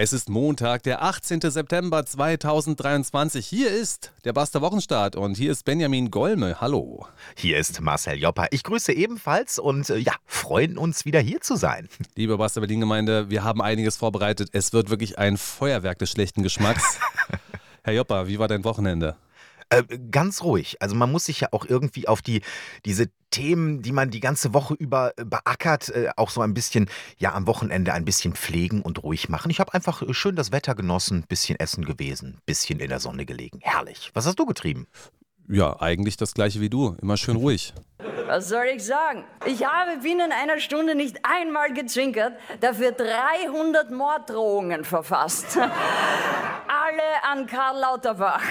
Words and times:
Es 0.00 0.12
ist 0.12 0.28
Montag, 0.28 0.84
der 0.84 1.02
18. 1.02 1.40
September 1.40 2.06
2023. 2.06 3.44
Hier 3.44 3.72
ist 3.72 4.12
der 4.24 4.32
Baster 4.32 4.60
Wochenstart 4.60 5.16
und 5.16 5.36
hier 5.36 5.50
ist 5.50 5.64
Benjamin 5.64 6.12
Golme. 6.12 6.60
Hallo. 6.60 7.08
Hier 7.34 7.58
ist 7.58 7.80
Marcel 7.80 8.16
Joppa. 8.16 8.46
Ich 8.52 8.62
grüße 8.62 8.92
ebenfalls 8.92 9.58
und 9.58 9.90
äh, 9.90 9.96
ja, 9.96 10.12
freuen 10.24 10.78
uns 10.78 11.04
wieder 11.04 11.18
hier 11.18 11.40
zu 11.40 11.56
sein. 11.56 11.88
Liebe 12.14 12.38
Baster 12.38 12.60
Berlin 12.60 12.78
Gemeinde, 12.78 13.28
wir 13.28 13.42
haben 13.42 13.60
einiges 13.60 13.96
vorbereitet. 13.96 14.50
Es 14.52 14.72
wird 14.72 14.88
wirklich 14.88 15.18
ein 15.18 15.36
Feuerwerk 15.36 15.98
des 15.98 16.12
schlechten 16.12 16.44
Geschmacks. 16.44 17.00
Herr 17.82 17.94
Joppa, 17.94 18.28
wie 18.28 18.38
war 18.38 18.46
dein 18.46 18.62
Wochenende? 18.62 19.16
Äh, 19.70 19.82
ganz 20.10 20.42
ruhig. 20.42 20.76
Also 20.80 20.96
man 20.96 21.12
muss 21.12 21.26
sich 21.26 21.40
ja 21.40 21.48
auch 21.52 21.66
irgendwie 21.66 22.08
auf 22.08 22.22
die 22.22 22.40
diese 22.86 23.10
Themen, 23.30 23.82
die 23.82 23.92
man 23.92 24.10
die 24.10 24.20
ganze 24.20 24.54
Woche 24.54 24.74
über 24.74 25.12
äh, 25.18 25.24
beackert, 25.24 25.90
äh, 25.90 26.08
auch 26.16 26.30
so 26.30 26.40
ein 26.40 26.54
bisschen, 26.54 26.88
ja, 27.18 27.34
am 27.34 27.46
Wochenende 27.46 27.92
ein 27.92 28.06
bisschen 28.06 28.34
pflegen 28.34 28.80
und 28.80 29.02
ruhig 29.02 29.28
machen. 29.28 29.50
Ich 29.50 29.60
habe 29.60 29.74
einfach 29.74 30.00
äh, 30.00 30.14
schön 30.14 30.36
das 30.36 30.52
Wetter 30.52 30.74
genossen, 30.74 31.24
bisschen 31.28 31.58
essen 31.60 31.84
gewesen, 31.84 32.38
bisschen 32.46 32.80
in 32.80 32.88
der 32.88 33.00
Sonne 33.00 33.26
gelegen. 33.26 33.58
Herrlich. 33.62 34.10
Was 34.14 34.26
hast 34.26 34.38
du 34.38 34.46
getrieben? 34.46 34.86
Ja, 35.50 35.80
eigentlich 35.80 36.16
das 36.16 36.34
gleiche 36.34 36.60
wie 36.60 36.70
du. 36.70 36.96
Immer 37.02 37.16
schön 37.18 37.36
ruhig. 37.44 37.74
Was 38.26 38.48
soll 38.48 38.66
ich 38.74 38.84
sagen? 38.84 39.24
Ich 39.46 39.64
habe 39.64 39.98
binnen 40.02 40.32
einer 40.32 40.60
Stunde 40.60 40.94
nicht 40.94 41.18
einmal 41.22 41.72
gezwinkert, 41.72 42.34
dafür 42.60 42.92
300 42.92 43.90
Morddrohungen 43.90 44.84
verfasst. 44.84 45.56
Alle 45.58 47.24
an 47.30 47.46
Karl 47.46 47.80
Lauterbach. 47.80 48.42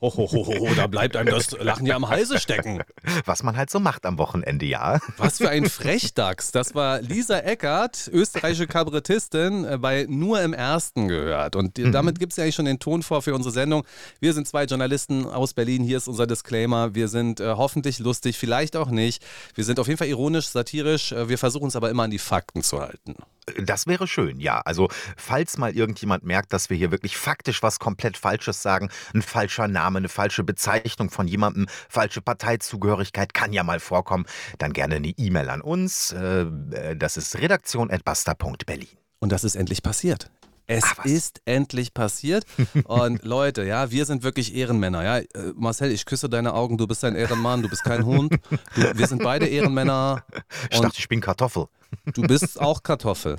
Ho, 0.00 0.12
ho, 0.14 0.30
ho, 0.30 0.46
ho, 0.46 0.74
da 0.74 0.86
bleibt 0.86 1.16
einem 1.16 1.30
das 1.30 1.52
Lachen 1.52 1.86
ja 1.86 1.96
am 1.96 2.08
Halse 2.08 2.38
stecken. 2.38 2.82
Was 3.24 3.42
man 3.42 3.56
halt 3.56 3.70
so 3.70 3.80
macht 3.80 4.04
am 4.04 4.18
Wochenende, 4.18 4.66
ja. 4.66 5.00
Was 5.16 5.38
für 5.38 5.48
ein 5.48 5.68
Frechdachs. 5.68 6.52
Das 6.52 6.74
war 6.74 7.00
Lisa 7.00 7.38
Eckert, 7.38 8.08
österreichische 8.12 8.66
Kabarettistin, 8.66 9.64
äh, 9.64 9.78
bei 9.78 10.06
Nur 10.08 10.42
im 10.42 10.52
Ersten 10.52 11.08
gehört. 11.08 11.56
Und 11.56 11.78
mhm. 11.78 11.92
damit 11.92 12.18
gibt 12.18 12.32
es 12.32 12.36
ja 12.36 12.44
eigentlich 12.44 12.56
schon 12.56 12.66
den 12.66 12.78
Ton 12.78 13.02
vor 13.02 13.22
für 13.22 13.34
unsere 13.34 13.52
Sendung. 13.52 13.84
Wir 14.20 14.34
sind 14.34 14.46
zwei 14.46 14.64
Journalisten 14.64 15.26
aus 15.26 15.54
Berlin. 15.54 15.82
Hier 15.82 15.96
ist 15.96 16.08
unser 16.08 16.26
Disclaimer. 16.26 16.94
Wir 16.94 17.08
sind 17.08 17.40
äh, 17.40 17.54
hoffentlich 17.56 17.98
lustig, 17.98 18.36
vielleicht 18.36 18.76
auch 18.76 18.90
nicht. 18.90 19.24
Wir 19.54 19.64
sind 19.64 19.80
auf 19.80 19.86
jeden 19.86 19.98
Fall 19.98 20.08
ironisch, 20.08 20.48
satirisch. 20.48 21.12
Äh, 21.12 21.28
wir 21.28 21.38
versuchen 21.38 21.64
uns 21.64 21.76
aber 21.76 21.90
immer 21.90 22.04
an 22.04 22.10
die 22.10 22.18
Fakten 22.18 22.62
zu 22.62 22.80
halten. 22.80 23.16
Das 23.62 23.86
wäre 23.86 24.08
schön, 24.08 24.40
ja. 24.40 24.60
Also, 24.64 24.88
falls 25.16 25.56
mal 25.56 25.74
irgendjemand 25.74 26.24
merkt, 26.24 26.52
dass 26.52 26.68
wir 26.68 26.76
hier 26.76 26.90
wirklich 26.90 27.16
faktisch 27.16 27.62
was 27.62 27.78
komplett 27.78 28.16
Falsches 28.16 28.60
sagen, 28.60 28.90
ein 29.14 29.22
falscher 29.22 29.68
Name, 29.68 29.98
eine 29.98 30.08
falsche 30.08 30.42
Bezeichnung 30.42 31.10
von 31.10 31.28
jemandem, 31.28 31.66
falsche 31.88 32.20
Parteizugehörigkeit 32.20 33.34
kann 33.34 33.52
ja 33.52 33.62
mal 33.62 33.78
vorkommen, 33.78 34.26
dann 34.58 34.72
gerne 34.72 34.96
eine 34.96 35.08
E-Mail 35.08 35.50
an 35.50 35.60
uns. 35.60 36.12
Äh, 36.12 36.96
das 36.96 37.16
ist 37.16 37.38
redaktion.basta.berlin. 37.38 38.88
Und 39.20 39.32
das 39.32 39.44
ist 39.44 39.54
endlich 39.54 39.82
passiert. 39.82 40.30
Es 40.66 40.84
Ach, 40.84 41.04
ist 41.04 41.40
endlich 41.44 41.94
passiert. 41.94 42.44
Und 42.84 43.22
Leute, 43.24 43.64
ja, 43.64 43.90
wir 43.92 44.04
sind 44.04 44.24
wirklich 44.24 44.54
Ehrenmänner. 44.54 45.04
Ja, 45.04 45.18
äh, 45.18 45.52
Marcel, 45.54 45.92
ich 45.92 46.04
küsse 46.04 46.28
deine 46.28 46.54
Augen. 46.54 46.76
Du 46.76 46.86
bist 46.88 47.04
ein 47.04 47.14
Ehrenmann. 47.14 47.62
Du 47.62 47.68
bist 47.68 47.84
kein 47.84 48.04
Hund. 48.04 48.34
Du, 48.74 48.98
wir 48.98 49.06
sind 49.06 49.22
beide 49.22 49.46
Ehrenmänner. 49.46 50.24
Ich 50.70 50.80
dachte, 50.80 50.98
ich 50.98 51.08
bin 51.08 51.20
Kartoffel. 51.20 51.66
Du 52.14 52.22
bist 52.22 52.60
auch 52.60 52.82
Kartoffel, 52.82 53.36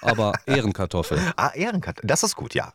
aber 0.00 0.32
Ehrenkartoffel. 0.46 1.18
Ah, 1.36 1.50
Ehrenkartoffel, 1.54 2.08
das 2.08 2.22
ist 2.22 2.36
gut, 2.36 2.54
ja. 2.54 2.72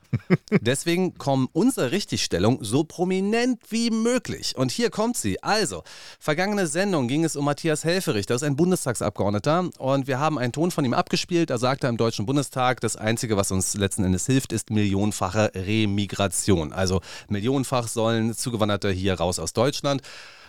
Deswegen 0.49 1.17
kommen 1.17 1.47
unsere 1.51 1.91
Richtigstellungen 1.91 2.63
so 2.63 2.83
prominent 2.83 3.59
wie 3.69 3.91
möglich. 3.91 4.55
Und 4.55 4.71
hier 4.71 4.89
kommt 4.89 5.17
sie. 5.17 5.41
Also, 5.43 5.83
vergangene 6.19 6.67
Sendung 6.67 7.07
ging 7.07 7.23
es 7.23 7.35
um 7.35 7.45
Matthias 7.45 7.83
Helferich, 7.83 8.25
das 8.25 8.41
ist 8.41 8.47
ein 8.47 8.55
Bundestagsabgeordneter. 8.55 9.69
Und 9.77 10.07
wir 10.07 10.19
haben 10.19 10.39
einen 10.39 10.53
Ton 10.53 10.71
von 10.71 10.85
ihm 10.85 10.93
abgespielt. 10.93 11.49
Er 11.49 11.57
sagte 11.57 11.87
im 11.87 11.97
Deutschen 11.97 12.25
Bundestag, 12.25 12.79
das 12.81 12.95
Einzige, 12.95 13.37
was 13.37 13.51
uns 13.51 13.75
letzten 13.75 14.03
Endes 14.03 14.25
hilft, 14.25 14.53
ist 14.53 14.69
millionenfache 14.69 15.51
Remigration. 15.53 16.73
Also 16.73 17.01
millionenfach 17.29 17.87
sollen 17.87 18.33
Zugewanderte 18.33 18.89
hier 18.89 19.15
raus 19.15 19.39
aus 19.39 19.53
Deutschland. 19.53 20.01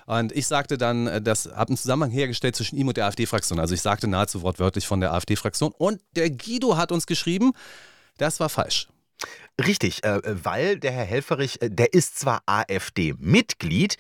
Und 0.07 0.33
ich 0.33 0.47
sagte 0.47 0.79
dann, 0.79 1.07
äh, 1.07 1.21
das 1.21 1.47
habe 1.47 1.71
einen 1.71 1.77
Zusammenhang 1.77 2.11
hergestellt 2.11 2.57
zwischen 2.57 2.77
ihm 2.77 2.89
und 2.89 2.97
der 2.97 3.07
AfD-Fraktion. 3.07 3.59
Also 3.59 3.75
ich 3.75 3.83
sagte 3.83 4.07
nahezu 4.07 4.43
wortwörtlich 4.43 4.87
von 4.87 5.01
der 5.01 5.13
AfD-Fraktion. 5.13 5.73
Und 5.77 6.01
der 6.15 6.31
Guido 6.31 6.77
hat 6.77 6.93
uns 6.93 7.07
geschrieben, 7.07 7.53
das 8.17 8.41
war 8.41 8.49
falsch. 8.49 8.89
Richtig, 9.65 10.05
äh, 10.05 10.21
weil 10.25 10.79
der 10.79 10.93
Herr 10.93 11.05
Helferich, 11.05 11.61
äh, 11.61 11.71
der 11.71 11.93
ist 11.93 12.19
zwar 12.19 12.43
AfD-Mitglied, 12.47 13.99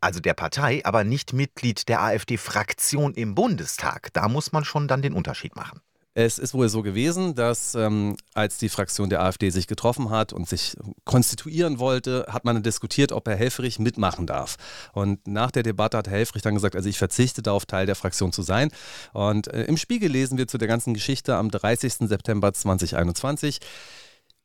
also 0.00 0.20
der 0.20 0.34
Partei, 0.34 0.82
aber 0.84 1.02
nicht 1.02 1.32
Mitglied 1.32 1.88
der 1.88 2.00
AfD-Fraktion 2.00 3.12
im 3.14 3.34
Bundestag. 3.34 4.12
Da 4.12 4.28
muss 4.28 4.52
man 4.52 4.64
schon 4.64 4.86
dann 4.86 5.02
den 5.02 5.12
Unterschied 5.12 5.56
machen. 5.56 5.80
Es 6.16 6.38
ist 6.38 6.54
wohl 6.54 6.68
so 6.68 6.82
gewesen, 6.82 7.34
dass 7.34 7.74
ähm, 7.74 8.16
als 8.34 8.56
die 8.58 8.68
Fraktion 8.68 9.10
der 9.10 9.20
AfD 9.20 9.50
sich 9.50 9.66
getroffen 9.66 10.10
hat 10.10 10.32
und 10.32 10.48
sich 10.48 10.76
konstituieren 11.04 11.80
wollte, 11.80 12.26
hat 12.28 12.44
man 12.44 12.62
diskutiert, 12.62 13.10
ob 13.10 13.26
Herr 13.26 13.34
Helfrich 13.34 13.80
mitmachen 13.80 14.24
darf. 14.24 14.56
Und 14.92 15.26
nach 15.26 15.50
der 15.50 15.64
Debatte 15.64 15.98
hat 15.98 16.06
Herr 16.06 16.18
Helfrich 16.18 16.42
dann 16.42 16.54
gesagt, 16.54 16.76
also 16.76 16.88
ich 16.88 16.98
verzichte 16.98 17.42
darauf, 17.42 17.66
Teil 17.66 17.86
der 17.86 17.96
Fraktion 17.96 18.30
zu 18.30 18.42
sein. 18.42 18.70
Und 19.12 19.48
äh, 19.48 19.64
im 19.64 19.76
Spiegel 19.76 20.08
lesen 20.08 20.38
wir 20.38 20.46
zu 20.46 20.56
der 20.56 20.68
ganzen 20.68 20.94
Geschichte 20.94 21.34
am 21.34 21.50
30. 21.50 21.94
September 22.08 22.52
2021. 22.52 23.58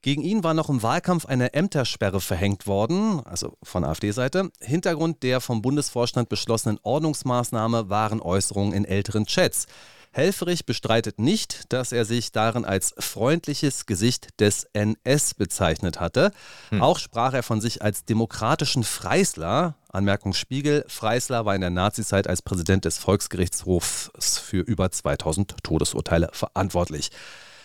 Gegen 0.01 0.23
ihn 0.23 0.43
war 0.43 0.55
noch 0.55 0.69
im 0.69 0.81
Wahlkampf 0.81 1.27
eine 1.27 1.53
Ämtersperre 1.53 2.19
verhängt 2.19 2.65
worden, 2.65 3.21
also 3.25 3.57
von 3.61 3.83
AfD-Seite. 3.83 4.49
Hintergrund 4.59 5.21
der 5.21 5.39
vom 5.39 5.61
Bundesvorstand 5.61 6.29
beschlossenen 6.29 6.79
Ordnungsmaßnahme 6.81 7.89
waren 7.89 8.21
Äußerungen 8.21 8.73
in 8.73 8.85
älteren 8.85 9.25
Chats. 9.25 9.67
Helferich 10.11 10.65
bestreitet 10.65 11.19
nicht, 11.19 11.71
dass 11.71 11.91
er 11.91 12.03
sich 12.03 12.31
darin 12.31 12.65
als 12.65 12.95
freundliches 12.97 13.85
Gesicht 13.85 14.39
des 14.39 14.67
NS 14.73 15.35
bezeichnet 15.35 15.99
hatte. 15.99 16.31
Hm. 16.69 16.81
Auch 16.81 16.97
sprach 16.97 17.33
er 17.33 17.43
von 17.43 17.61
sich 17.61 17.81
als 17.81 18.05
demokratischen 18.05 18.83
Freisler. 18.83 19.75
Anmerkung 19.91 20.33
Spiegel, 20.33 20.83
Freisler 20.87 21.45
war 21.45 21.55
in 21.55 21.61
der 21.61 21.69
Nazizeit 21.69 22.27
als 22.27 22.41
Präsident 22.41 22.85
des 22.85 22.97
Volksgerichtshofs 22.97 24.11
für 24.39 24.61
über 24.61 24.91
2000 24.91 25.55
Todesurteile 25.63 26.29
verantwortlich. 26.33 27.11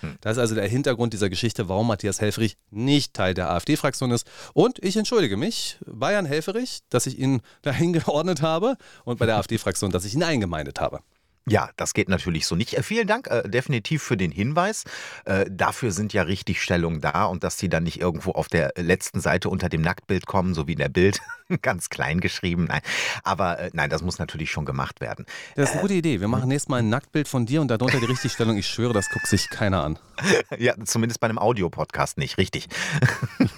Hm. 0.01 0.17
Das 0.21 0.37
ist 0.37 0.41
also 0.41 0.55
der 0.55 0.69
Hintergrund 0.69 1.15
dieser 1.15 1.31
Geschichte, 1.31 1.69
warum 1.69 1.87
Matthias 1.87 2.21
Helferich 2.21 2.59
nicht 2.71 3.15
Teil 3.15 3.33
der 3.33 3.51
AfD-Fraktion 3.51 4.11
ist. 4.11 4.27
Und 4.53 4.83
ich 4.85 4.97
entschuldige 4.97 5.39
mich, 5.39 5.79
Bayern 5.87 6.27
Helferich, 6.27 6.81
dass 6.91 7.07
ich 7.07 7.19
ihn 7.19 7.41
dahin 7.63 7.95
geordnet 7.95 8.43
habe 8.43 8.77
und 9.05 9.19
bei 9.19 9.27
der 9.27 9.37
AfD-Fraktion, 9.39 9.91
dass 9.91 10.05
ich 10.05 10.15
ihn 10.15 10.23
eingemeindet 10.23 10.81
habe. 10.81 11.01
Ja, 11.47 11.69
das 11.77 11.93
geht 11.93 12.09
natürlich 12.09 12.47
so 12.47 12.57
nicht. 12.57 12.75
Äh, 12.75 12.83
vielen 12.83 13.07
Dank 13.07 13.27
äh, 13.27 13.47
definitiv 13.49 14.03
für 14.03 14.17
den 14.17 14.31
Hinweis. 14.31 14.85
Äh, 15.27 15.45
dafür 15.51 15.91
sind 15.91 16.15
ja 16.15 16.23
Richtigstellungen 16.23 17.03
da 17.03 17.27
und 17.27 17.45
dass 17.45 17.59
die 17.59 17.69
dann 17.69 17.83
nicht 17.83 18.01
irgendwo 18.01 18.33
auf 18.33 18.49
der 18.49 18.73
letzten 18.77 19.21
Seite 19.21 19.51
unter 19.51 19.69
dem 19.69 19.83
Nacktbild 19.83 20.25
kommen, 20.27 20.55
so 20.55 20.67
wie 20.67 20.73
in 20.73 20.79
der 20.79 20.89
Bild, 20.89 21.21
ganz 21.63 21.91
klein 21.91 22.21
geschrieben. 22.21 22.65
Nein, 22.69 22.81
aber 23.25 23.59
äh, 23.59 23.71
nein, 23.75 23.91
das 23.91 24.01
muss 24.01 24.19
natürlich 24.19 24.51
schon 24.51 24.65
gemacht 24.65 25.03
werden. 25.03 25.27
Das 25.55 25.69
ist 25.69 25.73
eine 25.73 25.83
gute 25.83 25.95
Idee. 25.95 26.21
Wir 26.21 26.29
machen 26.29 26.49
nächstes 26.49 26.71
Mal 26.71 26.79
ein 26.79 26.89
Nacktbild 26.89 27.29
von 27.29 27.45
dir 27.45 27.61
und 27.61 27.69
darunter 27.69 28.01
die 28.01 28.07
Richtigstellung. 28.07 28.57
Ich 28.57 28.67
schwöre, 28.67 28.95
das 28.95 29.11
guckt 29.11 29.27
sich 29.27 29.51
keiner 29.51 29.85
an. 29.85 29.99
ja, 30.59 30.75
zumindest 30.85 31.21
bei 31.21 31.27
einem 31.27 31.39
Audiopodcast 31.39 32.17
nicht, 32.17 32.39
richtig. 32.39 32.69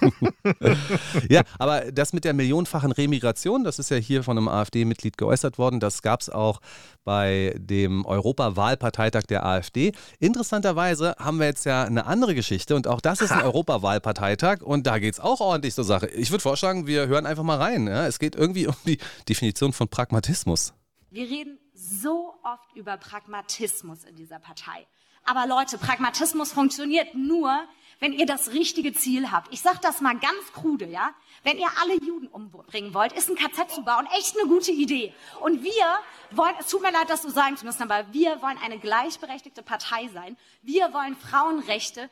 ja, 1.29 1.41
aber 1.59 1.91
das 1.91 2.13
mit 2.13 2.25
der 2.25 2.33
millionenfachen 2.33 2.91
Remigration, 2.91 3.63
das 3.63 3.79
ist 3.79 3.89
ja 3.89 3.97
hier 3.97 4.23
von 4.23 4.37
einem 4.37 4.47
AfD-Mitglied 4.47 5.17
geäußert 5.17 5.57
worden. 5.57 5.79
Das 5.79 6.01
gab 6.01 6.21
es 6.21 6.29
auch 6.29 6.59
bei 7.03 7.55
dem 7.57 8.05
Europawahlparteitag 8.05 9.23
der 9.23 9.45
AfD. 9.45 9.93
Interessanterweise 10.19 11.15
haben 11.19 11.39
wir 11.39 11.45
jetzt 11.45 11.65
ja 11.65 11.83
eine 11.83 12.05
andere 12.05 12.35
Geschichte 12.35 12.75
und 12.75 12.87
auch 12.87 13.01
das 13.01 13.21
ist 13.21 13.31
ein 13.31 13.41
Europawahlparteitag 13.43 14.61
und 14.61 14.87
da 14.87 14.99
geht 14.99 15.13
es 15.13 15.19
auch 15.19 15.39
ordentlich 15.39 15.73
zur 15.73 15.83
Sache. 15.83 16.07
Ich 16.07 16.31
würde 16.31 16.41
vorschlagen, 16.41 16.87
wir 16.87 17.07
hören 17.07 17.25
einfach 17.25 17.43
mal 17.43 17.57
rein. 17.57 17.87
Ja? 17.87 18.07
Es 18.07 18.19
geht 18.19 18.35
irgendwie 18.35 18.67
um 18.67 18.75
die 18.85 18.97
Definition 19.27 19.73
von 19.73 19.87
Pragmatismus. 19.87 20.73
Wir 21.09 21.23
reden 21.23 21.57
so 21.73 22.33
oft 22.43 22.75
über 22.75 22.97
Pragmatismus 22.97 24.03
in 24.03 24.15
dieser 24.15 24.39
Partei. 24.39 24.87
Aber 25.27 25.45
Leute, 25.45 25.77
Pragmatismus 25.77 26.53
funktioniert 26.53 27.13
nur, 27.13 27.67
wenn 27.99 28.13
ihr 28.13 28.25
das 28.25 28.51
richtige 28.53 28.93
Ziel 28.93 29.29
habt. 29.29 29.53
Ich 29.53 29.59
sage 29.61 29.79
das 29.81 29.99
mal 29.99 30.17
ganz 30.17 30.53
krude, 30.53 30.85
ja? 30.85 31.13
Wenn 31.43 31.57
ihr 31.57 31.67
alle 31.81 31.99
Juden 31.99 32.27
umbringen 32.27 32.93
wollt, 32.93 33.11
ist 33.11 33.29
ein 33.29 33.35
KZ 33.35 33.69
zu 33.69 33.83
bauen 33.83 34.07
echt 34.17 34.39
eine 34.39 34.47
gute 34.47 34.71
Idee. 34.71 35.13
Und 35.41 35.63
wir 35.63 35.99
wollen, 36.31 36.55
es 36.59 36.67
tut 36.67 36.81
mir 36.81 36.91
leid, 36.91 37.09
das 37.09 37.23
so 37.23 37.29
sagen 37.29 37.57
zu 37.57 37.65
müssen, 37.65 37.83
aber 37.83 38.13
wir 38.13 38.41
wollen 38.41 38.57
eine 38.63 38.79
gleichberechtigte 38.79 39.63
Partei 39.63 40.07
sein. 40.13 40.37
Wir 40.61 40.93
wollen 40.93 41.17
Frauenrechte. 41.17 42.09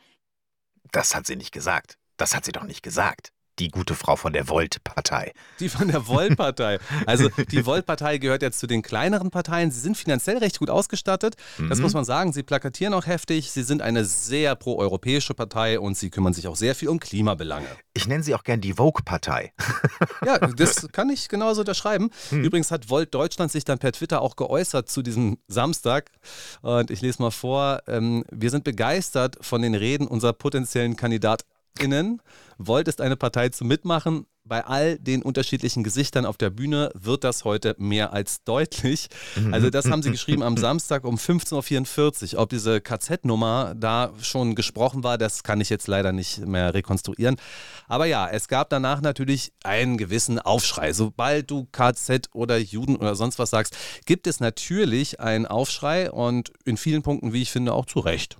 Das 0.92 1.14
hat 1.14 1.26
sie 1.26 1.36
nicht 1.36 1.52
gesagt. 1.52 1.96
Das 2.18 2.34
hat 2.34 2.44
sie 2.44 2.52
doch 2.52 2.64
nicht 2.64 2.82
gesagt. 2.82 3.32
Die 3.58 3.68
gute 3.68 3.94
Frau 3.94 4.16
von 4.16 4.32
der 4.32 4.48
Volt-Partei. 4.48 5.32
Die 5.60 5.68
von 5.68 5.88
der 5.88 6.06
Volt-Partei. 6.06 6.78
Also 7.06 7.28
die 7.50 7.64
Volt-Partei 7.64 8.18
gehört 8.18 8.42
jetzt 8.42 8.58
zu 8.58 8.66
den 8.66 8.82
kleineren 8.82 9.30
Parteien. 9.30 9.70
Sie 9.70 9.80
sind 9.80 9.96
finanziell 9.96 10.38
recht 10.38 10.58
gut 10.58 10.70
ausgestattet. 10.70 11.36
Das 11.68 11.78
mhm. 11.78 11.84
muss 11.84 11.94
man 11.94 12.04
sagen. 12.04 12.32
Sie 12.32 12.42
plakatieren 12.42 12.94
auch 12.94 13.06
heftig. 13.06 13.50
Sie 13.50 13.62
sind 13.62 13.82
eine 13.82 14.04
sehr 14.04 14.54
proeuropäische 14.54 15.34
Partei 15.34 15.80
und 15.80 15.96
sie 15.96 16.10
kümmern 16.10 16.32
sich 16.32 16.48
auch 16.48 16.56
sehr 16.56 16.74
viel 16.74 16.88
um 16.88 17.00
Klimabelange. 17.00 17.68
Ich 17.94 18.06
nenne 18.06 18.22
sie 18.22 18.34
auch 18.34 18.44
gern 18.44 18.60
die 18.60 18.74
Vogue-Partei. 18.74 19.52
ja, 20.24 20.38
das 20.38 20.88
kann 20.92 21.10
ich 21.10 21.28
genauso 21.28 21.60
unterschreiben. 21.60 22.10
Hm. 22.30 22.44
Übrigens 22.44 22.70
hat 22.70 22.90
Volt 22.90 23.14
Deutschland 23.14 23.50
sich 23.50 23.64
dann 23.64 23.78
per 23.78 23.92
Twitter 23.92 24.20
auch 24.20 24.36
geäußert 24.36 24.88
zu 24.88 25.02
diesem 25.02 25.38
Samstag. 25.48 26.10
Und 26.62 26.90
ich 26.90 27.00
lese 27.00 27.22
mal 27.22 27.30
vor. 27.30 27.82
Ähm, 27.86 28.24
wir 28.30 28.50
sind 28.50 28.64
begeistert 28.64 29.38
von 29.40 29.62
den 29.62 29.74
Reden 29.74 30.06
unserer 30.06 30.32
potenziellen 30.32 30.96
KandidatInnen. 30.96 31.55
Volt 32.58 32.88
ist 32.88 33.00
eine 33.00 33.16
Partei 33.16 33.50
zum 33.50 33.68
Mitmachen 33.68 34.26
bei 34.48 34.64
all 34.64 34.98
den 34.98 35.22
unterschiedlichen 35.22 35.82
Gesichtern 35.82 36.24
auf 36.24 36.36
der 36.36 36.50
Bühne 36.50 36.90
wird 36.94 37.24
das 37.24 37.44
heute 37.44 37.74
mehr 37.78 38.12
als 38.12 38.44
deutlich. 38.44 39.08
Mhm. 39.34 39.52
Also 39.52 39.70
das 39.70 39.90
haben 39.90 40.02
sie 40.02 40.10
geschrieben 40.10 40.42
am 40.42 40.56
Samstag 40.56 41.04
um 41.04 41.16
15.44 41.16 42.34
Uhr. 42.34 42.40
Ob 42.40 42.50
diese 42.50 42.80
KZ-Nummer 42.80 43.74
da 43.76 44.12
schon 44.20 44.54
gesprochen 44.54 45.02
war, 45.02 45.18
das 45.18 45.42
kann 45.42 45.60
ich 45.60 45.70
jetzt 45.70 45.88
leider 45.88 46.12
nicht 46.12 46.46
mehr 46.46 46.74
rekonstruieren. 46.74 47.36
Aber 47.88 48.06
ja, 48.06 48.28
es 48.28 48.48
gab 48.48 48.70
danach 48.70 49.00
natürlich 49.00 49.52
einen 49.64 49.96
gewissen 49.96 50.38
Aufschrei. 50.38 50.92
Sobald 50.92 51.50
du 51.50 51.66
KZ 51.72 52.30
oder 52.32 52.56
Juden 52.56 52.96
oder 52.96 53.14
sonst 53.14 53.38
was 53.38 53.50
sagst, 53.50 53.76
gibt 54.04 54.26
es 54.26 54.40
natürlich 54.40 55.20
einen 55.20 55.46
Aufschrei 55.46 56.10
und 56.10 56.52
in 56.64 56.76
vielen 56.76 57.02
Punkten, 57.02 57.32
wie 57.32 57.42
ich 57.42 57.50
finde, 57.50 57.72
auch 57.72 57.86
zu 57.86 58.00
Recht. 58.00 58.36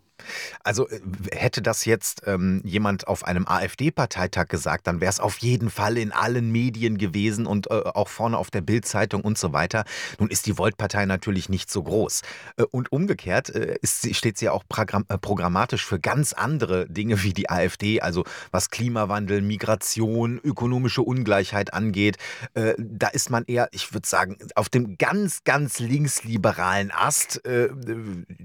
Also 0.63 0.89
äh, 0.89 1.01
hätte 1.33 1.63
das 1.63 1.85
jetzt 1.85 2.23
ähm, 2.27 2.61
jemand 2.65 3.09
auf 3.09 3.25
einem 3.25 3.47
AfD-Parteitag 3.47 4.49
gesagt, 4.49 4.87
dann 4.87 5.01
wäre 5.01 5.11
es 5.11 5.21
auf 5.21 5.39
jeden 5.39 5.71
Fall 5.71 5.99
in 5.99 6.13
allen 6.13 6.51
Medien 6.51 6.99
gewesen 6.99 7.47
und 7.47 7.71
äh, 7.71 7.75
auch 7.75 8.09
vorne 8.09 8.39
auf 8.39 8.51
der 8.51 8.61
Bildzeitung 8.61 9.23
und 9.23 9.39
so 9.39 9.53
weiter. 9.53 9.85
Nun 10.19 10.29
ist 10.29 10.47
die 10.47 10.59
Volt-Partei 10.59 11.07
natürlich 11.07 11.49
nicht 11.49 11.71
so 11.71 11.83
groß. 11.83 12.23
Äh, 12.57 12.65
und 12.71 12.93
umgekehrt 12.93 13.51
äh, 13.51 13.77
ist, 13.81 14.15
steht 14.15 14.39
sie 14.39 14.47
ja 14.47 14.53
auch 14.53 14.65
äh, 14.69 15.19
programmatisch 15.19 15.85
für 15.85 16.01
ganz 16.01 16.33
andere 16.33 16.89
Dinge 16.89 17.23
wie 17.23 17.33
die 17.33 17.51
AfD, 17.51 18.01
also 18.01 18.25
was 18.51 18.71
Klimawandel, 18.71 19.43
Migration, 19.43 20.41
ökonomische 20.43 21.03
Ungleichheit 21.03 21.75
angeht. 21.75 22.17
Äh, 22.55 22.75
da 22.79 23.09
ist 23.09 23.31
man 23.31 23.45
eher, 23.47 23.69
ich 23.73 23.93
würde 23.93 24.09
sagen, 24.09 24.39
auf 24.55 24.69
dem 24.69 24.99
ganz, 24.99 25.45
ganz 25.45 25.79
linksliberalen 25.79 26.91
Ast, 26.91 27.41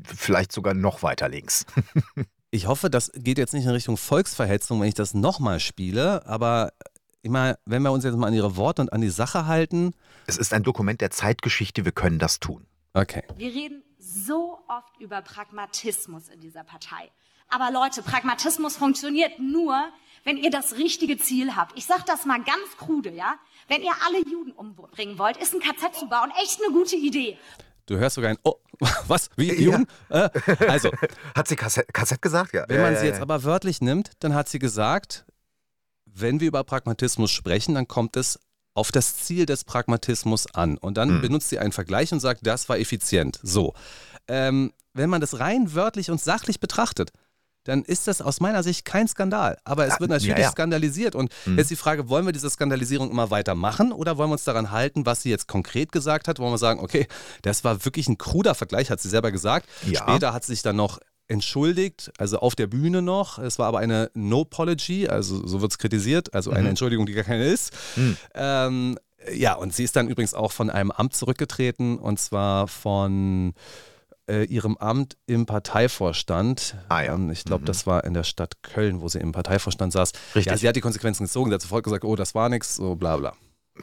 vielleicht 0.05 0.51
sogar 0.51 0.73
noch 0.73 1.03
weiter 1.03 1.29
links. 1.29 1.60
Ich 2.51 2.67
hoffe, 2.67 2.89
das 2.89 3.11
geht 3.15 3.37
jetzt 3.37 3.53
nicht 3.53 3.65
in 3.65 3.71
Richtung 3.71 3.97
Volksverhetzung, 3.97 4.81
wenn 4.81 4.87
ich 4.87 4.93
das 4.93 5.13
nochmal 5.13 5.59
spiele, 5.59 6.25
aber 6.25 6.73
immer, 7.21 7.57
wenn 7.65 7.81
wir 7.83 7.91
uns 7.91 8.03
jetzt 8.03 8.17
mal 8.17 8.27
an 8.27 8.33
Ihre 8.33 8.55
Worte 8.55 8.81
und 8.81 8.93
an 8.93 9.01
die 9.01 9.09
Sache 9.09 9.45
halten. 9.45 9.93
Es 10.27 10.37
ist 10.37 10.53
ein 10.53 10.63
Dokument 10.63 11.01
der 11.01 11.11
Zeitgeschichte, 11.11 11.85
wir 11.85 11.91
können 11.91 12.19
das 12.19 12.39
tun. 12.39 12.65
Okay. 12.93 13.23
Wir 13.37 13.53
reden 13.53 13.83
so 13.97 14.59
oft 14.67 14.99
über 14.99 15.21
Pragmatismus 15.21 16.27
in 16.29 16.41
dieser 16.41 16.63
Partei. 16.63 17.11
Aber 17.47 17.71
Leute, 17.71 18.01
Pragmatismus 18.01 18.77
funktioniert 18.77 19.39
nur, 19.39 19.75
wenn 20.23 20.37
ihr 20.37 20.51
das 20.51 20.77
richtige 20.77 21.17
Ziel 21.17 21.55
habt. 21.55 21.77
Ich 21.77 21.85
sage 21.85 22.03
das 22.05 22.25
mal 22.25 22.37
ganz 22.37 22.77
krude, 22.77 23.11
ja? 23.11 23.35
Wenn 23.67 23.81
ihr 23.81 23.93
alle 24.05 24.23
Juden 24.29 24.51
umbringen 24.51 25.17
wollt, 25.17 25.37
ist 25.37 25.53
ein 25.53 25.59
KZ 25.59 25.95
zu 25.95 26.07
bauen 26.07 26.31
echt 26.41 26.61
eine 26.63 26.73
gute 26.73 26.95
Idee. 26.95 27.37
Du 27.85 27.97
hörst 27.97 28.15
sogar 28.15 28.31
ein 28.31 28.37
Oh, 28.43 28.55
was? 29.07 29.29
Wie? 29.35 29.53
Juden? 29.53 29.87
Ja. 30.09 30.25
Äh, 30.25 30.67
also. 30.67 30.91
Hat 31.35 31.47
sie 31.47 31.55
Kassett, 31.55 31.93
Kassett 31.93 32.21
gesagt? 32.21 32.53
Ja. 32.53 32.65
Wenn 32.67 32.81
man 32.81 32.95
sie 32.97 33.05
jetzt 33.05 33.21
aber 33.21 33.43
wörtlich 33.43 33.81
nimmt, 33.81 34.11
dann 34.19 34.33
hat 34.33 34.49
sie 34.49 34.59
gesagt, 34.59 35.25
wenn 36.05 36.39
wir 36.39 36.47
über 36.47 36.63
Pragmatismus 36.63 37.31
sprechen, 37.31 37.75
dann 37.75 37.87
kommt 37.87 38.17
es 38.17 38.39
auf 38.73 38.91
das 38.91 39.17
Ziel 39.17 39.45
des 39.45 39.63
Pragmatismus 39.63 40.47
an. 40.53 40.77
Und 40.77 40.97
dann 40.97 41.09
hm. 41.09 41.21
benutzt 41.21 41.49
sie 41.49 41.59
einen 41.59 41.71
Vergleich 41.71 42.11
und 42.11 42.19
sagt, 42.19 42.45
das 42.45 42.69
war 42.69 42.79
effizient. 42.79 43.39
So. 43.43 43.73
Ähm, 44.27 44.73
wenn 44.93 45.09
man 45.09 45.21
das 45.21 45.39
rein 45.39 45.73
wörtlich 45.73 46.11
und 46.11 46.21
sachlich 46.21 46.59
betrachtet, 46.59 47.11
dann 47.63 47.83
ist 47.83 48.07
das 48.07 48.21
aus 48.21 48.39
meiner 48.39 48.63
Sicht 48.63 48.85
kein 48.85 49.07
Skandal. 49.07 49.57
Aber 49.63 49.85
es 49.85 49.99
wird 49.99 50.09
natürlich 50.09 50.37
ja, 50.37 50.45
ja. 50.45 50.51
skandalisiert. 50.51 51.15
Und 51.15 51.31
mhm. 51.45 51.57
jetzt 51.57 51.69
die 51.69 51.75
Frage, 51.75 52.09
wollen 52.09 52.25
wir 52.25 52.33
diese 52.33 52.49
Skandalisierung 52.49 53.11
immer 53.11 53.29
weiter 53.29 53.55
machen 53.55 53.91
oder 53.91 54.17
wollen 54.17 54.29
wir 54.29 54.33
uns 54.33 54.43
daran 54.43 54.71
halten, 54.71 55.05
was 55.05 55.21
sie 55.21 55.29
jetzt 55.29 55.47
konkret 55.47 55.91
gesagt 55.91 56.27
hat? 56.27 56.39
Wollen 56.39 56.53
wir 56.53 56.57
sagen, 56.57 56.79
okay, 56.79 57.07
das 57.43 57.63
war 57.63 57.85
wirklich 57.85 58.07
ein 58.07 58.17
kruder 58.17 58.55
Vergleich, 58.55 58.89
hat 58.89 58.99
sie 58.99 59.09
selber 59.09 59.31
gesagt. 59.31 59.67
Ja. 59.85 60.01
Später 60.01 60.33
hat 60.33 60.43
sie 60.43 60.53
sich 60.53 60.63
dann 60.63 60.75
noch 60.75 60.99
entschuldigt, 61.27 62.11
also 62.17 62.39
auf 62.39 62.55
der 62.55 62.67
Bühne 62.67 63.01
noch. 63.01 63.39
Es 63.39 63.57
war 63.57 63.67
aber 63.67 63.79
eine 63.79 64.11
No-Apology, 64.13 65.07
also 65.07 65.47
so 65.47 65.61
wird 65.61 65.71
es 65.71 65.77
kritisiert, 65.77 66.33
also 66.33 66.51
eine 66.51 66.63
mhm. 66.63 66.69
Entschuldigung, 66.69 67.05
die 67.05 67.13
gar 67.13 67.23
keine 67.23 67.45
ist. 67.45 67.71
Mhm. 67.95 68.17
Ähm, 68.33 68.99
ja, 69.33 69.53
und 69.53 69.73
sie 69.73 69.83
ist 69.83 69.95
dann 69.95 70.09
übrigens 70.09 70.33
auch 70.33 70.51
von 70.51 70.69
einem 70.69 70.91
Amt 70.91 71.15
zurückgetreten 71.15 71.99
und 71.99 72.19
zwar 72.19 72.67
von 72.67 73.53
äh, 74.31 74.43
ihrem 74.45 74.77
Amt 74.77 75.17
im 75.27 75.45
Parteivorstand. 75.45 76.77
Ah, 76.89 77.01
ja. 77.01 77.13
Ähm, 77.13 77.29
ich 77.29 77.43
glaube, 77.43 77.63
mhm. 77.63 77.65
das 77.65 77.85
war 77.85 78.03
in 78.05 78.13
der 78.13 78.23
Stadt 78.23 78.63
Köln, 78.63 79.01
wo 79.01 79.09
sie 79.09 79.19
im 79.19 79.33
Parteivorstand 79.33 79.91
saß. 79.91 80.13
Richtig. 80.35 80.45
Ja, 80.45 80.57
sie 80.57 80.67
hat 80.67 80.75
die 80.75 80.81
Konsequenzen 80.81 81.25
gezogen. 81.25 81.49
Sie 81.49 81.55
hat 81.55 81.61
sofort 81.61 81.83
gesagt, 81.83 82.05
oh, 82.05 82.15
das 82.15 82.33
war 82.33 82.49
nichts, 82.49 82.75
so 82.75 82.95
bla 82.95 83.17
bla. 83.17 83.33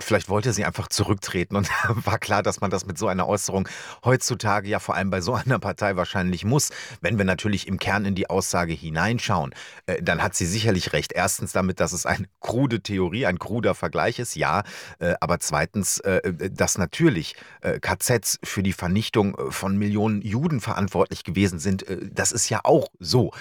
Vielleicht 0.01 0.29
wollte 0.29 0.53
sie 0.53 0.67
einfach 0.67 0.89
zurücktreten 0.89 1.57
und 1.57 1.69
war 1.89 2.19
klar, 2.19 2.43
dass 2.43 2.61
man 2.61 2.71
das 2.71 2.85
mit 2.85 2.99
so 2.99 3.09
einer 3.09 3.27
Äußerung 3.27 3.69
heutzutage 4.05 4.69
ja 4.69 4.81
vor 4.81 4.95
allem 4.95 5.09
bei 5.09 5.23
so 5.23 5.35
einer 5.35 5.59
Partei 5.59 5.97
wahrscheinlich 5.97 6.45
muss. 6.45 6.71
Wenn 7.01 7.17
wir 7.17 7.25
natürlich 7.25 7.67
im 7.67 7.79
Kern 7.79 8.05
in 8.05 8.15
die 8.15 8.29
Aussage 8.29 8.75
hineinschauen, 8.75 9.55
äh, 9.87 10.03
dann 10.03 10.23
hat 10.23 10.35
sie 10.35 10.45
sicherlich 10.45 10.93
recht. 10.93 11.13
Erstens 11.13 11.53
damit, 11.53 11.81
dass 11.81 11.93
es 11.93 12.05
eine 12.05 12.27
krude 12.41 12.83
Theorie, 12.83 13.25
ein 13.25 13.39
kruder 13.39 13.75
Vergleich 13.75 14.19
ist, 14.19 14.37
ja. 14.37 14.63
Äh, 14.99 15.15
aber 15.21 15.41
zweitens, 15.41 15.99
äh, 16.01 16.51
dass 16.51 16.79
natürlich 16.79 17.35
KZs 17.63 18.39
für 18.45 18.63
die 18.63 18.73
Vernichtung 18.73 19.37
von 19.51 19.77
Millionen 19.77 20.23
Juden 20.23 20.61
verantwortlich 20.61 21.25
gewesen 21.25 21.59
sind, 21.59 21.85
das 22.13 22.33
ist 22.33 22.49
ja 22.49 22.61
auch 22.65 22.89
so. 22.99 23.33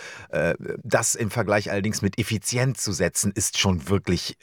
Das 0.84 1.16
im 1.16 1.30
Vergleich 1.30 1.72
allerdings 1.72 2.02
mit 2.02 2.20
effizient 2.20 2.80
zu 2.80 2.92
setzen, 2.92 3.32
ist 3.34 3.58
schon 3.58 3.90
wirklich 3.90 4.38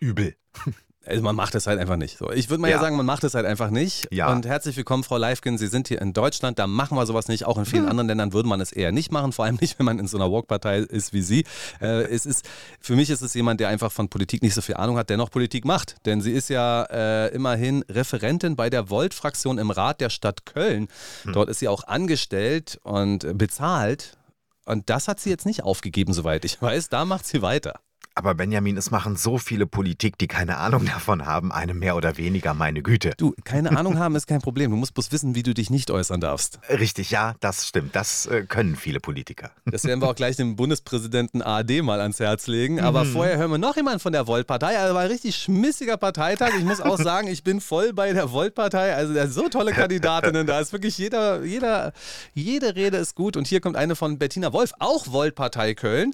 übel. 0.00 0.36
Also 1.08 1.22
man 1.22 1.34
macht 1.34 1.54
es 1.54 1.66
halt 1.66 1.80
einfach 1.80 1.96
nicht. 1.96 2.18
So, 2.18 2.30
ich 2.30 2.50
würde 2.50 2.60
mal 2.60 2.68
ja. 2.68 2.76
ja. 2.76 2.82
sagen, 2.82 2.96
man 2.96 3.06
macht 3.06 3.24
es 3.24 3.34
halt 3.34 3.46
einfach 3.46 3.70
nicht. 3.70 4.08
Ja. 4.12 4.30
Und 4.30 4.46
herzlich 4.46 4.76
willkommen, 4.76 5.04
Frau 5.04 5.16
Leifgen. 5.16 5.56
Sie 5.56 5.66
sind 5.66 5.88
hier 5.88 6.02
in 6.02 6.12
Deutschland. 6.12 6.58
Da 6.58 6.66
machen 6.66 6.98
wir 6.98 7.06
sowas 7.06 7.28
nicht. 7.28 7.46
Auch 7.46 7.56
in 7.56 7.64
vielen 7.64 7.84
hm. 7.84 7.90
anderen 7.90 8.08
Ländern 8.08 8.32
würde 8.32 8.48
man 8.48 8.60
es 8.60 8.72
eher 8.72 8.92
nicht 8.92 9.10
machen. 9.10 9.32
Vor 9.32 9.46
allem 9.46 9.56
nicht, 9.60 9.78
wenn 9.78 9.86
man 9.86 9.98
in 9.98 10.06
so 10.06 10.18
einer 10.18 10.30
Walk-Partei 10.30 10.80
ist 10.80 11.12
wie 11.12 11.22
Sie. 11.22 11.44
Äh, 11.80 12.02
es 12.02 12.26
ist, 12.26 12.48
für 12.80 12.94
mich 12.94 13.08
ist 13.08 13.22
es 13.22 13.32
jemand, 13.34 13.60
der 13.60 13.68
einfach 13.68 13.90
von 13.90 14.08
Politik 14.08 14.42
nicht 14.42 14.54
so 14.54 14.60
viel 14.60 14.76
Ahnung 14.76 14.98
hat, 14.98 15.08
der 15.08 15.16
noch 15.16 15.30
Politik 15.30 15.64
macht. 15.64 15.96
Denn 16.04 16.20
sie 16.20 16.32
ist 16.32 16.50
ja 16.50 16.82
äh, 16.84 17.28
immerhin 17.34 17.84
Referentin 17.88 18.54
bei 18.54 18.68
der 18.68 18.90
Volt-Fraktion 18.90 19.58
im 19.58 19.70
Rat 19.70 20.00
der 20.00 20.10
Stadt 20.10 20.44
Köln. 20.44 20.88
Hm. 21.22 21.32
Dort 21.32 21.48
ist 21.48 21.60
sie 21.60 21.68
auch 21.68 21.84
angestellt 21.84 22.78
und 22.82 23.38
bezahlt. 23.38 24.18
Und 24.66 24.90
das 24.90 25.08
hat 25.08 25.20
sie 25.20 25.30
jetzt 25.30 25.46
nicht 25.46 25.62
aufgegeben, 25.62 26.12
soweit 26.12 26.44
ich 26.44 26.60
weiß. 26.60 26.90
Da 26.90 27.06
macht 27.06 27.26
sie 27.26 27.40
weiter. 27.40 27.80
Aber 28.18 28.34
Benjamin, 28.34 28.76
es 28.76 28.90
machen 28.90 29.14
so 29.14 29.38
viele 29.38 29.64
Politik, 29.64 30.18
die 30.18 30.26
keine 30.26 30.56
Ahnung 30.56 30.84
davon 30.86 31.24
haben, 31.24 31.52
eine 31.52 31.72
mehr 31.72 31.94
oder 31.94 32.16
weniger, 32.16 32.52
meine 32.52 32.82
Güte. 32.82 33.12
Du, 33.16 33.32
keine 33.44 33.78
Ahnung 33.78 33.96
haben 33.96 34.16
ist 34.16 34.26
kein 34.26 34.40
Problem. 34.40 34.72
Du 34.72 34.76
musst 34.76 34.92
bloß 34.94 35.12
wissen, 35.12 35.36
wie 35.36 35.44
du 35.44 35.54
dich 35.54 35.70
nicht 35.70 35.88
äußern 35.92 36.20
darfst. 36.20 36.58
Richtig, 36.68 37.12
ja, 37.12 37.36
das 37.38 37.68
stimmt. 37.68 37.94
Das 37.94 38.26
äh, 38.26 38.42
können 38.42 38.74
viele 38.74 38.98
Politiker. 38.98 39.52
Das 39.66 39.84
werden 39.84 40.02
wir 40.02 40.08
auch 40.08 40.16
gleich 40.16 40.34
dem 40.34 40.56
Bundespräsidenten 40.56 41.42
ARD 41.42 41.80
mal 41.84 42.00
ans 42.00 42.18
Herz 42.18 42.48
legen. 42.48 42.80
Aber 42.80 43.04
mhm. 43.04 43.12
vorher 43.12 43.38
hören 43.38 43.52
wir 43.52 43.58
noch 43.58 43.76
jemanden 43.76 44.00
von 44.00 44.12
der 44.12 44.26
Volt-Partei. 44.26 44.76
Also 44.76 44.96
war 44.96 45.02
ein 45.02 45.10
richtig 45.10 45.36
schmissiger 45.36 45.96
Parteitag. 45.96 46.50
Ich 46.58 46.64
muss 46.64 46.80
auch 46.80 46.98
sagen, 46.98 47.28
ich 47.28 47.44
bin 47.44 47.60
voll 47.60 47.92
bei 47.92 48.12
der 48.12 48.32
Volt-Partei. 48.32 48.96
Also 48.96 49.14
da 49.14 49.28
so 49.28 49.48
tolle 49.48 49.70
Kandidatinnen. 49.70 50.44
Da 50.44 50.58
ist 50.58 50.72
wirklich 50.72 50.98
jeder, 50.98 51.44
jeder, 51.44 51.92
jede 52.34 52.74
Rede 52.74 52.96
ist 52.96 53.14
gut. 53.14 53.36
Und 53.36 53.46
hier 53.46 53.60
kommt 53.60 53.76
eine 53.76 53.94
von 53.94 54.18
Bettina 54.18 54.52
Wolf, 54.52 54.72
auch 54.80 55.06
Volt-Partei 55.06 55.74
Köln. 55.74 56.10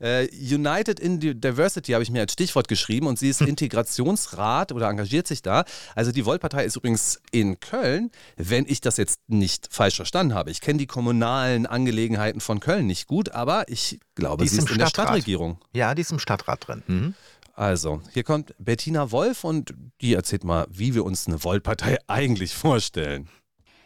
Äh, 0.00 0.28
United 0.32 0.98
in 0.98 1.20
Diversity 1.42 1.92
habe 1.92 2.02
ich 2.02 2.10
mir 2.10 2.20
als 2.20 2.32
Stichwort 2.32 2.68
geschrieben 2.68 3.06
und 3.06 3.18
sie 3.18 3.28
ist. 3.28 3.40
Integrationsrat 3.52 4.72
oder 4.72 4.88
engagiert 4.88 5.26
sich 5.26 5.42
da. 5.42 5.64
Also 5.94 6.12
die 6.12 6.24
Volt-Partei 6.24 6.64
ist 6.64 6.76
übrigens 6.76 7.20
in 7.30 7.60
Köln, 7.60 8.10
wenn 8.36 8.66
ich 8.66 8.80
das 8.80 8.96
jetzt 8.96 9.20
nicht 9.28 9.68
falsch 9.70 9.96
verstanden 9.96 10.34
habe. 10.34 10.50
Ich 10.50 10.60
kenne 10.60 10.78
die 10.78 10.86
kommunalen 10.86 11.66
Angelegenheiten 11.66 12.40
von 12.40 12.60
Köln 12.60 12.86
nicht 12.86 13.06
gut, 13.06 13.30
aber 13.30 13.68
ich 13.68 14.00
glaube, 14.14 14.46
sie 14.46 14.58
ist 14.58 14.70
in 14.70 14.78
der 14.78 14.86
Stadtregierung. 14.86 15.58
Ja, 15.74 15.94
die 15.94 16.02
ist 16.02 16.12
im 16.12 16.18
Stadtrat 16.18 16.66
drin. 16.66 16.82
Mhm. 16.86 17.14
Also, 17.54 18.00
hier 18.12 18.24
kommt 18.24 18.54
Bettina 18.58 19.10
Wolf 19.10 19.44
und 19.44 19.74
die 20.00 20.14
erzählt 20.14 20.44
mal, 20.44 20.66
wie 20.70 20.94
wir 20.94 21.04
uns 21.04 21.26
eine 21.26 21.44
Volt-Partei 21.44 21.98
eigentlich 22.06 22.54
vorstellen. 22.54 23.28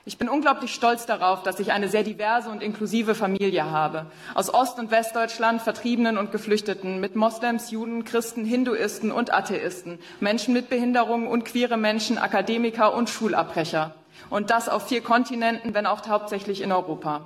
Ich 0.09 0.19
bin 0.19 0.29
unglaublich 0.29 0.73
stolz 0.73 1.05
darauf, 1.05 1.43
dass 1.43 1.59
ich 1.59 1.73
eine 1.73 1.89
sehr 1.89 2.05
diverse 2.05 2.49
und 2.49 2.63
inklusive 2.63 3.17
Familie 3.17 3.73
habe. 3.73 4.07
Aus 4.35 4.55
Ost- 4.55 4.79
und 4.79 4.93
Westdeutschland, 4.93 5.61
Vertriebenen 5.61 6.17
und 6.17 6.31
Geflüchteten, 6.31 7.01
mit 7.01 7.17
Moslems, 7.17 7.73
Juden, 7.73 8.05
Christen, 8.05 8.45
Hinduisten 8.45 9.11
und 9.11 9.35
Atheisten, 9.35 9.99
Menschen 10.21 10.55
mit 10.55 10.71
Behinderungen 10.71 11.27
und 11.27 11.45
queere 11.45 11.77
Menschen, 11.77 12.19
Akademiker 12.19 12.95
und 12.95 13.11
Schulabbrecher. 13.11 13.97
Und 14.31 14.51
das 14.51 14.69
auf 14.69 14.87
vier 14.87 15.03
Kontinenten, 15.03 15.75
wenn 15.75 15.87
auch 15.87 16.07
hauptsächlich 16.07 16.61
in 16.61 16.71
Europa. 16.71 17.23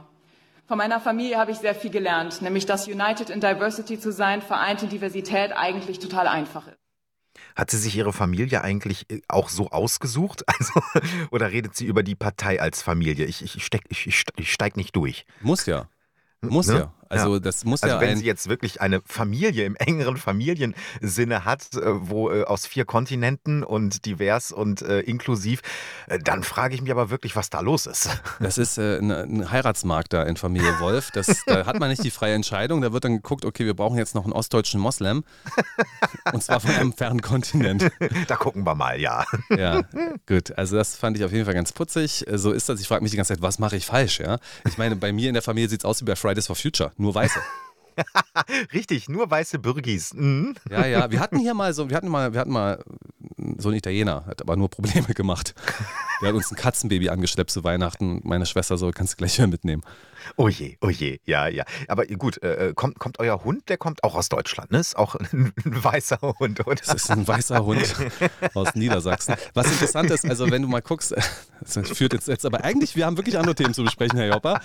Von 0.66 0.78
meiner 0.78 1.00
Familie 1.00 1.36
habe 1.36 1.50
ich 1.50 1.58
sehr 1.58 1.74
viel 1.74 1.90
gelernt, 1.90 2.40
nämlich 2.40 2.64
dass 2.64 2.88
United 2.88 3.28
in 3.28 3.40
Diversity 3.40 4.00
zu 4.00 4.10
sein, 4.10 4.40
vereint 4.40 4.82
in 4.82 4.88
Diversität 4.88 5.52
eigentlich 5.54 5.98
total 5.98 6.26
einfach 6.26 6.66
ist. 6.66 6.79
Hat 7.56 7.70
sie 7.70 7.78
sich 7.78 7.96
ihre 7.96 8.12
Familie 8.12 8.62
eigentlich 8.62 9.10
äh, 9.10 9.20
auch 9.28 9.48
so 9.48 9.70
ausgesucht? 9.70 10.44
Also, 10.60 10.82
oder 11.30 11.50
redet 11.52 11.74
sie 11.74 11.86
über 11.86 12.02
die 12.02 12.14
Partei 12.14 12.60
als 12.60 12.82
Familie? 12.82 13.24
Ich, 13.24 13.42
ich, 13.42 13.64
steck, 13.64 13.82
ich, 13.88 14.06
ich 14.36 14.52
steig 14.52 14.76
nicht 14.76 14.94
durch. 14.94 15.24
Muss 15.40 15.66
ja. 15.66 15.88
Muss 16.42 16.66
ne? 16.66 16.78
ja. 16.78 16.94
Also 17.10 17.34
ja. 17.34 17.40
das 17.40 17.64
muss 17.64 17.82
also 17.82 17.96
ja. 17.96 18.00
Wenn 18.00 18.16
sie 18.16 18.24
jetzt 18.24 18.48
wirklich 18.48 18.80
eine 18.80 19.02
Familie 19.04 19.64
im 19.64 19.74
engeren 19.76 20.16
Familiensinne 20.16 21.44
hat, 21.44 21.74
äh, 21.74 22.08
wo 22.08 22.30
äh, 22.30 22.44
aus 22.44 22.66
vier 22.66 22.84
Kontinenten 22.84 23.64
und 23.64 24.06
divers 24.06 24.52
und 24.52 24.80
äh, 24.82 25.00
inklusiv, 25.00 25.60
äh, 26.06 26.20
dann 26.20 26.44
frage 26.44 26.74
ich 26.74 26.82
mich 26.82 26.92
aber 26.92 27.10
wirklich, 27.10 27.34
was 27.34 27.50
da 27.50 27.60
los 27.60 27.86
ist. 27.86 28.08
Das 28.40 28.58
ist 28.58 28.78
äh, 28.78 28.98
ein, 28.98 29.10
ein, 29.10 29.50
Heiratsmarkt 29.50 30.12
da 30.12 30.22
in 30.22 30.36
Familie 30.36 30.78
Wolf. 30.80 31.10
Das, 31.10 31.44
da 31.46 31.66
hat 31.66 31.78
man 31.78 31.90
nicht 31.90 32.02
die 32.02 32.10
freie 32.10 32.34
Entscheidung. 32.34 32.80
Da 32.80 32.92
wird 32.92 33.04
dann 33.04 33.16
geguckt, 33.16 33.44
okay, 33.44 33.66
wir 33.66 33.74
brauchen 33.74 33.98
jetzt 33.98 34.14
noch 34.14 34.24
einen 34.24 34.32
ostdeutschen 34.32 34.80
Moslem. 34.80 35.24
Und 36.32 36.42
zwar 36.42 36.60
von 36.60 36.70
einem 36.70 36.92
fernen 36.92 37.20
Kontinent. 37.20 37.90
Da 38.28 38.36
gucken 38.36 38.64
wir 38.64 38.74
mal, 38.74 39.00
ja. 39.00 39.24
Ja, 39.50 39.82
gut. 40.26 40.56
Also 40.56 40.76
das 40.76 40.96
fand 40.96 41.16
ich 41.16 41.24
auf 41.24 41.32
jeden 41.32 41.44
Fall 41.44 41.54
ganz 41.54 41.72
putzig. 41.72 42.24
So 42.32 42.52
ist 42.52 42.68
das. 42.68 42.80
Ich 42.80 42.88
frage 42.88 43.02
mich 43.02 43.10
die 43.10 43.16
ganze 43.16 43.34
Zeit, 43.34 43.42
was 43.42 43.58
mache 43.58 43.76
ich 43.76 43.86
falsch? 43.86 44.20
Ja? 44.20 44.38
Ich 44.66 44.78
meine, 44.78 44.96
bei 44.96 45.12
mir 45.12 45.28
in 45.28 45.34
der 45.34 45.42
Familie 45.42 45.68
sieht 45.68 45.80
es 45.80 45.84
aus 45.84 46.00
wie 46.00 46.06
bei 46.06 46.16
Fridays 46.16 46.46
for 46.46 46.56
Future. 46.56 46.92
Nur 47.00 47.14
Weiße. 47.14 47.40
Richtig, 48.74 49.08
nur 49.08 49.30
weiße 49.30 49.58
Bürgis. 49.58 50.14
Mhm. 50.14 50.54
Ja, 50.70 50.86
ja, 50.86 51.10
wir 51.10 51.20
hatten 51.20 51.38
hier 51.38 51.54
mal 51.54 51.72
so, 51.72 51.88
wir 51.88 51.96
hatten 51.96 52.08
mal, 52.08 52.32
wir 52.32 52.40
hatten 52.40 52.52
mal 52.52 52.82
so 53.58 53.68
einen 53.68 53.78
Italiener, 53.78 54.24
hat 54.26 54.42
aber 54.42 54.56
nur 54.56 54.68
Probleme 54.68 55.14
gemacht. 55.14 55.54
Der 56.20 56.28
hat 56.28 56.34
uns 56.34 56.50
ein 56.50 56.56
Katzenbaby 56.56 57.08
angeschleppt 57.08 57.50
zu 57.50 57.64
Weihnachten. 57.64 58.20
Meine 58.24 58.46
Schwester 58.46 58.76
so, 58.76 58.90
kannst 58.90 59.14
du 59.14 59.16
gleich 59.16 59.34
hier 59.34 59.46
mitnehmen. 59.46 59.82
Oh 60.36 60.48
je, 60.48 60.76
oh 60.80 60.90
je, 60.90 61.18
ja, 61.24 61.48
ja. 61.48 61.64
Aber 61.88 62.06
gut, 62.06 62.42
äh, 62.42 62.68
äh, 62.68 62.74
kommt, 62.74 62.98
kommt 62.98 63.18
euer 63.20 63.42
Hund, 63.44 63.68
der 63.68 63.78
kommt 63.78 64.04
auch 64.04 64.14
aus 64.14 64.28
Deutschland, 64.28 64.70
ne? 64.70 64.78
Ist 64.78 64.96
auch 64.96 65.14
ein, 65.14 65.52
ein 65.64 65.84
weißer 65.84 66.18
Hund, 66.38 66.66
oder? 66.66 66.74
Das 66.74 66.94
ist 66.94 67.10
ein 67.10 67.26
weißer 67.26 67.64
Hund 67.64 67.94
aus 68.54 68.74
Niedersachsen. 68.74 69.34
Was 69.54 69.70
interessant 69.70 70.10
ist, 70.10 70.26
also 70.26 70.50
wenn 70.50 70.62
du 70.62 70.68
mal 70.68 70.82
guckst, 70.82 71.14
das 71.60 71.90
führt 71.90 72.12
jetzt, 72.12 72.28
jetzt 72.28 72.44
aber 72.44 72.64
eigentlich, 72.64 72.96
wir 72.96 73.06
haben 73.06 73.16
wirklich 73.16 73.38
andere 73.38 73.54
Themen 73.54 73.74
zu 73.74 73.82
besprechen, 73.82 74.18
Herr 74.18 74.28
Jopper. 74.28 74.60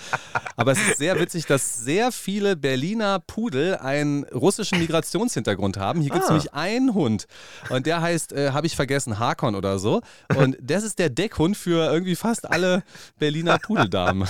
Aber 0.56 0.72
es 0.72 0.78
ist 0.78 0.98
sehr 0.98 1.18
witzig, 1.18 1.46
dass 1.46 1.78
sehr 1.78 2.12
viele 2.12 2.56
Berliner 2.56 3.18
Pudel 3.20 3.76
einen 3.76 4.24
russischen 4.24 4.78
Migrationshintergrund 4.78 5.78
haben. 5.78 6.00
Hier 6.00 6.10
gibt 6.10 6.24
es 6.24 6.30
ah. 6.30 6.34
nämlich 6.34 6.54
einen 6.54 6.94
Hund 6.94 7.26
und 7.70 7.86
der 7.86 8.00
heißt, 8.00 8.32
äh, 8.32 8.50
habe 8.50 8.65
ich 8.65 8.65
vergessen, 8.74 9.18
Hakon 9.18 9.54
oder 9.54 9.78
so. 9.78 10.00
Und 10.34 10.56
das 10.62 10.82
ist 10.82 10.98
der 10.98 11.10
Deckhund 11.10 11.56
für 11.56 11.92
irgendwie 11.92 12.16
fast 12.16 12.50
alle 12.50 12.82
Berliner 13.18 13.58
Pudeldamen. 13.58 14.28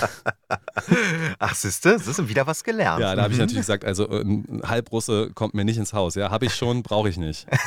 Ach, 1.39 1.55
siehste, 1.55 1.93
das 1.93 2.07
ist 2.07 2.29
wieder 2.29 2.45
was 2.45 2.63
gelernt. 2.63 3.01
Ja, 3.01 3.15
da 3.15 3.23
habe 3.23 3.33
ich 3.33 3.39
mhm. 3.39 3.45
natürlich 3.45 3.61
gesagt, 3.61 3.85
also 3.85 4.07
äh, 4.09 4.21
ein 4.21 4.61
Halbrusse 4.63 5.31
kommt 5.33 5.53
mir 5.53 5.65
nicht 5.65 5.77
ins 5.77 5.93
Haus. 5.93 6.15
Ja, 6.15 6.29
habe 6.29 6.45
ich 6.45 6.55
schon, 6.55 6.83
brauche 6.83 7.09
ich 7.09 7.17
nicht. 7.17 7.47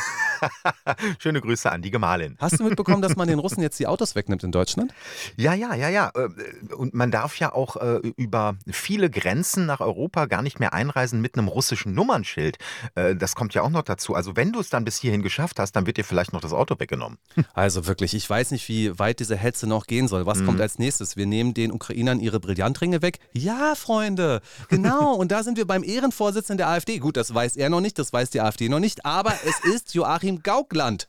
Schöne 1.19 1.41
Grüße 1.41 1.71
an 1.71 1.83
die 1.83 1.91
Gemahlin. 1.91 2.37
Hast 2.39 2.59
du 2.59 2.65
mitbekommen, 2.65 3.03
dass 3.03 3.17
man 3.17 3.29
den 3.29 3.39
Russen 3.39 3.63
jetzt 3.63 3.79
die 3.79 3.87
Autos 3.87 4.15
wegnimmt 4.15 4.45
in 4.45 4.53
Deutschland? 4.53 4.93
Ja, 5.37 5.55
ja, 5.55 5.75
ja, 5.75 5.89
ja. 5.89 6.11
Äh, 6.15 6.75
und 6.75 6.95
man 6.95 7.11
darf 7.11 7.39
ja 7.39 7.53
auch 7.53 7.77
äh, 7.77 8.01
über 8.17 8.57
viele 8.71 9.11
Grenzen 9.11 9.67
nach 9.67 9.81
Europa 9.81 10.27
gar 10.27 10.43
nicht 10.43 10.61
mehr 10.61 10.73
einreisen 10.73 11.21
mit 11.21 11.37
einem 11.37 11.49
russischen 11.49 11.95
Nummernschild. 11.95 12.59
Das 12.95 13.35
kommt 13.35 13.55
ja 13.55 13.63
auch 13.63 13.71
noch 13.71 13.83
dazu. 13.83 14.15
Also 14.15 14.37
wenn 14.37 14.53
du 14.53 14.61
es 14.61 14.69
dann 14.69 14.85
bis 14.85 14.99
hierhin 14.99 15.23
geschafft 15.23 15.59
hast, 15.59 15.73
dann 15.73 15.87
wird 15.87 15.97
dir 15.97 16.05
vielleicht 16.05 16.33
noch 16.33 16.41
das 16.41 16.53
Auto 16.53 16.79
weggenommen. 16.79 17.19
Also 17.53 17.87
wirklich, 17.87 18.15
ich 18.15 18.29
weiß 18.29 18.53
nicht, 18.53 18.69
wie 18.69 18.99
weit 18.99 19.21
diese 19.21 19.37
Hetze 19.37 19.67
noch 19.67 19.87
gehen 19.87 20.09
soll. 20.09 20.25
Was 20.25 20.39
mhm. 20.39 20.47
kommt 20.47 20.61
als 20.61 20.79
nächstes? 20.79 21.17
Wir 21.17 21.27
nehmen 21.27 21.53
den 21.53 21.73
Ukrainern 21.73 22.21
ihre 22.21 22.41
Brillantringe 22.41 23.03
weg. 23.03 23.19
Ja, 23.33 23.75
Freunde, 23.75 24.41
genau. 24.69 25.15
Und 25.15 25.31
da 25.31 25.43
sind 25.43 25.59
wir 25.59 25.67
beim 25.67 25.83
Ehrenvorsitzenden 25.83 26.59
der 26.59 26.69
AfD. 26.69 26.99
Gut, 26.99 27.17
das 27.17 27.35
weiß 27.35 27.57
er 27.57 27.69
noch 27.69 27.81
nicht, 27.81 27.99
das 27.99 28.13
weiß 28.13 28.31
die 28.31 28.41
AfD 28.41 28.69
noch 28.69 28.81
nicht, 28.81 29.05
aber 29.05 29.35
es 29.45 29.61
ist 29.61 29.95
Joachim 29.95 30.30
Gaukland. 30.39 31.09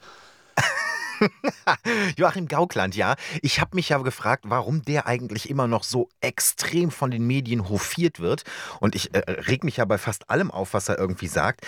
Joachim 2.17 2.47
Gaukland, 2.47 2.95
ja. 2.95 3.15
Ich 3.41 3.59
habe 3.59 3.75
mich 3.75 3.89
ja 3.89 3.97
gefragt, 3.99 4.45
warum 4.47 4.83
der 4.83 5.07
eigentlich 5.07 5.49
immer 5.49 5.67
noch 5.67 5.83
so 5.83 6.09
extrem 6.19 6.91
von 6.91 7.11
den 7.11 7.25
Medien 7.25 7.69
hofiert 7.69 8.19
wird. 8.19 8.43
Und 8.79 8.95
ich 8.95 9.13
äh, 9.13 9.19
reg 9.19 9.63
mich 9.63 9.77
ja 9.77 9.85
bei 9.85 9.97
fast 9.97 10.29
allem 10.29 10.51
auf, 10.51 10.73
was 10.73 10.89
er 10.89 10.97
irgendwie 10.97 11.27
sagt. 11.27 11.65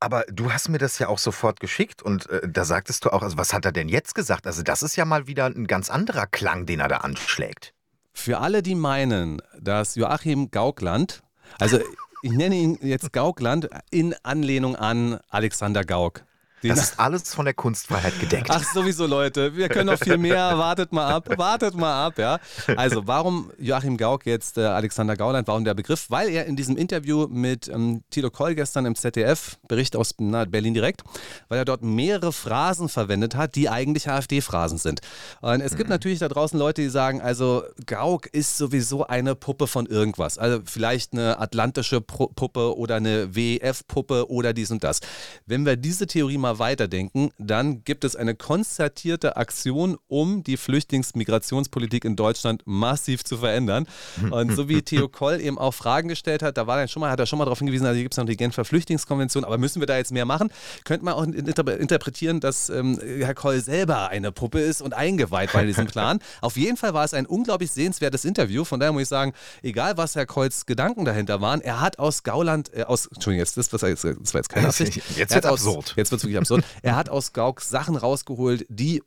Aber 0.00 0.24
du 0.30 0.52
hast 0.52 0.68
mir 0.68 0.78
das 0.78 0.98
ja 0.98 1.08
auch 1.08 1.18
sofort 1.18 1.58
geschickt 1.58 2.02
und 2.02 2.28
äh, 2.30 2.48
da 2.48 2.64
sagtest 2.64 3.04
du 3.04 3.10
auch, 3.10 3.22
also 3.22 3.36
was 3.36 3.52
hat 3.52 3.64
er 3.64 3.72
denn 3.72 3.88
jetzt 3.88 4.14
gesagt? 4.14 4.46
Also 4.46 4.62
das 4.62 4.82
ist 4.82 4.96
ja 4.96 5.04
mal 5.04 5.26
wieder 5.26 5.46
ein 5.46 5.66
ganz 5.66 5.90
anderer 5.90 6.26
Klang, 6.26 6.66
den 6.66 6.80
er 6.80 6.88
da 6.88 6.98
anschlägt. 6.98 7.74
Für 8.12 8.38
alle, 8.38 8.62
die 8.62 8.74
meinen, 8.74 9.42
dass 9.58 9.96
Joachim 9.96 10.50
Gaukland, 10.50 11.22
also 11.58 11.80
ich 12.22 12.32
nenne 12.32 12.54
ihn 12.56 12.78
jetzt 12.80 13.12
Gaukland 13.12 13.68
in 13.90 14.14
Anlehnung 14.22 14.76
an 14.76 15.18
Alexander 15.30 15.84
Gauck, 15.84 16.24
den 16.62 16.70
das 16.70 16.90
ist 16.90 17.00
alles 17.00 17.34
von 17.34 17.44
der 17.44 17.54
Kunstfreiheit 17.54 18.18
gedeckt. 18.18 18.48
Ach, 18.50 18.64
sowieso, 18.72 19.06
Leute. 19.06 19.54
Wir 19.54 19.68
können 19.68 19.86
noch 19.86 19.98
viel 19.98 20.18
mehr. 20.18 20.58
Wartet 20.58 20.92
mal 20.92 21.06
ab. 21.06 21.28
Wartet 21.36 21.74
mal 21.74 22.06
ab, 22.06 22.18
ja. 22.18 22.38
Also, 22.76 23.06
warum 23.06 23.52
Joachim 23.58 23.96
Gauck 23.96 24.26
jetzt 24.26 24.58
äh, 24.58 24.62
Alexander 24.62 25.16
Gauland? 25.16 25.46
Warum 25.46 25.64
der 25.64 25.74
Begriff? 25.74 26.06
Weil 26.08 26.30
er 26.30 26.46
in 26.46 26.56
diesem 26.56 26.76
Interview 26.76 27.28
mit 27.28 27.68
ähm, 27.68 28.02
Tilo 28.10 28.30
Koll 28.30 28.54
gestern 28.54 28.86
im 28.86 28.96
ZDF, 28.96 29.56
Bericht 29.68 29.94
aus 29.94 30.14
na, 30.18 30.44
Berlin 30.44 30.74
direkt, 30.74 31.02
weil 31.48 31.58
er 31.58 31.64
dort 31.64 31.82
mehrere 31.82 32.32
Phrasen 32.32 32.88
verwendet 32.88 33.36
hat, 33.36 33.54
die 33.54 33.68
eigentlich 33.68 34.08
AfD-Phrasen 34.08 34.78
sind. 34.78 35.00
Und 35.40 35.60
es 35.60 35.72
mhm. 35.72 35.76
gibt 35.76 35.90
natürlich 35.90 36.18
da 36.18 36.28
draußen 36.28 36.58
Leute, 36.58 36.82
die 36.82 36.88
sagen, 36.88 37.20
also 37.20 37.62
Gauck 37.86 38.26
ist 38.26 38.56
sowieso 38.56 39.06
eine 39.06 39.34
Puppe 39.34 39.68
von 39.68 39.86
irgendwas. 39.86 40.38
Also, 40.38 40.60
vielleicht 40.64 41.12
eine 41.12 41.38
atlantische 41.38 42.00
Puppe 42.00 42.76
oder 42.76 42.96
eine 42.96 43.34
WEF-Puppe 43.34 44.28
oder 44.28 44.52
dies 44.52 44.72
und 44.72 44.82
das. 44.82 45.00
Wenn 45.46 45.64
wir 45.64 45.76
diese 45.76 46.06
Theorie 46.06 46.38
mal 46.38 46.47
mal 46.48 46.58
weiterdenken, 46.58 47.30
dann 47.38 47.84
gibt 47.84 48.04
es 48.04 48.16
eine 48.16 48.34
konzertierte 48.34 49.36
Aktion, 49.36 49.98
um 50.08 50.42
die 50.42 50.56
Flüchtlingsmigrationspolitik 50.56 52.04
in 52.04 52.16
Deutschland 52.16 52.62
massiv 52.64 53.24
zu 53.24 53.38
verändern. 53.38 53.86
Und 54.30 54.54
so 54.54 54.68
wie 54.68 54.82
Theo 54.88 55.08
Koll 55.08 55.40
eben 55.40 55.58
auch 55.58 55.74
Fragen 55.74 56.08
gestellt 56.08 56.42
hat, 56.42 56.56
da 56.56 56.66
war 56.66 56.80
er 56.80 56.88
schon 56.88 57.00
mal, 57.00 57.10
hat 57.10 57.20
er 57.20 57.26
schon 57.26 57.38
mal 57.38 57.44
darauf 57.44 57.58
hingewiesen, 57.58 57.86
also 57.86 57.96
hier 57.96 58.04
gibt 58.04 58.14
es 58.14 58.18
noch 58.18 58.24
die 58.24 58.36
Genfer 58.36 58.64
Flüchtlingskonvention, 58.64 59.44
aber 59.44 59.58
müssen 59.58 59.80
wir 59.80 59.86
da 59.86 59.96
jetzt 59.96 60.12
mehr 60.12 60.24
machen? 60.24 60.50
Könnte 60.84 61.04
man 61.04 61.14
auch 61.14 61.24
interpretieren, 61.24 62.40
dass 62.40 62.70
ähm, 62.70 62.98
Herr 63.00 63.34
Koll 63.34 63.60
selber 63.60 64.08
eine 64.08 64.32
Puppe 64.32 64.60
ist 64.60 64.80
und 64.80 64.94
eingeweiht 64.94 65.52
bei 65.52 65.64
diesem 65.64 65.86
Plan. 65.86 66.18
Auf 66.40 66.56
jeden 66.56 66.76
Fall 66.76 66.94
war 66.94 67.04
es 67.04 67.14
ein 67.14 67.26
unglaublich 67.26 67.70
sehenswertes 67.70 68.24
Interview. 68.24 68.64
Von 68.64 68.80
daher 68.80 68.92
muss 68.92 69.02
ich 69.02 69.08
sagen, 69.08 69.32
egal 69.62 69.96
was 69.96 70.14
Herr 70.14 70.26
Kolls 70.26 70.66
Gedanken 70.66 71.04
dahinter 71.04 71.40
waren, 71.40 71.60
er 71.60 71.80
hat 71.80 71.98
aus 71.98 72.22
Gauland, 72.22 72.72
äh, 72.74 72.84
aus, 72.84 73.06
Entschuldigung, 73.06 73.40
jetzt, 73.40 73.56
das, 73.56 73.68
das 73.68 73.82
war 73.82 73.90
jetzt 73.90 74.48
keine 74.48 74.68
Absicht. 74.68 75.02
Jetzt 75.16 75.34
wird 75.34 75.46
absurd. 75.46 75.94
Jetzt 75.96 76.10
wird 76.10 76.22
es 76.22 76.28
wirklich 76.40 76.64
absurd. 76.64 76.82
Er 76.82 76.96
hat 76.96 77.08
aus 77.08 77.32
Gauck 77.32 77.60
Sachen 77.60 77.96
rausgeholt, 77.96 78.66
die 78.68 79.02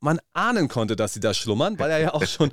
man 0.00 0.20
ahnen 0.32 0.68
konnte, 0.68 0.96
dass 0.96 1.14
sie 1.14 1.20
da 1.20 1.32
schlummern, 1.32 1.78
weil 1.78 1.90
er 1.90 1.98
ja 1.98 2.14
auch 2.14 2.26
schon 2.26 2.50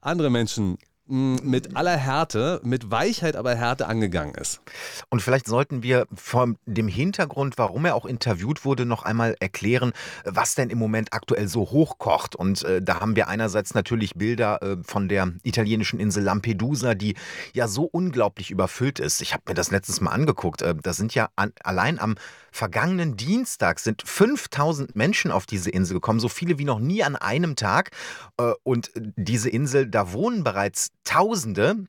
andere 0.00 0.30
Menschen 0.30 0.78
mit 1.08 1.76
aller 1.76 1.96
Härte, 1.96 2.60
mit 2.64 2.90
Weichheit, 2.90 3.36
aber 3.36 3.54
Härte 3.54 3.86
angegangen 3.86 4.34
ist. 4.34 4.60
Und 5.08 5.22
vielleicht 5.22 5.46
sollten 5.46 5.84
wir 5.84 6.06
von 6.12 6.58
dem 6.66 6.88
Hintergrund, 6.88 7.58
warum 7.58 7.84
er 7.84 7.94
auch 7.94 8.06
interviewt 8.06 8.64
wurde, 8.64 8.86
noch 8.86 9.04
einmal 9.04 9.36
erklären, 9.38 9.92
was 10.24 10.56
denn 10.56 10.68
im 10.68 10.78
Moment 10.78 11.12
aktuell 11.12 11.46
so 11.46 11.60
hochkocht. 11.70 12.34
Und 12.34 12.64
äh, 12.64 12.82
da 12.82 13.00
haben 13.00 13.14
wir 13.14 13.28
einerseits 13.28 13.74
natürlich 13.74 14.14
Bilder 14.14 14.60
äh, 14.62 14.76
von 14.82 15.08
der 15.08 15.32
italienischen 15.44 16.00
Insel 16.00 16.24
Lampedusa, 16.24 16.94
die 16.94 17.14
ja 17.52 17.68
so 17.68 17.84
unglaublich 17.84 18.50
überfüllt 18.50 18.98
ist. 18.98 19.20
Ich 19.20 19.32
habe 19.32 19.44
mir 19.46 19.54
das 19.54 19.70
letztes 19.70 20.00
Mal 20.00 20.10
angeguckt. 20.10 20.62
Äh, 20.62 20.74
da 20.74 20.92
sind 20.92 21.14
ja 21.14 21.28
an, 21.36 21.52
allein 21.62 22.00
am 22.00 22.16
vergangenen 22.56 23.16
Dienstag 23.16 23.78
sind 23.78 24.02
5000 24.04 24.96
Menschen 24.96 25.30
auf 25.30 25.46
diese 25.46 25.70
Insel 25.70 25.94
gekommen, 25.94 26.20
so 26.20 26.28
viele 26.28 26.58
wie 26.58 26.64
noch 26.64 26.80
nie 26.80 27.04
an 27.04 27.14
einem 27.14 27.54
Tag. 27.54 27.90
Äh, 28.38 28.52
und 28.64 28.90
diese 28.94 29.48
Insel, 29.48 29.86
da 29.86 30.12
wohnen 30.12 30.42
bereits 30.42 30.90
Tausende. 31.04 31.86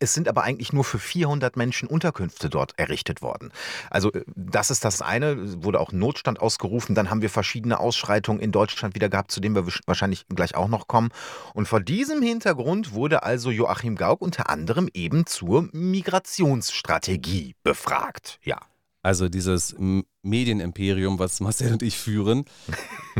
Es 0.00 0.12
sind 0.12 0.28
aber 0.28 0.42
eigentlich 0.42 0.72
nur 0.72 0.84
für 0.84 0.98
400 0.98 1.56
Menschen 1.56 1.88
Unterkünfte 1.88 2.50
dort 2.50 2.78
errichtet 2.78 3.22
worden. 3.22 3.52
Also 3.90 4.12
äh, 4.12 4.24
das 4.36 4.70
ist 4.70 4.84
das 4.84 5.00
eine, 5.02 5.62
wurde 5.64 5.80
auch 5.80 5.92
Notstand 5.92 6.40
ausgerufen. 6.40 6.94
Dann 6.94 7.10
haben 7.10 7.22
wir 7.22 7.30
verschiedene 7.30 7.80
Ausschreitungen 7.80 8.42
in 8.42 8.52
Deutschland 8.52 8.94
wieder 8.94 9.08
gehabt, 9.08 9.32
zu 9.32 9.40
denen 9.40 9.54
wir 9.54 9.66
wahrscheinlich 9.86 10.26
gleich 10.28 10.54
auch 10.54 10.68
noch 10.68 10.88
kommen. 10.88 11.10
Und 11.54 11.68
vor 11.68 11.80
diesem 11.80 12.22
Hintergrund 12.22 12.92
wurde 12.92 13.22
also 13.22 13.50
Joachim 13.50 13.96
Gauck 13.96 14.20
unter 14.20 14.50
anderem 14.50 14.88
eben 14.92 15.26
zur 15.26 15.68
Migrationsstrategie 15.72 17.54
befragt. 17.62 18.38
Ja. 18.42 18.60
Also 19.02 19.28
dieses 19.28 19.74
Medienimperium, 20.22 21.18
was 21.18 21.40
Marcel 21.40 21.72
und 21.72 21.82
ich 21.82 21.96
führen, 21.96 22.44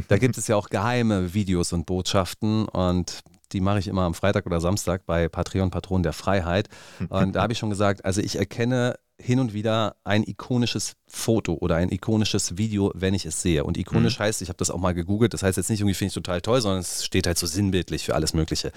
da 0.09 0.19
gibt 0.19 0.39
es 0.39 0.47
ja 0.47 0.57
auch 0.57 0.69
geheime 0.69 1.35
Videos 1.35 1.73
und 1.73 1.87
Botschaften 1.87 2.67
und 2.67 3.23
die 3.53 3.61
mache 3.61 3.81
ich 3.81 3.89
immer 3.89 4.03
am 4.03 4.15
Freitag 4.15 4.47
oder 4.47 4.61
Samstag 4.61 5.05
bei 5.07 5.29
Patreon 5.29 5.71
Patron 5.71 6.03
der 6.03 6.13
Freiheit. 6.13 6.69
Und 7.09 7.35
da 7.35 7.43
habe 7.43 7.53
ich 7.53 7.59
schon 7.59 7.69
gesagt, 7.69 8.05
also 8.05 8.21
ich 8.21 8.37
erkenne 8.37 8.95
hin 9.19 9.39
und 9.39 9.53
wieder 9.53 9.97
ein 10.05 10.25
ikonisches 10.25 10.95
Foto 11.07 11.55
oder 11.55 11.77
ein 11.77 11.93
ikonisches 11.93 12.57
Video, 12.57 12.91
wenn 12.95 13.15
ich 13.15 13.27
es 13.27 13.41
sehe. 13.43 13.65
Und 13.65 13.77
ikonisch 13.77 14.19
mhm. 14.19 14.25
heißt, 14.25 14.43
ich 14.43 14.49
habe 14.49 14.57
das 14.57 14.71
auch 14.71 14.79
mal 14.79 14.95
gegoogelt, 14.95 15.35
das 15.35 15.43
heißt 15.43 15.57
jetzt 15.57 15.71
nicht 15.71 15.81
irgendwie 15.81 15.95
finde 15.95 16.09
ich 16.09 16.15
total 16.15 16.41
toll, 16.41 16.61
sondern 16.61 16.81
es 16.81 17.05
steht 17.05 17.27
halt 17.27 17.39
so 17.39 17.47
sinnbildlich 17.47 18.05
für 18.05 18.15
alles 18.15 18.35
Mögliche. 18.35 18.73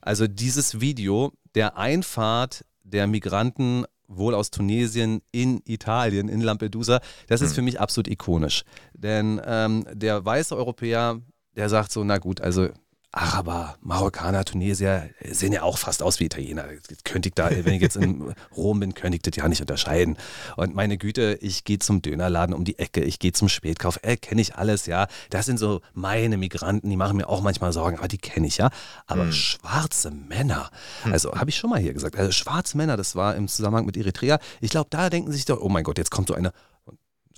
Also 0.00 0.26
dieses 0.26 0.80
Video 0.80 1.32
der 1.54 1.76
Einfahrt 1.76 2.64
der 2.82 3.06
Migranten 3.06 3.84
wohl 4.08 4.34
aus 4.34 4.50
Tunesien 4.50 5.20
in 5.30 5.60
Italien, 5.64 6.28
in 6.28 6.40
Lampedusa, 6.40 7.00
das 7.28 7.42
ist 7.42 7.50
mhm. 7.50 7.54
für 7.54 7.62
mich 7.62 7.80
absolut 7.80 8.08
ikonisch. 8.08 8.64
Denn 8.94 9.40
ähm, 9.44 9.86
der 9.92 10.24
weiße 10.24 10.56
Europäer, 10.56 11.20
der 11.54 11.68
sagt 11.68 11.92
so, 11.92 12.02
na 12.02 12.18
gut, 12.18 12.40
also 12.40 12.68
Araber, 13.10 13.76
Marokkaner, 13.80 14.44
Tunesier 14.44 15.08
sehen 15.24 15.54
ja 15.54 15.62
auch 15.62 15.78
fast 15.78 16.02
aus 16.02 16.20
wie 16.20 16.26
Italiener. 16.26 16.66
Könnte 17.04 17.30
ich 17.30 17.34
da, 17.34 17.48
wenn 17.50 17.72
ich 17.72 17.80
jetzt 17.80 17.96
in 17.96 18.34
Rom 18.56 18.80
bin, 18.80 18.92
könnte 18.92 19.16
ich 19.16 19.22
das 19.22 19.34
ja 19.34 19.48
nicht 19.48 19.62
unterscheiden. 19.62 20.18
Und 20.56 20.74
meine 20.74 20.98
Güte, 20.98 21.38
ich 21.40 21.64
gehe 21.64 21.78
zum 21.78 22.02
Dönerladen 22.02 22.54
um 22.54 22.64
die 22.64 22.78
Ecke, 22.78 23.02
ich 23.02 23.18
gehe 23.18 23.32
zum 23.32 23.48
Spätkauf, 23.48 23.98
äh, 24.02 24.18
kenne 24.18 24.42
ich 24.42 24.56
alles, 24.56 24.84
ja. 24.84 25.06
Das 25.30 25.46
sind 25.46 25.58
so 25.58 25.80
meine 25.94 26.36
Migranten, 26.36 26.90
die 26.90 26.96
machen 26.96 27.16
mir 27.16 27.30
auch 27.30 27.40
manchmal 27.40 27.72
Sorgen, 27.72 27.96
aber 27.96 28.08
die 28.08 28.18
kenne 28.18 28.46
ich 28.46 28.58
ja. 28.58 28.68
Aber 29.06 29.22
hm. 29.22 29.32
schwarze 29.32 30.10
Männer, 30.10 30.70
hm. 31.04 31.12
also 31.14 31.32
habe 31.32 31.48
ich 31.48 31.56
schon 31.56 31.70
mal 31.70 31.80
hier 31.80 31.94
gesagt, 31.94 32.14
also 32.16 32.30
schwarze 32.30 32.76
Männer, 32.76 32.98
das 32.98 33.16
war 33.16 33.36
im 33.36 33.48
Zusammenhang 33.48 33.86
mit 33.86 33.96
Eritrea. 33.96 34.38
Ich 34.60 34.70
glaube, 34.70 34.88
da 34.90 35.08
denken 35.08 35.32
sich 35.32 35.46
doch, 35.46 35.60
oh 35.62 35.70
mein 35.70 35.84
Gott, 35.84 35.96
jetzt 35.96 36.10
kommt 36.10 36.28
so 36.28 36.34
eine 36.34 36.52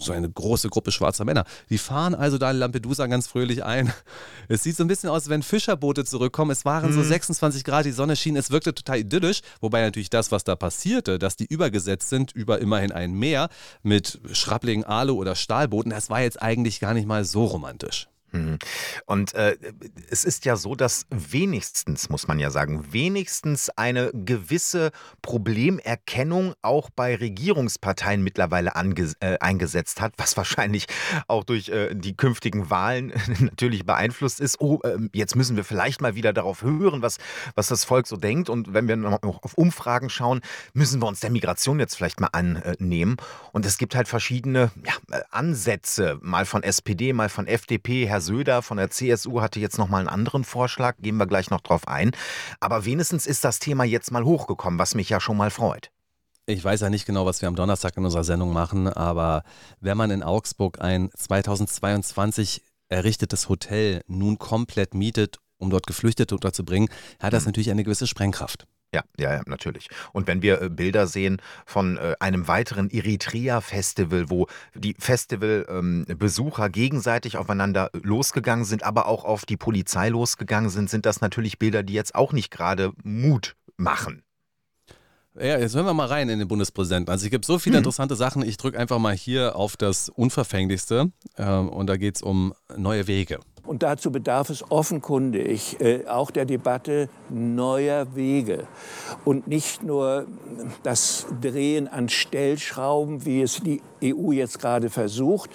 so 0.01 0.13
eine 0.13 0.31
große 0.31 0.69
Gruppe 0.69 0.93
schwarzer 0.93 1.25
Männer. 1.25 1.45
Die 1.69 1.79
fahren 1.79 2.15
also 2.15 2.39
da 2.39 2.51
in 2.51 2.57
Lampedusa 2.57 3.07
ganz 3.07 3.27
fröhlich 3.27 3.65
ein. 3.65 3.93
Es 4.49 4.63
sieht 4.63 4.77
so 4.77 4.85
ein 4.85 4.89
bisschen 4.89 5.11
aus, 5.11 5.29
wenn 5.29 5.43
Fischerboote 5.43 6.05
zurückkommen. 6.05 6.51
Es 6.51 6.65
waren 6.65 6.93
so 6.93 7.03
26 7.03 7.63
mhm. 7.63 7.65
Grad, 7.71 7.85
die 7.85 7.93
Sonne 7.93 8.17
schien, 8.17 8.37
es 8.37 8.51
wirkte 8.51 8.75
total 8.75 8.99
idyllisch. 8.99 9.43
Wobei 9.61 9.83
natürlich 9.83 10.11
das, 10.11 10.33
was 10.33 10.45
da 10.45 10.57
passierte, 10.57 11.19
dass 11.19 11.37
die 11.37 11.47
übergesetzt 11.47 12.09
sind 12.09 12.33
über 12.33 12.61
immerhin 12.61 12.93
ein 12.93 13.13
Meer 13.13 13.49
mit 13.83 14.21
Schrappligen, 14.33 14.85
Alu 14.85 15.15
oder 15.15 15.37
Stahlbooten, 15.37 15.91
das 15.91 16.11
war 16.11 16.21
jetzt 16.21 16.43
eigentlich 16.43 16.81
gar 16.81 16.95
nicht 16.95 17.07
mal 17.07 17.25
so 17.25 17.45
romantisch. 17.45 18.09
Mhm. 18.33 18.59
Und 19.07 19.35
äh, 19.35 19.57
es 20.11 20.25
ist 20.25 20.45
ja 20.45 20.57
so, 20.57 20.75
dass 20.75 21.07
wenigstens, 21.11 22.09
muss 22.09 22.29
man 22.29 22.39
ja 22.39 22.51
sagen, 22.51 22.93
wenigstens 22.93 23.71
eine 23.71 24.11
gewisse 24.13 24.91
Problemerkennung 25.23 26.55
auch 26.63 26.91
bei 26.91 27.17
Regierungsparteien 27.17 28.23
mittlerweile 28.23 28.73
äh, 29.21 29.39
eingesetzt 29.41 30.01
hat, 30.01 30.15
was 30.17 30.37
wahrscheinlich 30.37 30.87
auch 31.27 31.45
durch 31.45 31.69
äh, 31.69 31.95
die 31.95 32.17
künftigen 32.17 32.71
Wahlen 32.71 33.13
natürlich 33.41 33.85
beeinflusst 33.85 34.41
ist. 34.41 34.61
Oh, 34.61 34.81
ähm, 34.85 35.11
jetzt 35.13 35.35
müssen 35.35 35.57
wir 35.57 35.65
vielleicht 35.65 36.01
mal 36.01 36.15
wieder 36.15 36.33
darauf 36.33 36.63
hören, 36.63 37.03
was, 37.03 37.19
was 37.55 37.69
das 37.69 37.85
Volk 37.85 38.07
so 38.07 38.17
denkt. 38.17 38.49
Und 38.49 38.73
wenn 38.73 38.89
wir 38.89 38.97
noch 38.97 39.23
auf 39.23 39.55
Umfragen 39.55 40.11
schauen, 40.11 40.41
müssen 40.73 41.03
wir 41.03 41.09
uns 41.09 41.21
der 41.21 41.31
Migration 41.31 41.81
jetzt 41.81 41.97
vielleicht 41.97 42.21
mal 42.21 42.31
annehmen. 42.33 43.17
Und 43.53 43.67
es 43.67 43.79
gibt 43.79 43.95
halt 43.95 44.09
verschiedene 44.09 44.71
ja, 44.85 45.21
Ansätze, 45.31 46.19
mal 46.23 46.47
von 46.47 46.63
SPD, 46.63 47.13
mal 47.13 47.29
von 47.29 47.47
FDP, 47.47 48.07
Herr 48.07 48.20
Herr 48.21 48.27
Söder 48.27 48.61
von 48.61 48.77
der 48.77 48.91
CSU 48.91 49.41
hatte 49.41 49.61
jetzt 49.61 49.79
noch 49.79 49.89
mal 49.89 49.97
einen 49.97 50.09
anderen 50.09 50.45
Vorschlag, 50.45 50.97
gehen 50.99 51.17
wir 51.17 51.27
gleich 51.27 51.49
noch 51.49 51.63
drauf 51.63 51.89
ein. 51.89 52.11
Aber 52.61 52.85
wenigstens 52.85 53.27
ist 53.27 53.45
das 53.45 53.61
Thema 53.61 53.85
jetzt 53.85 54.13
mal 54.13 54.25
hochgekommen, 54.25 54.79
was 54.79 54.95
mich 54.95 55.09
ja 55.09 55.21
schon 55.21 55.39
mal 55.39 55.51
freut. 55.51 55.91
Ich 56.45 56.63
weiß 56.63 56.81
ja 56.81 56.91
nicht 56.91 57.07
genau, 57.07 57.25
was 57.25 57.41
wir 57.41 57.49
am 57.49 57.57
Donnerstag 57.57 57.97
in 57.97 58.05
unserer 58.05 58.25
Sendung 58.25 58.53
machen, 58.53 58.89
aber 58.89 59.43
wenn 59.81 59.97
man 59.97 60.11
in 60.11 60.23
Augsburg 60.23 60.83
ein 60.83 61.09
2022 61.17 62.63
errichtetes 62.91 63.49
Hotel 63.49 64.03
nun 64.07 64.37
komplett 64.37 64.93
mietet, 64.93 65.39
um 65.57 65.71
dort 65.71 65.87
Geflüchtete 65.87 66.35
unterzubringen, 66.35 66.91
hat 67.21 67.33
das 67.33 67.45
mhm. 67.45 67.51
natürlich 67.51 67.71
eine 67.71 67.85
gewisse 67.85 68.07
Sprengkraft. 68.07 68.67
Ja, 68.93 69.05
ja, 69.19 69.35
ja, 69.35 69.43
natürlich. 69.47 69.89
Und 70.13 70.27
wenn 70.27 70.43
wir 70.43 70.63
äh, 70.63 70.69
Bilder 70.69 71.07
sehen 71.07 71.41
von 71.65 71.97
äh, 71.97 72.17
einem 72.19 72.49
weiteren 72.49 72.91
Eritrea-Festival, 72.91 74.31
wo 74.31 74.49
die 74.75 74.97
Festivalbesucher 74.99 76.67
ähm, 76.67 76.73
gegenseitig 76.73 77.37
aufeinander 77.37 77.91
losgegangen 78.03 78.65
sind, 78.65 78.83
aber 78.83 79.07
auch 79.07 79.25
auf 79.25 79.47
die 79.47 79.57
Polizei 79.57 80.09
losgegangen 80.09 80.71
sind, 80.71 80.91
sind 80.91 81.07
das 81.07 81.21
natürlich 81.21 81.59
Bilder, 81.59 81.85
die 81.85 81.93
jetzt 81.93 82.17
auch 82.17 82.33
nicht 82.33 82.51
gerade 82.51 82.93
Mut 83.05 83.55
machen. 83.77 84.25
Ja, 85.39 85.59
jetzt 85.59 85.77
hören 85.77 85.87
wir 85.87 85.95
mal 85.95 86.07
rein 86.07 86.29
in 86.29 86.41
den 86.41 86.49
Bundespräsidenten. 86.49 87.11
Also 87.11 87.27
es 87.27 87.31
gibt 87.31 87.45
so 87.45 87.61
viele 87.61 87.77
hm. 87.77 87.81
interessante 87.81 88.17
Sachen. 88.17 88.43
Ich 88.43 88.57
drücke 88.57 88.77
einfach 88.77 88.99
mal 88.99 89.15
hier 89.15 89.55
auf 89.55 89.77
das 89.77 90.09
Unverfänglichste. 90.09 91.13
Ähm, 91.39 91.69
und 91.69 91.87
da 91.87 91.97
geht 91.97 92.17
es 92.17 92.23
um 92.23 92.53
neue 92.77 93.07
Wege. 93.07 93.39
Und 93.71 93.85
dazu 93.85 94.11
bedarf 94.11 94.51
es 94.51 94.69
offenkundig 94.69 95.81
äh, 95.81 96.05
auch 96.09 96.33
der 96.33 96.45
Debatte 96.45 97.09
neuer 97.29 98.17
Wege 98.17 98.67
und 99.25 99.47
nicht 99.47 99.85
nur 99.85 100.27
das 100.83 101.27
Drehen 101.41 101.87
an 101.87 102.09
Stellschrauben, 102.09 103.25
wie 103.25 103.43
es 103.43 103.61
die 103.61 103.81
EU 104.03 104.33
jetzt 104.33 104.59
gerade 104.59 104.91
versucht, 104.91 105.51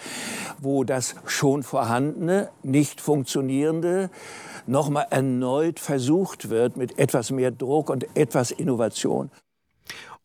wo 0.62 0.86
das 0.86 1.16
schon 1.26 1.62
vorhandene, 1.62 2.52
nicht 2.64 3.02
funktionierende 3.02 4.10
nochmal 4.66 5.08
erneut 5.10 5.82
versucht 5.82 6.50
wird 6.50 6.78
mit 6.78 6.98
etwas 6.98 7.32
mehr 7.32 7.52
Druck 7.52 7.90
und 7.90 8.08
etwas 8.16 8.52
Innovation. 8.52 9.30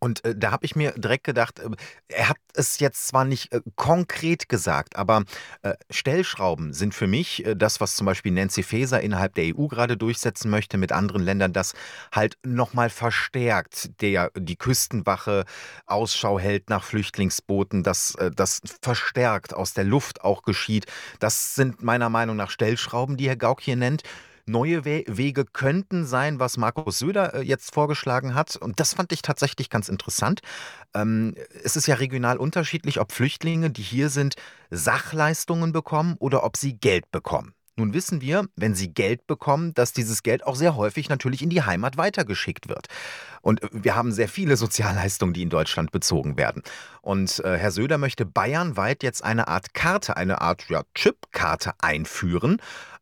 Und 0.01 0.25
äh, 0.25 0.35
da 0.35 0.51
habe 0.51 0.65
ich 0.65 0.75
mir 0.75 0.93
direkt 0.93 1.25
gedacht, 1.25 1.61
äh, 1.61 1.69
er 2.09 2.31
hat 2.31 2.39
es 2.55 2.79
jetzt 2.81 3.07
zwar 3.07 3.25
nicht 3.25 3.53
äh, 3.53 3.61
konkret 3.77 4.49
gesagt, 4.49 4.97
aber 4.97 5.25
äh, 5.63 5.75
Stellschrauben 5.91 6.73
sind 6.73 6.95
für 6.95 7.07
mich 7.07 7.45
äh, 7.45 7.55
das, 7.55 7.81
was 7.81 7.95
zum 7.97 8.07
Beispiel 8.07 8.33
Nancy 8.33 8.63
Faeser 8.63 9.01
innerhalb 9.03 9.35
der 9.35 9.55
EU 9.57 9.67
gerade 9.67 9.97
durchsetzen 9.97 10.51
möchte 10.51 10.79
mit 10.79 10.91
anderen 10.91 11.23
Ländern, 11.23 11.53
das 11.53 11.75
halt 12.13 12.39
nochmal 12.45 12.89
verstärkt, 12.89 14.01
der 14.01 14.31
die 14.35 14.57
Küstenwache 14.57 15.45
Ausschau 15.87 16.39
hält 16.39 16.71
nach 16.71 16.83
Flüchtlingsbooten, 16.83 17.83
dass 17.83 18.15
äh, 18.15 18.31
das 18.35 18.63
verstärkt 18.83 19.55
aus 19.55 19.75
der 19.75 19.85
Luft 19.85 20.23
auch 20.23 20.43
geschieht. 20.43 20.87
Das 21.19 21.55
sind 21.55 21.83
meiner 21.83 22.09
Meinung 22.09 22.37
nach 22.37 22.51
Stellschrauben, 22.51 23.19
die 23.19 23.29
Herr 23.29 23.37
Gauck 23.37 23.61
hier 23.61 23.77
nennt. 23.77 24.03
Neue 24.47 24.85
Wege 24.85 25.45
könnten 25.45 26.07
sein, 26.07 26.41
was 26.41 26.57
Markus 26.57 26.99
Söder 26.99 27.35
äh, 27.35 27.43
jetzt 27.43 27.75
vorgeschlagen 27.75 28.35
hat. 28.35 28.57
Und 28.57 28.81
das 28.81 28.95
fand 28.95 29.13
ich 29.13 29.23
tatsächlich 29.23 29.71
ganz 29.71 29.89
interessant. 29.89 30.41
Ähm, 30.95 31.35
es 31.63 31.77
ist 31.77 31.87
ja 31.87 31.97
regional 31.97 32.37
unterschiedlich, 32.37 33.01
ob 33.01 33.13
Flüchtlinge, 33.13 33.71
die 33.71 33.83
hier 33.83 34.09
sind, 34.09 34.35
Sachleistungen 34.71 35.73
bekommen 35.73 36.17
oder 36.19 36.45
ob 36.45 36.57
sie 36.57 36.75
Geld 36.75 37.11
bekommen. 37.11 37.55
Nun 37.81 37.95
wissen 37.95 38.21
wir, 38.21 38.47
wenn 38.57 38.75
sie 38.75 38.93
Geld 38.93 39.27
bekommen, 39.27 39.73
dass 39.73 39.95
dieses 39.95 40.23
Geld 40.23 40.47
auch 40.47 40.55
sehr 40.55 40.77
häufig 40.77 41.09
natürlich 41.09 41.41
in 41.41 41.49
die 41.49 41.63
Heimat 41.63 41.97
weitergeschickt 41.97 42.69
wird. 42.69 42.89
Und 43.41 43.63
wir 43.73 43.97
haben 43.97 44.13
sehr 44.13 44.29
viele 44.29 44.59
Sozialleistungen, 44.59 45.33
die 45.33 45.41
in 45.41 45.49
Deutschland 45.49 45.91
bezogen 45.91 46.37
werden. 46.37 46.63
Und 47.01 47.43
äh, 47.43 47.57
Herr 47.57 47.71
Söder 47.71 47.97
möchte 47.97 48.27
bayernweit 48.27 49.03
jetzt 49.03 49.25
eine 49.25 49.49
Art 49.49 49.73
Karte, 49.73 50.19
eine 50.19 50.43
Art 50.43 50.67
ja, 50.69 50.83
Chipkarte 50.95 51.73
einführen, 51.79 52.61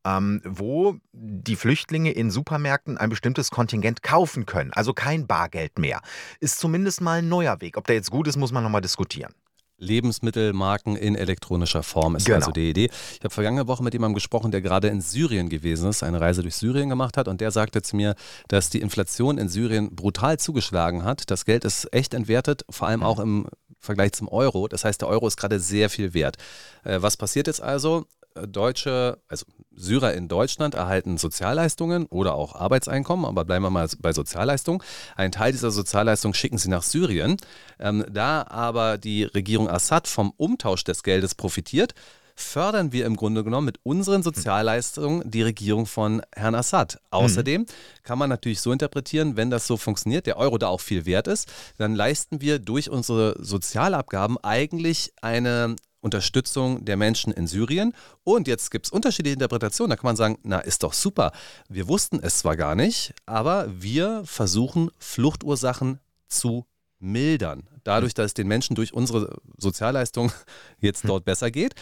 ähm, 0.09 0.41
wo 0.45 0.97
die 1.13 1.57
Flüchtlinge 1.57 2.13
in 2.13 2.31
Supermärkten 2.31 2.99
ein 2.99 3.11
bestimmtes 3.11 3.51
Kontingent 3.51 4.03
kaufen 4.03 4.47
können. 4.47 4.73
Also 4.73 4.93
kein 4.93 5.27
Bargeld 5.27 5.79
mehr. 5.79 6.01
Ist 6.41 6.59
zumindest 6.59 7.01
mal 7.01 7.19
ein 7.19 7.29
neuer 7.29 7.61
Weg. 7.61 7.77
Ob 7.77 7.87
der 7.87 7.97
jetzt 7.97 8.11
gut 8.11 8.27
ist, 8.27 8.37
muss 8.37 8.53
man 8.53 8.63
nochmal 8.63 8.81
diskutieren. 8.81 9.33
Lebensmittelmarken 9.81 10.97
in 10.97 11.15
elektronischer 11.15 11.85
Form 11.85 12.17
ist 12.17 12.27
genau. 12.27 12.39
also 12.39 12.51
die 12.51 12.71
Idee. 12.71 12.91
Ich 13.15 13.21
habe 13.21 13.33
vergangene 13.33 13.69
Woche 13.69 13.85
mit 13.85 13.93
jemandem 13.93 14.15
gesprochen, 14.15 14.51
der 14.51 14.61
gerade 14.61 14.89
in 14.89 15.01
Syrien 15.01 15.49
gewesen 15.49 15.89
ist, 15.89 16.03
eine 16.03 16.21
Reise 16.21 16.43
durch 16.43 16.57
Syrien 16.57 16.89
gemacht 16.89 17.17
hat 17.17 17.29
und 17.29 17.41
der 17.41 17.53
sagte 17.53 17.81
zu 17.83 17.95
mir, 17.95 18.17
dass 18.49 18.71
die 18.71 18.81
Inflation 18.81 19.39
in 19.39 19.49
Syrien 19.49 19.95
brutal 19.95 20.39
zugeschlagen 20.39 21.05
hat. 21.05 21.31
Das 21.31 21.45
Geld 21.45 21.65
ist 21.65 21.93
echt 21.93 22.13
entwertet, 22.13 22.65
vor 22.69 22.89
allem 22.89 23.05
auch 23.05 23.21
im 23.21 23.47
Vergleich 23.79 24.13
zum 24.13 24.27
Euro. 24.27 24.67
Das 24.67 24.85
heißt, 24.85 25.01
der 25.01 25.09
Euro 25.09 25.29
ist 25.29 25.37
gerade 25.37 25.61
sehr 25.61 25.89
viel 25.91 26.13
wert. 26.13 26.37
Äh, 26.83 27.01
was 27.01 27.17
passiert 27.17 27.47
jetzt 27.47 27.63
also? 27.63 28.07
Deutsche, 28.47 29.19
also 29.29 29.47
Syrer 29.75 30.15
in 30.15 30.29
Deutschland 30.29 30.75
erhalten 30.75 31.19
Sozialleistungen 31.19 32.07
oder 32.07 32.35
auch 32.35 32.55
Arbeitseinkommen, 32.55 33.25
aber 33.25 33.45
bleiben 33.45 33.65
wir 33.65 33.71
mal 33.71 33.89
bei 34.01 34.13
Sozialleistungen. 34.13 34.83
Ein 35.17 35.33
Teil 35.33 35.53
dieser 35.53 35.71
Sozialleistungen 35.71 36.35
schicken 36.35 36.59
sie 36.59 36.69
nach 36.69 36.83
Syrien. 36.83 37.37
Ähm, 37.79 38.05
da 38.11 38.47
aber 38.49 38.99
die 38.99 39.25
Regierung 39.25 39.69
Assad 39.69 40.09
vom 40.09 40.33
Umtausch 40.37 40.85
des 40.85 41.03
Geldes 41.03 41.35
profitiert, 41.35 41.95
fördern 42.39 42.93
wir 42.93 43.05
im 43.05 43.17
Grunde 43.17 43.45
genommen 43.45 43.67
mit 43.67 43.81
unseren 43.83 44.23
Sozialleistungen 44.23 45.29
die 45.29 45.43
Regierung 45.43 45.87
von 45.87 46.23
Herrn 46.35 46.55
Assad. 46.55 46.99
Außerdem 47.11 47.67
kann 48.03 48.19
man 48.19 48.31
natürlich 48.31 48.61
so 48.61 48.73
interpretieren, 48.73 49.37
wenn 49.37 49.51
das 49.51 49.67
so 49.67 49.77
funktioniert, 49.77 50.27
der 50.27 50.37
Euro 50.37 50.57
da 50.59 50.69
auch 50.69 50.81
viel 50.81 51.05
wert 51.05 51.27
ist, 51.27 51.49
dann 51.77 51.95
leisten 51.95 52.41
wir 52.41 52.59
durch 52.59 52.91
unsere 52.91 53.37
Sozialabgaben 53.43 54.39
eigentlich 54.39 55.13
eine 55.21 55.77
Unterstützung 56.01 56.85
der 56.85 56.97
Menschen 56.97 57.33
in 57.33 57.47
Syrien. 57.47 57.93
Und 58.23 58.47
jetzt 58.47 58.71
gibt 58.71 58.87
es 58.87 58.93
unterschiedliche 58.93 59.35
Interpretationen. 59.35 59.91
Da 59.91 59.97
kann 59.97 60.07
man 60.07 60.17
sagen, 60.17 60.39
na, 60.43 60.61
ist 60.61 60.85
doch 60.85 60.93
super. 60.93 61.33
Wir 61.69 61.89
wussten 61.89 62.21
es 62.23 62.39
zwar 62.39 62.57
gar 62.57 62.75
nicht, 62.75 63.15
aber 63.27 63.67
wir 63.69 64.23
versuchen 64.25 64.91
Fluchtursachen 64.99 65.99
zu 66.29 66.67
mildern. 67.01 67.69
Dadurch, 67.85 68.15
dass 68.15 68.27
es 68.27 68.35
den 68.35 68.49
Menschen 68.49 68.77
durch 68.77 68.93
unsere 68.93 69.39
Sozialleistung 69.57 70.33
jetzt 70.81 71.09
dort 71.09 71.25
besser 71.25 71.51
geht, 71.51 71.75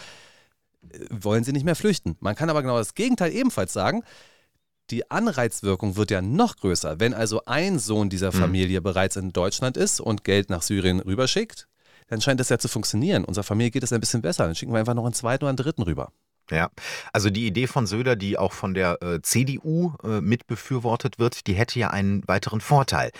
wollen 1.09 1.43
sie 1.43 1.53
nicht 1.53 1.65
mehr 1.65 1.75
flüchten. 1.75 2.17
Man 2.19 2.35
kann 2.35 2.49
aber 2.49 2.61
genau 2.61 2.77
das 2.77 2.95
Gegenteil 2.95 3.33
ebenfalls 3.33 3.73
sagen. 3.73 4.03
Die 4.89 5.11
Anreizwirkung 5.11 5.97
wird 5.97 6.11
ja 6.11 6.21
noch 6.21 6.55
größer. 6.57 6.99
Wenn 6.99 7.13
also 7.13 7.43
ein 7.45 7.77
Sohn 7.77 8.09
dieser 8.09 8.31
hm. 8.31 8.39
Familie 8.39 8.81
bereits 8.81 9.17
in 9.17 9.33
Deutschland 9.33 9.75
ist 9.75 9.99
und 9.99 10.23
Geld 10.23 10.49
nach 10.49 10.61
Syrien 10.61 10.99
rüberschickt, 10.99 11.67
dann 12.07 12.21
scheint 12.21 12.39
das 12.39 12.49
ja 12.49 12.57
zu 12.57 12.69
funktionieren. 12.69 13.25
Unserer 13.25 13.43
Familie 13.43 13.71
geht 13.71 13.83
es 13.83 13.91
ein 13.91 13.99
bisschen 13.99 14.21
besser. 14.21 14.45
Dann 14.45 14.55
schicken 14.55 14.71
wir 14.71 14.79
einfach 14.79 14.93
noch 14.93 15.03
einen 15.03 15.13
zweiten 15.13 15.43
oder 15.43 15.49
einen 15.49 15.57
dritten 15.57 15.83
rüber. 15.83 16.11
Ja, 16.49 16.69
also 17.11 17.29
die 17.29 17.45
Idee 17.45 17.67
von 17.67 17.87
Söder, 17.87 18.15
die 18.15 18.37
auch 18.37 18.53
von 18.53 18.73
der 18.73 19.01
äh, 19.01 19.21
CDU 19.21 19.93
äh, 20.03 20.21
mitbefürwortet 20.21 21.19
wird, 21.19 21.45
die 21.47 21.53
hätte 21.53 21.77
ja 21.77 21.89
einen 21.89 22.25
weiteren 22.25 22.61
Vorteil. 22.61 23.11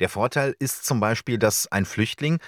Der 0.00 0.10
Vorteil 0.10 0.54
ist 0.58 0.84
zum 0.84 1.00
Beispiel, 1.00 1.38
dass 1.38 1.66
ein 1.72 1.86
Flüchtling 1.86 2.40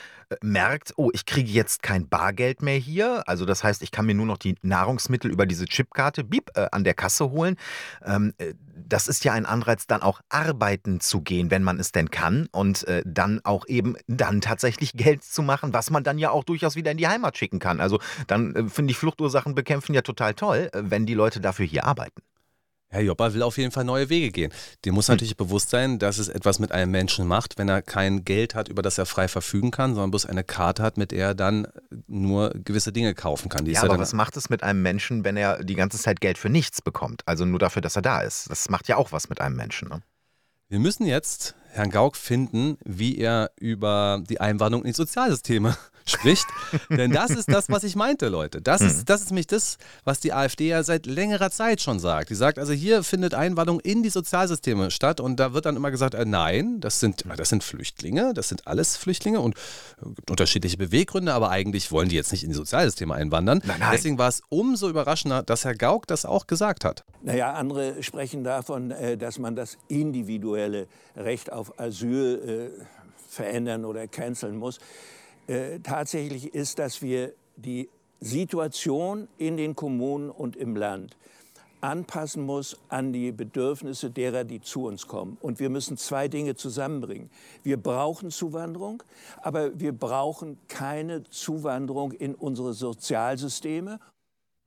merkt, 0.42 0.92
oh, 0.96 1.10
ich 1.12 1.26
kriege 1.26 1.50
jetzt 1.50 1.82
kein 1.82 2.08
Bargeld 2.08 2.62
mehr 2.62 2.78
hier. 2.78 3.28
Also 3.28 3.44
das 3.44 3.62
heißt, 3.62 3.82
ich 3.82 3.90
kann 3.90 4.06
mir 4.06 4.14
nur 4.14 4.26
noch 4.26 4.38
die 4.38 4.56
Nahrungsmittel 4.62 5.30
über 5.30 5.46
diese 5.46 5.66
Chipkarte 5.66 6.24
bieb, 6.24 6.50
äh, 6.54 6.66
an 6.72 6.84
der 6.84 6.94
Kasse 6.94 7.30
holen. 7.30 7.56
Ähm, 8.04 8.32
äh, 8.38 8.54
das 8.88 9.08
ist 9.08 9.24
ja 9.24 9.32
ein 9.32 9.46
Anreiz, 9.46 9.86
dann 9.86 10.02
auch 10.02 10.20
arbeiten 10.28 11.00
zu 11.00 11.20
gehen, 11.20 11.50
wenn 11.50 11.62
man 11.62 11.80
es 11.80 11.92
denn 11.92 12.10
kann 12.10 12.48
und 12.52 12.86
äh, 12.86 13.02
dann 13.06 13.40
auch 13.44 13.66
eben 13.66 13.96
dann 14.06 14.40
tatsächlich 14.40 14.92
Geld 14.92 15.24
zu 15.24 15.42
machen, 15.42 15.72
was 15.72 15.90
man 15.90 16.04
dann 16.04 16.18
ja 16.18 16.30
auch 16.30 16.44
durchaus 16.44 16.76
wieder 16.76 16.90
in 16.90 16.98
die 16.98 17.08
Heimat 17.08 17.36
schicken 17.36 17.58
kann. 17.58 17.80
Also 17.80 18.00
dann 18.26 18.54
äh, 18.54 18.68
finde 18.68 18.90
ich 18.92 18.98
Fluchtursachen 18.98 19.54
bekämpfen 19.54 19.94
ja 19.94 20.02
total 20.02 20.34
toll, 20.34 20.68
äh, 20.72 20.82
wenn 20.84 21.06
die 21.06 21.14
Leute 21.14 21.40
dafür 21.40 21.66
hier 21.66 21.84
arbeiten. 21.84 22.22
Herr 22.96 23.04
Joppa 23.04 23.35
will 23.35 23.42
auf 23.42 23.59
jeden 23.59 23.70
Fall 23.70 23.85
neue 23.85 24.09
Wege 24.09 24.30
gehen. 24.30 24.52
Dem 24.85 24.94
muss 24.94 25.09
hm. 25.09 25.14
natürlich 25.14 25.32
hm. 25.32 25.46
bewusst 25.46 25.70
sein, 25.70 25.98
dass 25.98 26.18
es 26.18 26.28
etwas 26.28 26.59
mit 26.59 26.72
einem 26.72 26.90
Menschen 26.90 27.26
macht, 27.26 27.59
wenn 27.59 27.68
er 27.68 27.82
kein 27.82 28.24
Geld 28.24 28.54
hat, 28.54 28.68
über 28.68 28.82
das 28.82 28.98
er 28.98 29.06
frei 29.06 29.28
verfügen 29.28 29.70
kann, 29.70 29.94
sondern 29.94 30.11
bloß 30.11 30.26
eine 30.26 30.44
Karte 30.44 30.82
hat, 30.82 30.96
mit 30.96 31.12
der 31.12 31.28
er 31.28 31.35
dann 31.35 31.68
nur 32.06 32.50
gewisse 32.54 32.92
Dinge 32.92 33.14
kaufen 33.14 33.48
kann. 33.48 33.64
Die 33.64 33.72
ja, 33.72 33.82
aber 33.82 33.98
was 33.98 34.12
macht 34.12 34.37
es 34.37 34.48
mit 34.50 34.62
einem 34.62 34.82
Menschen, 34.82 35.24
wenn 35.24 35.37
er 35.37 35.62
die 35.62 35.74
ganze 35.74 35.98
Zeit 35.98 36.20
Geld 36.20 36.38
für 36.38 36.50
nichts 36.50 36.82
bekommt? 36.82 37.22
Also 37.26 37.44
nur 37.44 37.59
dafür, 37.59 37.82
dass 37.82 37.96
er 37.96 38.02
da 38.02 38.20
ist. 38.20 38.50
Das 38.50 38.68
macht 38.68 38.88
ja 38.88 38.96
auch 38.96 39.12
was 39.12 39.28
mit 39.28 39.40
einem 39.40 39.56
Menschen. 39.56 39.88
Ne? 39.88 40.02
Wir 40.68 40.78
müssen 40.78 41.06
jetzt 41.06 41.54
Herrn 41.70 41.90
Gauck 41.90 42.16
finden, 42.16 42.78
wie 42.85 43.18
er 43.18 43.50
über 43.56 44.22
die 44.28 44.40
Einwanderung 44.40 44.85
in 44.85 44.90
die 44.90 44.96
Sozialsysteme 44.96 45.76
spricht. 46.08 46.46
Denn 46.90 47.10
das 47.10 47.30
ist 47.30 47.50
das, 47.50 47.68
was 47.68 47.84
ich 47.84 47.96
meinte, 47.96 48.28
Leute. 48.28 48.60
Das 48.60 48.80
ist, 48.80 48.98
mhm. 48.98 49.04
das 49.06 49.22
ist 49.22 49.30
nämlich 49.30 49.46
das, 49.46 49.78
was 50.04 50.20
die 50.20 50.32
AfD 50.32 50.68
ja 50.68 50.82
seit 50.82 51.06
längerer 51.06 51.50
Zeit 51.50 51.80
schon 51.80 51.98
sagt. 51.98 52.30
Die 52.30 52.34
sagt, 52.34 52.58
also 52.58 52.72
hier 52.72 53.02
findet 53.02 53.34
Einwanderung 53.34 53.80
in 53.80 54.02
die 54.02 54.10
Sozialsysteme 54.10 54.90
statt 54.90 55.20
und 55.20 55.38
da 55.38 55.52
wird 55.52 55.66
dann 55.66 55.76
immer 55.76 55.90
gesagt, 55.90 56.14
äh, 56.14 56.24
nein, 56.24 56.80
das 56.80 57.00
sind, 57.00 57.24
das 57.36 57.48
sind 57.48 57.64
Flüchtlinge, 57.64 58.32
das 58.34 58.48
sind 58.48 58.66
alles 58.66 58.96
Flüchtlinge 58.96 59.40
und 59.40 59.56
es 60.00 60.14
gibt 60.14 60.30
unterschiedliche 60.30 60.76
Beweggründe, 60.76 61.32
aber 61.32 61.50
eigentlich 61.50 61.90
wollen 61.92 62.08
die 62.08 62.16
jetzt 62.16 62.32
nicht 62.32 62.44
in 62.44 62.50
die 62.50 62.56
Sozialsysteme 62.56 63.14
einwandern. 63.14 63.60
Nein, 63.64 63.76
nein. 63.80 63.90
Deswegen 63.92 64.18
war 64.18 64.28
es 64.28 64.42
umso 64.48 64.88
überraschender, 64.88 65.42
dass 65.42 65.64
Herr 65.64 65.74
Gauck 65.74 66.06
das 66.06 66.24
auch 66.24 66.46
gesagt 66.46 66.84
hat. 66.84 67.04
Naja, 67.22 67.52
andere 67.52 68.02
sprechen 68.02 68.44
davon, 68.44 68.90
äh, 68.90 69.16
dass 69.16 69.38
man 69.38 69.56
das 69.56 69.78
individuelle 69.88 70.86
Recht 71.16 71.52
auf 71.52 71.78
Asyl 71.80 72.70
äh, 72.78 72.84
verändern 73.28 73.84
oder 73.84 74.06
canceln 74.06 74.56
muss. 74.56 74.78
Äh, 75.46 75.80
tatsächlich 75.80 76.54
ist, 76.54 76.78
dass 76.78 77.02
wir 77.02 77.32
die 77.56 77.88
Situation 78.20 79.28
in 79.38 79.56
den 79.56 79.76
Kommunen 79.76 80.30
und 80.30 80.56
im 80.56 80.76
Land 80.76 81.16
anpassen 81.80 82.44
muss 82.44 82.78
an 82.88 83.12
die 83.12 83.32
Bedürfnisse 83.32 84.11
derer, 84.11 84.44
die 84.44 84.61
zu 84.61 84.87
uns 84.87 85.06
kommen. 85.06 85.37
Und 85.40 85.61
wir 85.61 85.70
müssen 85.70 85.96
zwei 85.96 86.26
Dinge 86.26 86.56
zusammenbringen. 86.56 87.30
Wir 87.62 87.76
brauchen 87.76 88.30
Zuwanderung, 88.30 89.02
aber 89.42 89.78
wir 89.78 89.92
brauchen 89.92 90.59
keine 90.68 91.22
Zuwanderung 91.24 92.12
in 92.12 92.35
unsere 92.35 92.72
Sozialsysteme 92.72 94.00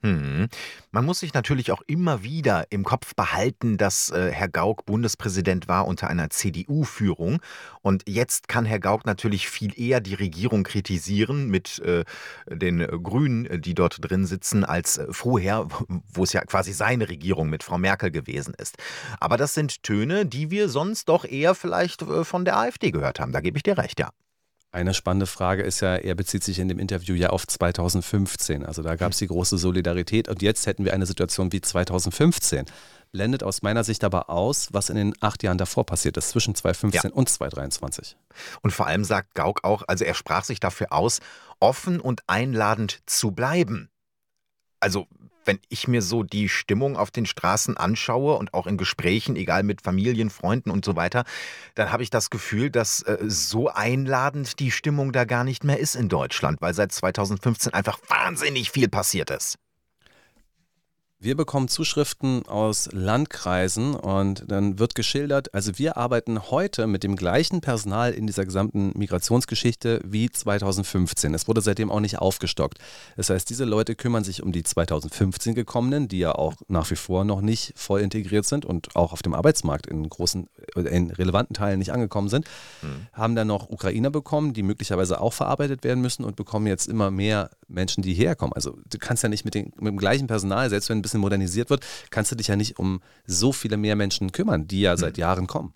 hm. 0.02 0.48
Man 0.92 1.06
muss 1.06 1.20
sich 1.20 1.34
natürlich 1.34 1.74
auch 1.74 1.82
immer 1.86 2.24
wieder 2.24 2.68
im 2.70 2.86
Kopf 2.86 3.16
behalten, 3.16 3.78
dass 3.78 4.10
äh, 4.12 4.32
Herr 4.32 4.48
Gauck 4.48 4.86
Bundespräsident 4.86 5.68
war 5.68 5.88
unter 5.88 6.08
einer 6.08 6.30
CDU-Führung. 6.30 7.42
Und 7.82 8.04
jetzt 8.08 8.48
kann 8.48 8.64
Herr 8.64 8.80
Gauck 8.80 9.06
natürlich 9.06 9.50
viel 9.50 9.78
eher 9.78 10.00
die 10.00 10.14
Regierung 10.14 10.64
kritisieren 10.64 11.50
mit 11.50 11.80
äh, 11.80 12.06
den 12.48 12.80
Grünen, 13.04 13.62
die 13.62 13.74
dort 13.74 13.98
drin 14.00 14.26
sitzen, 14.26 14.64
als 14.64 14.98
äh, 14.98 15.08
vorher, 15.12 15.68
wo 16.14 16.24
es 16.24 16.32
ja 16.32 16.42
quasi 16.46 16.72
seine 16.72 17.10
Regierung 17.10 17.50
mit 17.50 17.64
Frau 17.64 17.78
Merkel 17.78 18.10
gewesen 18.10 18.54
ist. 18.54 18.78
Aber 19.20 19.36
das 19.36 19.54
sind 19.54 19.84
Töne, 19.84 20.26
die 20.26 20.50
wir 20.50 20.70
sonst 20.70 21.10
doch 21.10 21.26
eher 21.26 21.56
vielleicht 21.56 22.04
äh, 22.04 22.24
von 22.24 22.46
der 22.46 22.58
AfD 22.58 22.92
gehört 22.92 23.20
haben. 23.20 23.34
Da 23.34 23.42
gebe 23.42 23.58
ich 23.58 23.64
dir 23.64 23.78
recht, 23.78 24.00
ja. 24.00 24.12
Eine 24.72 24.94
spannende 24.94 25.26
Frage 25.26 25.64
ist 25.64 25.80
ja, 25.80 25.96
er 25.96 26.14
bezieht 26.14 26.44
sich 26.44 26.60
in 26.60 26.68
dem 26.68 26.78
Interview 26.78 27.16
ja 27.16 27.32
auf 27.32 27.48
2015. 27.48 28.64
Also 28.64 28.84
da 28.84 28.96
gab 28.96 29.14
es 29.14 29.18
die 29.18 29.26
große 29.26 29.58
Solidarität 29.58 30.28
und 30.28 30.44
jetzt 30.44 30.68
hätten 30.68 30.86
wir 30.86 30.94
eine 30.94 31.08
Situation 31.08 31.52
wie 31.52 31.60
2015. 31.62 32.66
Blendet 33.12 33.44
aus 33.44 33.64
meiner 33.64 33.84
Sicht 33.84 34.04
aber 34.04 34.30
aus, 34.30 34.68
was 34.72 34.92
in 34.92 34.96
den 34.96 35.14
acht 35.22 35.42
Jahren 35.42 35.58
davor 35.58 35.88
passiert 35.88 36.18
ist, 36.18 36.30
zwischen 36.30 36.54
2015 36.54 37.10
ja. 37.10 37.16
und 37.16 37.28
2023. 37.28 38.16
Und 38.62 38.70
vor 38.70 38.86
allem 38.86 39.04
sagt 39.04 39.34
Gauck 39.34 39.64
auch, 39.64 39.82
also 39.88 40.06
er 40.06 40.14
sprach 40.14 40.44
sich 40.44 40.60
dafür 40.60 40.94
aus, 40.94 41.20
offen 41.60 42.00
und 42.00 42.22
einladend 42.28 43.00
zu 43.08 43.32
bleiben. 43.32 43.90
Also 44.80 45.08
wenn 45.50 45.60
ich 45.70 45.88
mir 45.88 46.04
so 46.04 46.22
die 46.22 46.48
Stimmung 46.48 46.96
auf 46.96 47.10
den 47.10 47.26
Straßen 47.26 47.76
anschaue 47.76 48.36
und 48.36 48.54
auch 48.54 48.68
in 48.68 48.78
Gesprächen, 48.78 49.36
egal 49.36 49.64
mit 49.64 49.82
Familien, 49.82 50.30
Freunden 50.30 50.70
und 50.70 50.86
so 50.86 50.96
weiter, 50.96 51.24
dann 51.74 51.92
habe 51.92 52.04
ich 52.04 52.12
das 52.12 52.30
Gefühl, 52.30 52.70
dass 52.70 53.02
äh, 53.02 53.18
so 53.26 53.68
einladend 53.68 54.60
die 54.60 54.70
Stimmung 54.70 55.12
da 55.12 55.26
gar 55.26 55.44
nicht 55.44 55.64
mehr 55.64 55.80
ist 55.80 55.96
in 55.96 56.08
Deutschland, 56.08 56.62
weil 56.62 56.76
seit 56.76 56.92
2015 56.92 57.74
einfach 57.74 57.98
wahnsinnig 58.10 58.70
viel 58.70 58.90
passiert 58.90 59.32
ist. 59.32 59.58
Wir 61.22 61.36
bekommen 61.36 61.68
Zuschriften 61.68 62.48
aus 62.48 62.88
Landkreisen 62.94 63.94
und 63.94 64.46
dann 64.48 64.80
wird 64.80 64.96
geschildert, 64.96 65.54
also 65.54 65.78
wir 65.78 65.98
arbeiten 65.98 66.50
heute 66.50 66.88
mit 66.88 67.04
dem 67.04 67.18
gleichen 67.18 67.60
Personal 67.60 68.14
in 68.14 68.26
dieser 68.26 68.46
gesamten 68.46 68.98
Migrationsgeschichte 68.98 70.00
wie 70.06 70.30
2015. 70.30 71.34
Es 71.34 71.46
wurde 71.50 71.60
seitdem 71.60 71.92
auch 71.92 72.00
nicht 72.00 72.20
aufgestockt. 72.20 72.78
Das 73.18 73.30
heißt, 73.30 73.50
diese 73.50 73.66
Leute 73.66 73.96
kümmern 73.96 74.24
sich 74.24 74.42
um 74.42 74.54
die 74.54 74.64
2015 74.64 75.56
gekommenen, 75.56 76.08
die 76.08 76.20
ja 76.20 76.32
auch 76.32 76.54
nach 76.70 76.90
wie 76.90 76.96
vor 76.96 77.26
noch 77.26 77.42
nicht 77.42 77.74
voll 77.76 78.00
integriert 78.00 78.46
sind 78.46 78.64
und 78.64 78.96
auch 78.96 79.12
auf 79.12 79.22
dem 79.22 79.34
Arbeitsmarkt 79.34 79.88
in 79.88 80.08
großen, 80.08 80.48
in 80.78 81.12
relevanten 81.12 81.54
Teilen 81.54 81.80
nicht 81.80 81.92
angekommen 81.92 82.30
sind, 82.30 82.46
mhm. 82.82 83.08
haben 83.12 83.36
dann 83.36 83.48
noch 83.48 83.70
Ukrainer 83.70 84.10
bekommen, 84.10 84.54
die 84.54 84.64
möglicherweise 84.64 85.20
auch 85.20 85.34
verarbeitet 85.34 85.84
werden 85.84 86.00
müssen 86.00 86.24
und 86.24 86.38
bekommen 86.38 86.66
jetzt 86.66 86.88
immer 86.88 87.12
mehr 87.12 87.50
Menschen, 87.68 88.04
die 88.04 88.14
herkommen. 88.14 88.54
Also 88.54 88.78
du 88.90 88.98
kannst 88.98 89.22
ja 89.24 89.28
nicht 89.28 89.44
mit, 89.44 89.54
den, 89.54 89.74
mit 89.76 89.88
dem 89.88 89.98
gleichen 89.98 90.28
Personal, 90.28 90.70
selbst 90.70 90.90
wenn 90.90 91.09
bisschen 91.10 91.22
modernisiert 91.22 91.70
wird, 91.70 91.86
kannst 92.10 92.32
du 92.32 92.36
dich 92.36 92.48
ja 92.48 92.56
nicht 92.56 92.80
um 92.80 93.02
so 93.26 93.52
viele 93.52 93.78
mehr 93.78 93.96
Menschen 93.96 94.32
kümmern, 94.32 94.68
die 94.68 94.82
ja 94.82 94.98
seit 94.98 95.18
hm. 95.18 95.22
Jahren 95.22 95.48
kommen. 95.48 95.74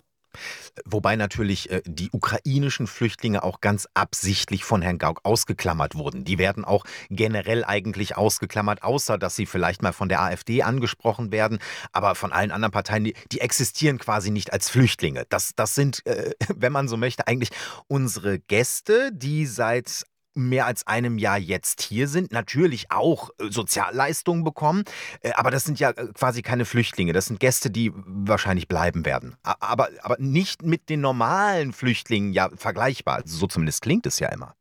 Wobei 0.84 1.16
natürlich 1.16 1.70
äh, 1.70 1.82
die 1.86 2.10
ukrainischen 2.10 2.86
Flüchtlinge 2.86 3.44
auch 3.44 3.60
ganz 3.60 3.86
absichtlich 3.94 4.64
von 4.64 4.82
Herrn 4.82 4.98
Gauck 4.98 5.20
ausgeklammert 5.22 5.94
wurden. 5.94 6.24
Die 6.24 6.38
werden 6.38 6.64
auch 6.64 6.84
generell 7.10 7.64
eigentlich 7.64 8.16
ausgeklammert, 8.16 8.82
außer 8.82 9.18
dass 9.18 9.36
sie 9.36 9.46
vielleicht 9.46 9.82
mal 9.82 9.92
von 9.92 10.08
der 10.08 10.20
AfD 10.22 10.62
angesprochen 10.62 11.30
werden. 11.30 11.58
Aber 11.92 12.14
von 12.14 12.32
allen 12.32 12.50
anderen 12.50 12.72
Parteien, 12.72 13.04
die, 13.04 13.14
die 13.30 13.40
existieren 13.40 13.98
quasi 13.98 14.30
nicht 14.30 14.52
als 14.52 14.68
Flüchtlinge. 14.68 15.24
Das, 15.28 15.52
das 15.54 15.74
sind, 15.74 16.04
äh, 16.06 16.32
wenn 16.54 16.72
man 16.72 16.88
so 16.88 16.96
möchte, 16.96 17.26
eigentlich 17.26 17.50
unsere 17.86 18.38
Gäste, 18.40 19.10
die 19.12 19.46
seit 19.46 20.04
mehr 20.34 20.66
als 20.66 20.86
einem 20.86 21.18
Jahr 21.18 21.38
jetzt 21.38 21.80
hier 21.80 22.08
sind, 22.08 22.32
natürlich 22.32 22.90
auch 22.90 23.30
äh, 23.38 23.50
Sozialleistungen 23.50 24.44
bekommen, 24.44 24.84
äh, 25.20 25.32
aber 25.32 25.50
das 25.50 25.64
sind 25.64 25.78
ja 25.80 25.90
äh, 25.90 26.08
quasi 26.14 26.42
keine 26.42 26.64
Flüchtlinge, 26.64 27.12
das 27.12 27.26
sind 27.26 27.40
Gäste, 27.40 27.70
die 27.70 27.92
wahrscheinlich 27.94 28.68
bleiben 28.68 29.04
werden. 29.04 29.36
Aber, 29.42 29.88
aber 30.02 30.16
nicht 30.18 30.62
mit 30.62 30.88
den 30.88 31.00
normalen 31.00 31.72
Flüchtlingen 31.72 32.32
ja 32.32 32.50
vergleichbar. 32.56 33.22
So 33.24 33.46
zumindest 33.46 33.82
klingt 33.82 34.06
es 34.06 34.18
ja 34.18 34.28
immer. 34.28 34.54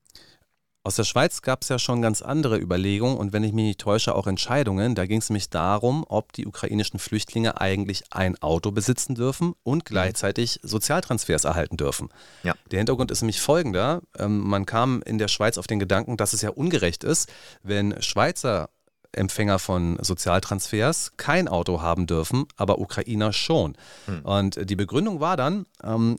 Aus 0.86 0.98
der 0.98 1.06
Schweiz 1.06 1.41
gab 1.41 1.62
es 1.62 1.69
ja 1.69 1.80
schon 1.80 2.02
ganz 2.02 2.22
andere 2.22 2.58
Überlegungen 2.58 3.15
und 3.15 3.32
wenn 3.32 3.46
ich 3.46 3.54
mich 3.54 3.63
nicht 3.63 3.80
täusche, 3.80 4.13
auch 4.15 4.28
Entscheidungen. 4.28 4.96
Da 4.96 5.06
ging 5.06 5.19
es 5.19 5.30
nämlich 5.30 5.50
darum, 5.50 6.04
ob 6.10 6.34
die 6.34 6.46
ukrainischen 6.46 7.00
Flüchtlinge 7.00 7.62
eigentlich 7.62 8.04
ein 8.12 8.38
Auto 8.41 8.72
besitzen 8.72 9.15
dürfen 9.15 9.56
und 9.63 9.78
mhm. 9.78 9.84
gleichzeitig 9.86 10.60
Sozialtransfers 10.62 11.46
erhalten 11.46 11.78
dürfen. 11.78 12.10
Ja. 12.43 12.54
Der 12.69 12.80
Hintergrund 12.80 13.12
ist 13.12 13.22
nämlich 13.22 13.39
folgender. 13.39 14.02
Ähm, 14.19 14.39
man 14.39 14.65
kam 14.65 15.02
in 15.04 15.17
der 15.17 15.30
Schweiz 15.30 15.58
auf 15.58 15.67
den 15.67 15.80
Gedanken, 15.80 16.17
dass 16.17 16.34
es 16.34 16.41
ja 16.41 16.50
ungerecht 16.50 17.06
ist, 17.06 17.32
wenn 17.63 18.02
Schweizer 18.02 18.69
Empfänger 19.13 19.60
von 19.60 19.98
Sozialtransfers 20.02 21.13
kein 21.15 21.48
Auto 21.48 21.82
haben 21.82 22.08
dürfen, 22.08 22.46
aber 22.58 22.80
Ukrainer 22.80 23.32
schon. 23.32 23.78
Mhm. 24.08 24.19
Und 24.24 24.69
die 24.69 24.76
Begründung 24.76 25.22
war 25.22 25.38
dann, 25.38 25.65
ähm, 25.82 26.17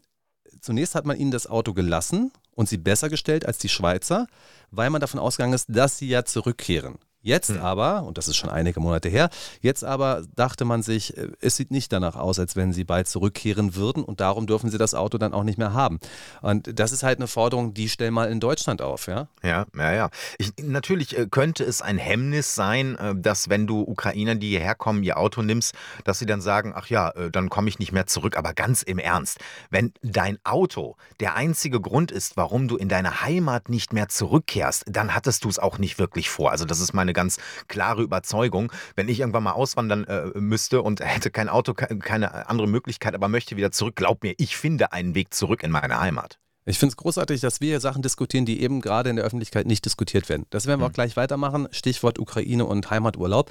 zunächst 0.61 0.95
hat 0.95 1.05
man 1.05 1.19
ihnen 1.19 1.33
das 1.33 1.47
Auto 1.47 1.75
gelassen 1.75 2.33
und 2.55 2.69
sie 2.69 2.79
besser 2.79 3.09
gestellt 3.09 3.47
als 3.47 3.59
die 3.59 3.69
Schweizer, 3.69 4.27
weil 4.71 4.91
man 4.91 5.01
davon 5.01 5.21
ausgegangen 5.21 5.55
ist, 5.55 5.67
dass 5.69 5.99
sie 5.99 6.09
ja 6.09 6.25
zurückkehren. 6.25 6.99
Jetzt 7.25 7.49
hm. 7.49 7.61
aber, 7.61 8.03
und 8.03 8.19
das 8.19 8.29
ist 8.29 8.37
schon 8.37 8.51
einige 8.51 8.81
Monate 8.81 9.09
her, 9.09 9.31
jetzt 9.63 9.83
aber 9.83 10.23
dachte 10.37 10.67
man 10.67 10.83
sich, 10.83 11.17
äh, 11.17 11.29
es 11.41 11.57
sieht 11.57 11.71
nicht 11.71 11.91
danach 11.91 12.17
aus, 12.17 12.39
als 12.39 12.55
wenn 12.55 12.75
sie 12.75 12.85
bald 12.85 13.09
zurückkehren 13.09 13.75
würden 13.75 14.05
und 14.05 14.21
darum 14.21 14.47
dürfen 14.47 14.71
sie 14.71 14.77
das 14.77 14.95
Auto 14.95 15.17
dann 15.17 15.33
auch 15.33 15.43
nicht 15.43 15.57
mehr 15.57 15.73
haben. 15.73 16.01
Und 16.43 16.79
das 16.79 16.93
ist 16.93 17.03
halt 17.03 17.19
eine 17.19 17.27
Forderung, 17.27 17.73
die 17.73 17.89
stellen 17.89 18.13
mal 18.13 18.31
in 18.31 18.41
Deutschland 18.41 18.83
auf, 18.83 19.07
ja? 19.07 19.29
Ja, 19.43 19.65
ja, 19.75 19.93
ja. 19.95 20.11
Ich, 20.37 20.53
natürlich 20.59 21.17
äh, 21.17 21.27
könnte 21.31 21.65
es 21.65 21.81
ein 21.81 21.97
Hemmnis 21.97 22.55
sein, 22.55 22.97
äh, 22.97 23.15
dass 23.17 23.49
wenn 23.49 23.67
du 23.67 23.81
Ukrainer, 23.81 24.35
die 24.35 24.51
hierher 24.51 24.75
kommen, 24.75 25.03
ihr 25.03 25.17
Auto 25.17 25.41
nimmst, 25.41 25.75
dass 26.05 26.19
sie 26.19 26.27
dann 26.27 26.43
sagen, 26.43 26.75
ach 26.77 26.89
ja, 26.89 27.13
dann 27.33 27.49
komme 27.49 27.69
ich 27.69 27.79
nicht 27.79 27.93
mehr 27.93 28.07
zurück. 28.07 28.37
Aber 28.37 28.53
ganz 28.53 28.83
im 28.83 28.99
Ernst, 28.99 29.39
wenn 29.71 29.93
dein 30.03 30.39
Auto 30.45 30.97
der 31.21 31.37
einzige 31.37 31.81
Grund 31.81 32.11
ist, 32.13 32.37
warum 32.37 32.69
du 32.69 32.77
in 32.77 32.91
deine 32.91 33.23
Heimat 33.23 33.71
nicht 33.71 33.95
mehr 33.95 34.09
zurückkehrst, 34.09 34.85
dann 34.87 35.15
hattest 35.15 35.45
du 35.45 35.49
es 35.49 35.59
auch 35.59 35.79
nicht 35.79 35.99
wirklich 35.99 36.29
vor. 36.29 36.51
Also 36.51 36.65
das 36.67 36.81
ist 36.81 36.93
meine 36.93 37.14
ganz 37.15 37.39
klare 37.69 38.03
Überzeugung. 38.03 38.71
Wenn 38.97 39.09
ich 39.09 39.21
irgendwann 39.21 39.45
mal 39.45 39.53
auswandern 39.53 40.05
äh, 40.05 40.27
müsste 40.39 40.83
und 40.83 41.01
hätte 41.01 41.31
kein 41.31 41.49
Auto, 41.49 41.75
keine 41.75 42.49
andere 42.49 42.69
Möglichkeit, 42.69 43.15
aber 43.15 43.29
möchte 43.29 43.57
wieder 43.57 43.71
zurück, 43.71 43.97
glaub 43.97 44.23
mir, 44.23 44.35
ich 44.39 44.57
finde 44.57 44.93
einen 44.93 45.15
Weg 45.15 45.33
zurück 45.33 45.63
in 45.63 45.71
meine 45.71 46.01
Heimat. 46.01 46.39
Ich 46.67 46.79
finde 46.79 46.93
es 46.93 46.97
großartig, 46.97 47.41
dass 47.43 47.61
wir 47.61 47.69
hier 47.69 47.81
Sachen 47.81 48.03
diskutieren, 48.03 48.47
die 48.47 48.63
eben 48.63 48.81
gerade 48.81 49.11
in 49.11 49.17
der 49.17 49.25
Öffentlichkeit 49.25 49.67
nicht 49.67 49.85
diskutiert 49.85 50.29
werden. 50.29 50.47
Das 50.51 50.67
werden 50.67 50.81
wir 50.81 50.87
auch 50.87 50.91
hm. 50.91 50.95
gleich 50.95 51.17
weitermachen. 51.17 51.69
Stichwort 51.73 52.19
Ukraine 52.19 52.65
und 52.65 52.91
Heimaturlaub. 52.91 53.51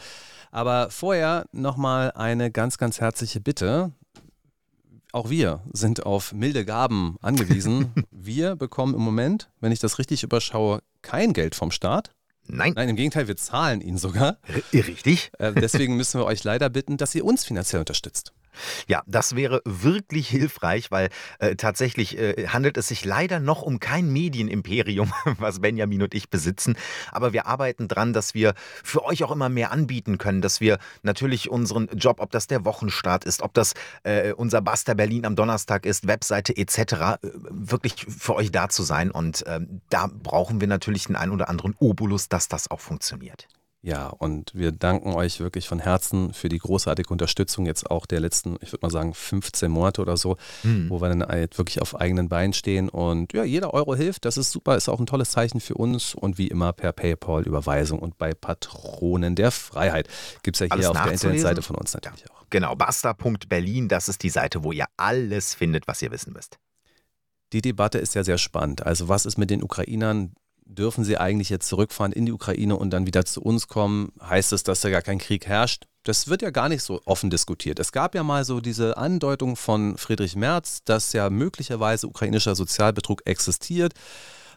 Aber 0.51 0.89
vorher 0.89 1.45
nochmal 1.51 2.11
eine 2.11 2.51
ganz, 2.51 2.77
ganz 2.77 2.99
herzliche 2.99 3.39
Bitte. 3.39 3.91
Auch 5.11 5.29
wir 5.29 5.61
sind 5.73 6.05
auf 6.07 6.33
milde 6.33 6.65
Gaben 6.65 7.17
angewiesen. 7.21 7.91
wir 8.11 8.55
bekommen 8.55 8.95
im 8.95 9.01
Moment, 9.01 9.49
wenn 9.59 9.71
ich 9.71 9.79
das 9.79 9.99
richtig 9.99 10.23
überschaue, 10.23 10.81
kein 11.03 11.33
Geld 11.33 11.53
vom 11.53 11.69
Staat. 11.69 12.15
Nein. 12.47 12.73
Nein, 12.75 12.89
im 12.89 12.95
Gegenteil, 12.95 13.27
wir 13.27 13.37
zahlen 13.37 13.81
ihn 13.81 13.97
sogar. 13.97 14.37
Richtig. 14.73 15.31
Äh, 15.39 15.53
deswegen 15.53 15.95
müssen 15.95 16.19
wir 16.19 16.25
euch 16.25 16.43
leider 16.43 16.69
bitten, 16.69 16.97
dass 16.97 17.15
ihr 17.15 17.25
uns 17.25 17.45
finanziell 17.45 17.79
unterstützt. 17.79 18.33
Ja, 18.87 19.03
das 19.07 19.35
wäre 19.35 19.61
wirklich 19.65 20.27
hilfreich, 20.27 20.91
weil 20.91 21.09
äh, 21.39 21.55
tatsächlich 21.55 22.17
äh, 22.17 22.47
handelt 22.47 22.77
es 22.77 22.87
sich 22.87 23.05
leider 23.05 23.39
noch 23.39 23.61
um 23.61 23.79
kein 23.79 24.11
Medienimperium, 24.11 25.11
was 25.37 25.59
Benjamin 25.59 26.03
und 26.03 26.13
ich 26.13 26.29
besitzen. 26.29 26.75
Aber 27.11 27.33
wir 27.33 27.47
arbeiten 27.47 27.87
dran, 27.87 28.13
dass 28.13 28.33
wir 28.33 28.53
für 28.83 29.03
euch 29.05 29.23
auch 29.23 29.31
immer 29.31 29.49
mehr 29.49 29.71
anbieten 29.71 30.17
können, 30.17 30.41
dass 30.41 30.61
wir 30.61 30.79
natürlich 31.01 31.49
unseren 31.49 31.87
Job, 31.95 32.19
ob 32.19 32.31
das 32.31 32.47
der 32.47 32.65
Wochenstart 32.65 33.25
ist, 33.25 33.41
ob 33.41 33.53
das 33.53 33.73
äh, 34.03 34.33
unser 34.33 34.61
Buster 34.61 34.95
Berlin 34.95 35.25
am 35.25 35.35
Donnerstag 35.35 35.85
ist, 35.85 36.07
Webseite 36.07 36.55
etc., 36.55 36.77
äh, 36.77 37.17
wirklich 37.49 38.05
für 38.07 38.35
euch 38.35 38.51
da 38.51 38.69
zu 38.69 38.83
sein. 38.83 39.11
Und 39.11 39.43
ähm, 39.47 39.81
da 39.89 40.07
brauchen 40.07 40.61
wir 40.61 40.67
natürlich 40.67 41.05
den 41.05 41.15
einen 41.15 41.31
oder 41.31 41.49
anderen 41.49 41.75
Obolus, 41.79 42.29
dass 42.29 42.47
das 42.47 42.69
auch 42.69 42.79
funktioniert. 42.79 43.47
Ja, 43.85 44.07
und 44.07 44.55
wir 44.55 44.71
danken 44.71 45.13
euch 45.13 45.41
wirklich 45.41 45.67
von 45.67 45.77
Herzen 45.77 46.33
für 46.33 46.47
die 46.47 46.57
großartige 46.57 47.09
Unterstützung 47.09 47.65
jetzt 47.65 47.91
auch 47.91 48.05
der 48.05 48.21
letzten, 48.21 48.55
ich 48.61 48.71
würde 48.71 48.85
mal 48.85 48.89
sagen, 48.89 49.13
15 49.13 49.69
Monate 49.69 50.01
oder 50.01 50.15
so, 50.15 50.37
mhm. 50.63 50.89
wo 50.89 51.01
wir 51.01 51.09
dann 51.09 51.21
halt 51.21 51.57
wirklich 51.57 51.81
auf 51.81 51.99
eigenen 51.99 52.29
Beinen 52.29 52.53
stehen. 52.53 52.87
Und 52.87 53.33
ja, 53.33 53.43
jeder 53.43 53.73
Euro 53.73 53.93
hilft, 53.93 54.23
das 54.23 54.37
ist 54.37 54.51
super, 54.51 54.77
ist 54.77 54.87
auch 54.87 55.01
ein 55.01 55.05
tolles 55.05 55.31
Zeichen 55.31 55.59
für 55.59 55.73
uns 55.73 56.15
und 56.15 56.37
wie 56.37 56.47
immer 56.47 56.71
per 56.71 56.93
PayPal, 56.93 57.43
Überweisung 57.43 57.99
und 57.99 58.17
bei 58.17 58.33
Patronen 58.33 59.35
der 59.35 59.51
Freiheit. 59.51 60.07
Gibt 60.43 60.55
es 60.55 60.61
ja 60.61 60.67
hier 60.67 60.73
alles 60.75 60.87
auf 60.87 61.03
der 61.03 61.11
Internetseite 61.11 61.61
von 61.61 61.75
uns 61.75 61.93
natürlich 61.93 62.21
ja. 62.21 62.27
auch. 62.31 62.45
Genau, 62.51 62.75
basta.berlin, 62.75 63.89
das 63.89 64.07
ist 64.07 64.23
die 64.23 64.29
Seite, 64.29 64.63
wo 64.63 64.71
ihr 64.71 64.85
alles 64.95 65.55
findet, 65.55 65.89
was 65.89 66.01
ihr 66.01 66.11
wissen 66.11 66.31
müsst. 66.31 66.57
Die 67.51 67.61
Debatte 67.61 67.97
ist 67.97 68.15
ja 68.15 68.23
sehr 68.23 68.37
spannend. 68.37 68.85
Also 68.85 69.09
was 69.09 69.25
ist 69.25 69.37
mit 69.37 69.49
den 69.49 69.61
Ukrainern, 69.61 70.33
dürfen 70.65 71.03
sie 71.03 71.17
eigentlich 71.17 71.49
jetzt 71.49 71.67
zurückfahren 71.67 72.11
in 72.11 72.25
die 72.25 72.31
Ukraine 72.31 72.75
und 72.75 72.91
dann 72.91 73.05
wieder 73.05 73.25
zu 73.25 73.41
uns 73.41 73.67
kommen? 73.67 74.11
Heißt 74.21 74.53
es, 74.53 74.63
dass 74.63 74.81
da 74.81 74.89
gar 74.89 75.01
kein 75.01 75.19
Krieg 75.19 75.45
herrscht? 75.45 75.85
Das 76.03 76.27
wird 76.27 76.41
ja 76.41 76.49
gar 76.49 76.69
nicht 76.69 76.83
so 76.83 77.01
offen 77.05 77.29
diskutiert. 77.29 77.79
Es 77.79 77.91
gab 77.91 78.13
ja 78.13 78.23
mal 78.23 78.43
so 78.43 78.59
diese 78.59 78.97
Andeutung 78.97 79.55
von 79.55 79.97
Friedrich 79.97 80.35
Merz, 80.35 80.83
dass 80.83 81.13
ja 81.13 81.29
möglicherweise 81.29 82.07
ukrainischer 82.07 82.55
Sozialbetrug 82.55 83.21
existiert. 83.25 83.93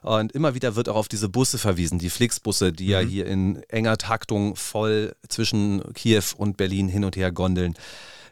Und 0.03 0.33
immer 0.33 0.55
wieder 0.55 0.77
wird 0.77 0.89
auch 0.89 0.97
auf 0.97 1.09
diese 1.09 1.29
Busse 1.29 1.59
verwiesen, 1.59 1.99
die 1.99 2.11
Flixbusse, 2.11 2.73
die 2.73 2.85
mhm. 2.85 2.91
ja 2.91 2.99
hier 3.01 3.27
in 3.27 3.63
enger 3.69 3.97
Taktung 3.97 4.57
voll 4.57 5.15
zwischen 5.29 5.83
Kiew 5.95 6.23
und 6.37 6.57
Berlin 6.57 6.89
hin 6.89 7.05
und 7.05 7.17
her 7.17 7.33
gondeln. 7.33 7.75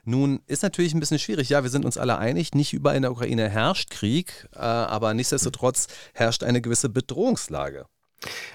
Nun 0.05 0.41
ist 0.47 0.63
natürlich 0.63 0.95
ein 0.95 1.01
bisschen 1.01 1.19
schwierig. 1.19 1.49
Ja, 1.49 1.63
wir 1.63 1.71
sind 1.71 1.85
uns 1.85 1.97
alle 1.97 2.19
einig, 2.19 2.55
nicht 2.55 2.73
überall 2.73 2.97
in 2.97 3.03
der 3.03 3.13
Ukraine 3.13 3.49
herrscht 3.49 3.91
Krieg, 3.91 4.49
äh, 4.55 4.59
aber 4.59 5.15
nichtsdestotrotz 5.15 5.89
herrscht 6.13 6.43
eine 6.43 6.61
gewisse 6.61 6.89
Bedrohungslage. 6.89 7.87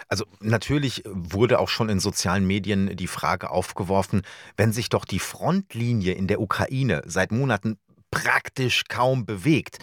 Also 0.07 0.25
natürlich 0.39 1.03
wurde 1.05 1.59
auch 1.59 1.69
schon 1.69 1.89
in 1.89 1.99
sozialen 1.99 2.45
Medien 2.45 2.95
die 2.95 3.07
Frage 3.07 3.51
aufgeworfen, 3.51 4.23
wenn 4.57 4.73
sich 4.73 4.89
doch 4.89 5.05
die 5.05 5.19
Frontlinie 5.19 6.13
in 6.13 6.27
der 6.27 6.41
Ukraine 6.41 7.03
seit 7.05 7.31
Monaten 7.31 7.77
praktisch 8.11 8.83
kaum 8.87 9.25
bewegt, 9.25 9.77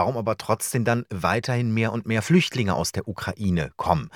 warum 0.00 0.16
aber 0.16 0.38
trotzdem 0.38 0.86
dann 0.86 1.04
weiterhin 1.10 1.74
mehr 1.74 1.92
und 1.92 2.06
mehr 2.06 2.22
Flüchtlinge 2.22 2.74
aus 2.74 2.90
der 2.90 3.06
Ukraine 3.06 3.70
kommen. 3.76 4.08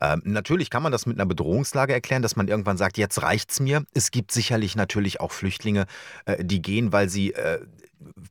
Ähm, 0.00 0.22
natürlich 0.24 0.70
kann 0.70 0.84
man 0.84 0.92
das 0.92 1.04
mit 1.04 1.16
einer 1.16 1.26
Bedrohungslage 1.26 1.92
erklären, 1.92 2.22
dass 2.22 2.36
man 2.36 2.46
irgendwann 2.46 2.76
sagt, 2.76 2.96
jetzt 2.96 3.22
reicht's 3.22 3.58
mir. 3.58 3.82
Es 3.92 4.12
gibt 4.12 4.30
sicherlich 4.30 4.76
natürlich 4.76 5.18
auch 5.18 5.32
Flüchtlinge, 5.32 5.86
äh, 6.26 6.44
die 6.44 6.62
gehen, 6.62 6.92
weil 6.92 7.08
sie 7.08 7.32
äh, 7.32 7.58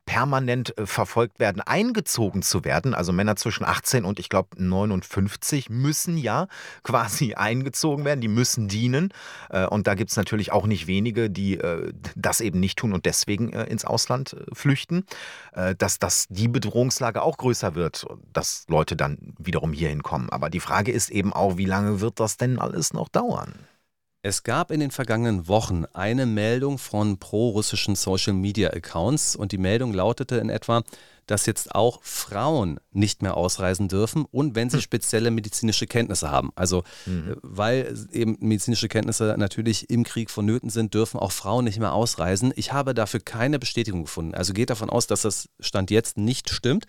permanent 0.05 0.77
äh, 0.77 0.85
verfolgt 0.85 1.39
werden, 1.39 1.61
eingezogen 1.61 2.41
zu 2.41 2.63
werden. 2.63 2.93
Also 2.93 3.11
Männer 3.11 3.35
zwischen 3.35 3.63
18 3.63 4.05
und 4.05 4.19
ich 4.19 4.29
glaube 4.29 4.49
59 4.61 5.69
müssen 5.69 6.17
ja 6.17 6.47
quasi 6.83 7.33
eingezogen 7.33 8.05
werden, 8.05 8.21
die 8.21 8.27
müssen 8.27 8.67
dienen. 8.67 9.13
Äh, 9.49 9.65
und 9.65 9.87
da 9.87 9.95
gibt 9.95 10.11
es 10.11 10.17
natürlich 10.17 10.51
auch 10.51 10.67
nicht 10.67 10.87
wenige, 10.87 11.29
die 11.29 11.57
äh, 11.57 11.93
das 12.15 12.41
eben 12.41 12.59
nicht 12.59 12.79
tun 12.79 12.93
und 12.93 13.05
deswegen 13.05 13.49
ins 13.49 13.85
Ausland 13.85 14.35
flüchten. 14.53 15.05
Dass, 15.77 15.99
dass 15.99 16.27
die 16.29 16.47
Bedrohungslage 16.47 17.21
auch 17.21 17.37
größer 17.37 17.75
wird, 17.75 18.05
dass 18.31 18.65
Leute 18.67 18.95
dann 18.95 19.33
wiederum 19.37 19.73
hierhin 19.73 20.03
kommen. 20.03 20.29
Aber 20.29 20.49
die 20.49 20.59
Frage 20.59 20.91
ist 20.91 21.09
eben 21.09 21.33
auch, 21.33 21.57
wie 21.57 21.65
lange 21.65 21.99
wird 21.99 22.19
das 22.19 22.37
denn 22.37 22.59
alles 22.59 22.93
noch 22.93 23.09
dauern? 23.09 23.53
Es 24.23 24.43
gab 24.43 24.69
in 24.69 24.79
den 24.79 24.91
vergangenen 24.91 25.47
Wochen 25.47 25.85
eine 25.93 26.27
Meldung 26.27 26.77
von 26.77 27.17
pro-russischen 27.17 27.95
Social-Media-Accounts 27.95 29.35
und 29.35 29.51
die 29.51 29.57
Meldung 29.57 29.93
lautete 29.93 30.35
in 30.35 30.49
etwa, 30.49 30.83
dass 31.25 31.47
jetzt 31.47 31.73
auch 31.73 32.03
Frauen 32.03 32.79
nicht 32.91 33.23
mehr 33.23 33.35
ausreisen 33.35 33.87
dürfen 33.87 34.25
und 34.29 34.53
wenn 34.53 34.69
sie 34.69 34.77
hm. 34.77 34.81
spezielle 34.81 35.31
medizinische 35.31 35.87
Kenntnisse 35.87 36.29
haben. 36.29 36.51
Also 36.55 36.83
mhm. 37.05 37.37
weil 37.41 37.95
eben 38.11 38.37
medizinische 38.41 38.89
Kenntnisse 38.89 39.35
natürlich 39.37 39.89
im 39.89 40.03
Krieg 40.03 40.29
vonnöten 40.29 40.69
sind, 40.69 40.93
dürfen 40.93 41.19
auch 41.19 41.31
Frauen 41.31 41.65
nicht 41.65 41.79
mehr 41.79 41.93
ausreisen. 41.93 42.53
Ich 42.55 42.73
habe 42.73 42.93
dafür 42.93 43.21
keine 43.21 43.59
Bestätigung 43.59 44.03
gefunden. 44.03 44.35
Also 44.35 44.53
geht 44.53 44.69
davon 44.69 44.89
aus, 44.89 45.07
dass 45.07 45.21
das 45.21 45.49
Stand 45.59 45.89
jetzt 45.89 46.17
nicht 46.17 46.49
stimmt. 46.49 46.85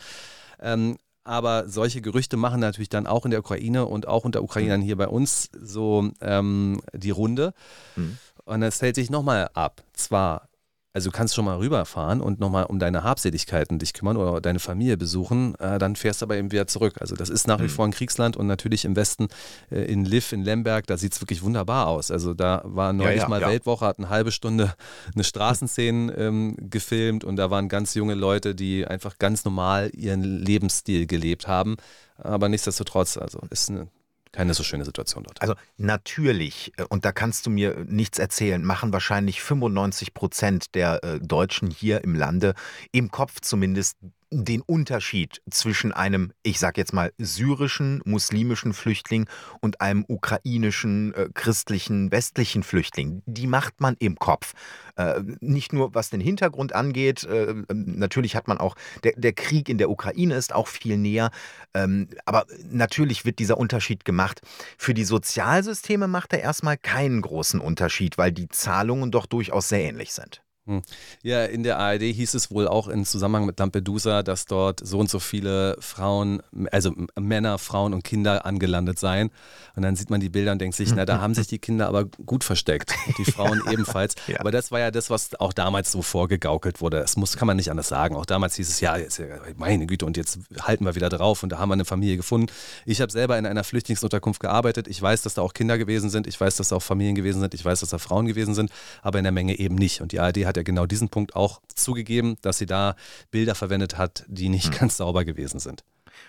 Ähm, 0.61 0.99
aber 1.25 1.69
solche 1.69 2.01
Gerüchte 2.01 2.37
machen 2.37 2.61
natürlich 2.61 2.89
dann 2.89 3.07
auch 3.07 3.25
in 3.25 3.31
der 3.31 3.41
Ukraine 3.41 3.87
und 3.87 4.09
auch 4.09 4.25
unter 4.25 4.43
Ukrainern 4.43 4.81
hier 4.81 4.97
bei 4.97 5.09
uns 5.09 5.51
so 5.59 6.11
ähm, 6.21 6.81
die 6.93 7.11
Runde. 7.11 7.55
Mhm. 7.97 8.19
Und 8.45 8.63
es 8.63 8.83
hält 8.83 8.97
sich 8.97 9.11
nochmal 9.11 9.51
ab. 9.55 9.83
Zwar 9.93 10.49
also 10.93 11.11
du 11.11 11.17
kannst 11.17 11.35
schon 11.35 11.45
mal 11.45 11.57
rüberfahren 11.57 12.21
und 12.21 12.39
nochmal 12.39 12.65
um 12.65 12.79
deine 12.79 13.03
Habseligkeiten 13.03 13.79
dich 13.79 13.95
kümmern 13.95 14.17
oder 14.17 14.41
deine 14.41 14.59
Familie 14.59 14.97
besuchen, 14.97 15.55
äh, 15.57 15.79
dann 15.79 15.97
fährst 15.97 16.21
du 16.21 16.27
aber 16.27 16.37
eben 16.37 16.53
wieder 16.53 16.67
zurück. 16.67 16.97
Also 17.01 17.15
das 17.15 17.31
ist 17.31 17.47
nach 17.47 17.61
wie 17.61 17.65
mhm. 17.65 17.71
vor 17.71 17.85
ein 17.87 17.93
Kriegsland 17.93 18.37
und 18.37 18.47
natürlich 18.47 18.85
im 18.85 18.95
Westen 18.95 19.29
äh, 19.71 19.85
in 19.85 20.05
Liv, 20.05 20.33
in 20.33 20.43
Lemberg, 20.43 20.87
da 20.87 20.97
sieht 20.97 21.13
es 21.13 21.21
wirklich 21.21 21.43
wunderbar 21.43 21.89
aus. 21.89 22.11
Also 22.11 22.35
da 22.35 22.63
war 22.65 22.93
neulich 22.93 23.17
ja, 23.17 23.23
ja, 23.23 23.29
mal 23.29 23.41
ja. 23.41 23.49
Weltwoche, 23.49 23.87
hat 23.87 23.99
eine 23.99 24.11
halbe 24.11 24.33
Stunde 24.33 24.75
eine 25.15 25.25
Straßenszene 25.25 26.13
ähm, 26.13 26.57
gefilmt 26.59 27.25
und 27.25 27.37
da 27.37 27.51
waren 27.51 27.69
ganz 27.69 27.95
junge 27.95 28.15
Leute, 28.15 28.55
die 28.55 28.87
einfach 28.87 29.19
ganz 29.19 29.45
normal 29.45 29.91
ihren 29.95 30.23
Lebensstil 30.23 31.07
gelebt 31.07 31.49
haben. 31.49 31.77
Aber 32.17 32.49
nichtsdestotrotz, 32.49 33.17
also 33.17 33.41
ist 33.51 33.71
eine 33.71 33.89
keine 34.33 34.55
so 34.55 34.63
schöne 34.63 34.85
Situation 34.85 35.23
dort. 35.25 35.41
Also 35.41 35.55
natürlich, 35.77 36.73
äh, 36.77 36.85
und 36.89 37.05
da 37.05 37.13
kannst 37.13 37.47
du 37.47 37.51
mir 37.51 37.85
nichts 37.87 38.19
erzählen, 38.19 38.65
machen 38.65 38.93
wahrscheinlich 38.93 39.43
95 39.43 40.15
Prozent 40.15 40.75
der 40.75 41.05
äh, 41.05 41.21
Deutschen 41.21 41.71
hier 41.71 42.03
im 42.03 42.15
Lande 42.15 42.55
im 42.91 43.11
Kopf 43.11 43.41
zumindest 43.41 43.99
den 44.33 44.63
Unterschied 44.63 45.43
zwischen 45.51 45.93
einem, 45.93 46.33
ich 46.43 46.59
sag 46.59 46.79
jetzt 46.79 46.93
mal, 46.93 47.13
syrischen, 47.19 48.01
muslimischen 48.05 48.73
Flüchtling 48.73 49.29
und 49.61 49.81
einem 49.81 50.05
ukrainischen, 50.09 51.15
äh, 51.15 51.29
christlichen, 51.35 52.11
westlichen 52.11 52.63
Flüchtling. 52.63 53.23
Die 53.27 53.47
macht 53.47 53.81
man 53.81 53.95
im 53.99 54.17
Kopf. 54.17 54.55
Äh, 54.97 55.21
nicht 55.41 55.73
nur 55.73 55.95
was 55.95 56.11
den 56.11 56.21
Hintergrund 56.21 56.75
angeht, 56.75 57.25
äh, 57.25 57.55
natürlich 57.73 58.35
hat 58.35 58.49
man 58.49 58.59
auch, 58.59 58.75
der, 59.05 59.13
der, 59.17 59.33
Krieg 59.33 59.69
in 59.69 59.79
der 59.79 59.91
Ukraine 59.91 60.35
ist 60.35 60.55
auch 60.55 60.69
viel 60.69 60.97
näher, 60.97 61.31
ähm, 61.75 62.09
aber 62.25 62.47
natürlich 62.71 63.25
wird 63.25 63.39
dieser 63.39 63.59
Unterschied 63.59 64.05
gemacht. 64.05 64.41
Für 64.79 64.95
die 64.95 65.05
Sozialsysteme 65.05 66.09
macht 66.09 66.33
er 66.33 66.41
erstmal 66.41 66.79
keinen 66.79 67.21
großen 67.21 67.61
Unterschied, 67.61 68.19
weil 68.19 68.33
die 68.33 68.49
Zahlungen 68.49 69.11
doch 69.11 69.27
durchaus 69.27 69.69
sehr 69.69 69.83
ähnlich 69.83 70.13
sind. 70.13 70.43
Hm. 70.67 70.81
Ja, 71.25 71.45
in 71.45 71.65
der 71.65 71.79
ARD 71.79 72.03
hieß 72.03 72.35
es 72.35 72.53
wohl 72.53 72.69
auch 72.69 72.87
im 72.87 73.05
Zusammenhang 73.05 73.47
mit 73.47 73.59
Lampedusa, 73.59 74.23
dass 74.23 74.47
dort 74.47 74.81
so 74.87 75.01
und 75.01 75.11
so 75.11 75.19
viele 75.19 75.77
Frauen, 75.81 76.41
also 76.71 76.93
Männer, 77.19 77.59
Frauen 77.59 77.93
und 77.93 78.05
Kinder 78.05 78.47
angelandet 78.47 78.99
seien. 78.99 79.31
Und 79.75 79.83
dann 79.83 79.97
sieht 79.97 80.11
man 80.11 80.21
die 80.21 80.29
Bilder 80.29 80.53
und 80.53 80.61
denkt 80.61 80.77
sich, 80.77 80.95
na, 80.95 81.05
da 81.05 81.21
haben 81.21 81.35
sich 81.35 81.49
die 81.49 81.59
Kinder 81.59 81.89
aber 81.89 82.05
gut 82.05 82.45
versteckt. 82.45 82.95
Die 83.19 83.25
Frauen 83.25 83.61
ebenfalls. 83.73 84.15
Ja. 84.29 84.39
Aber 84.39 84.53
das 84.53 84.71
war 84.71 84.79
ja 84.79 84.93
das, 84.93 85.11
was 85.11 85.35
auch 85.41 85.53
damals 85.53 85.91
so 85.91 86.01
vorgegaukelt 86.01 86.81
wurde. 86.81 87.01
Das 87.01 87.17
muss, 87.17 87.37
kann 87.37 87.47
man 87.47 87.57
nicht 87.57 87.71
anders 87.71 87.89
sagen. 87.89 88.15
Auch 88.15 88.27
damals 88.27 88.55
hieß 88.55 88.69
es, 88.69 88.81
ja, 88.81 88.97
jetzt, 88.97 89.21
meine 89.57 89.87
Güte, 89.87 90.07
und 90.07 90.17
jetzt 90.17 90.39
halten 90.61 90.85
wir 90.85 90.95
wieder 90.95 91.09
drauf 91.09 91.43
und 91.43 91.49
da 91.51 91.59
haben 91.59 91.71
wir 91.71 91.75
eine 91.75 91.85
Familie 91.85 92.17
gefunden. 92.17 92.53
Ich 92.87 93.01
habe 93.01 93.11
selber 93.11 93.37
in 93.37 93.47
einer 93.47 93.65
Flüchtlingsunterkunft 93.65 94.41
gearbeitet. 94.41 94.87
Ich 94.87 95.03
weiß, 95.03 95.23
dass 95.23 95.35
da 95.35 95.43
auch 95.43 95.55
Kinder 95.55 95.77
gewesen 95.77 96.09
sind. 96.09 96.29
Ich 96.29 96.41
weiß, 96.41 96.57
dass 96.57 96.69
da 96.69 96.77
auch 96.77 96.83
Familien 96.83 97.17
gewesen 97.17 97.41
sind. 97.41 97.53
Ich 97.55 97.65
weiß, 97.65 97.81
dass 97.81 97.91
da 97.91 97.99
Frauen 97.99 98.27
gewesen 98.27 98.55
sind, 98.55 98.71
aber 99.03 99.19
in 99.19 99.25
der 99.25 99.33
Menge 99.33 99.59
eben 99.59 99.75
nicht. 99.75 100.03
Und 100.03 100.13
die 100.13 100.21
ARD 100.21 100.47
hat 100.47 100.52
hat 100.53 100.57
ja 100.59 100.63
genau 100.63 100.87
diesen 100.87 101.09
Punkt 101.09 101.35
auch 101.35 101.61
zugegeben, 101.75 102.37
dass 102.43 102.59
sie 102.59 102.67
da 102.67 102.95
Bilder 103.31 103.55
verwendet 103.55 103.97
hat, 103.97 104.25
die 104.29 104.49
nicht 104.49 104.73
mhm. 104.73 104.79
ganz 104.79 104.97
sauber 104.99 105.25
gewesen 105.25 105.59
sind. 105.59 105.85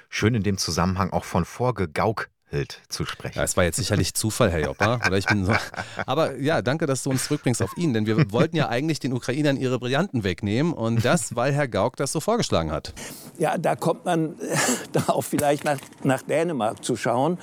Schön 0.09 0.33
in 0.33 0.43
dem 0.43 0.57
Zusammenhang 0.57 1.11
auch 1.11 1.25
von 1.25 1.45
vorgegauk 1.45 2.29
Hild 2.53 2.79
zu 2.87 3.05
sprechen. 3.05 3.37
Ja, 3.37 3.43
es 3.43 3.57
war 3.57 3.63
jetzt 3.63 3.77
sicherlich 3.77 4.13
Zufall, 4.13 4.51
Herr 4.51 4.61
Joppa. 4.61 4.99
Oder 5.05 5.17
ich 5.17 5.25
bin 5.25 5.45
so. 5.45 5.53
Aber 6.05 6.37
ja, 6.37 6.61
danke, 6.61 6.85
dass 6.85 7.03
du 7.03 7.09
uns 7.09 7.25
zurückbringst 7.25 7.61
auf 7.61 7.75
ihn, 7.77 7.93
denn 7.93 8.05
wir 8.05 8.31
wollten 8.31 8.55
ja 8.55 8.69
eigentlich 8.69 8.99
den 8.99 9.13
Ukrainern 9.13 9.57
ihre 9.57 9.79
Brillanten 9.79 10.23
wegnehmen 10.23 10.71
und 10.73 11.03
das, 11.03 11.35
weil 11.35 11.53
Herr 11.53 11.67
Gauck 11.67 11.97
das 11.97 12.11
so 12.11 12.19
vorgeschlagen 12.19 12.71
hat. 12.71 12.93
Ja, 13.37 13.57
da 13.57 13.75
kommt 13.75 14.05
man 14.05 14.35
darauf 14.93 15.25
vielleicht 15.25 15.63
nach, 15.63 15.79
nach 16.03 16.21
Dänemark 16.21 16.83
zu 16.83 16.95
schauen 16.95 17.39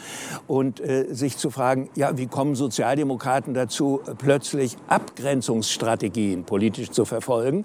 und 0.46 0.80
äh, 0.80 1.06
sich 1.10 1.36
zu 1.36 1.50
fragen, 1.50 1.90
ja, 1.96 2.16
wie 2.16 2.26
kommen 2.26 2.54
Sozialdemokraten 2.54 3.52
dazu, 3.52 4.00
plötzlich 4.18 4.76
Abgrenzungsstrategien 4.86 6.44
politisch 6.44 6.90
zu 6.90 7.04
verfolgen? 7.04 7.64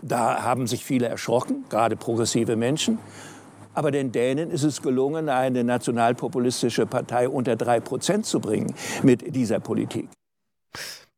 Da 0.00 0.42
haben 0.42 0.66
sich 0.66 0.84
viele 0.84 1.08
erschrocken, 1.08 1.64
gerade 1.68 1.96
progressive 1.96 2.56
Menschen. 2.56 2.98
Aber 3.78 3.92
den 3.92 4.10
Dänen 4.10 4.50
ist 4.50 4.64
es 4.64 4.82
gelungen, 4.82 5.28
eine 5.28 5.62
nationalpopulistische 5.62 6.84
Partei 6.84 7.28
unter 7.28 7.54
drei 7.54 7.78
Prozent 7.78 8.26
zu 8.26 8.40
bringen 8.40 8.74
mit 9.04 9.36
dieser 9.36 9.60
Politik. 9.60 10.08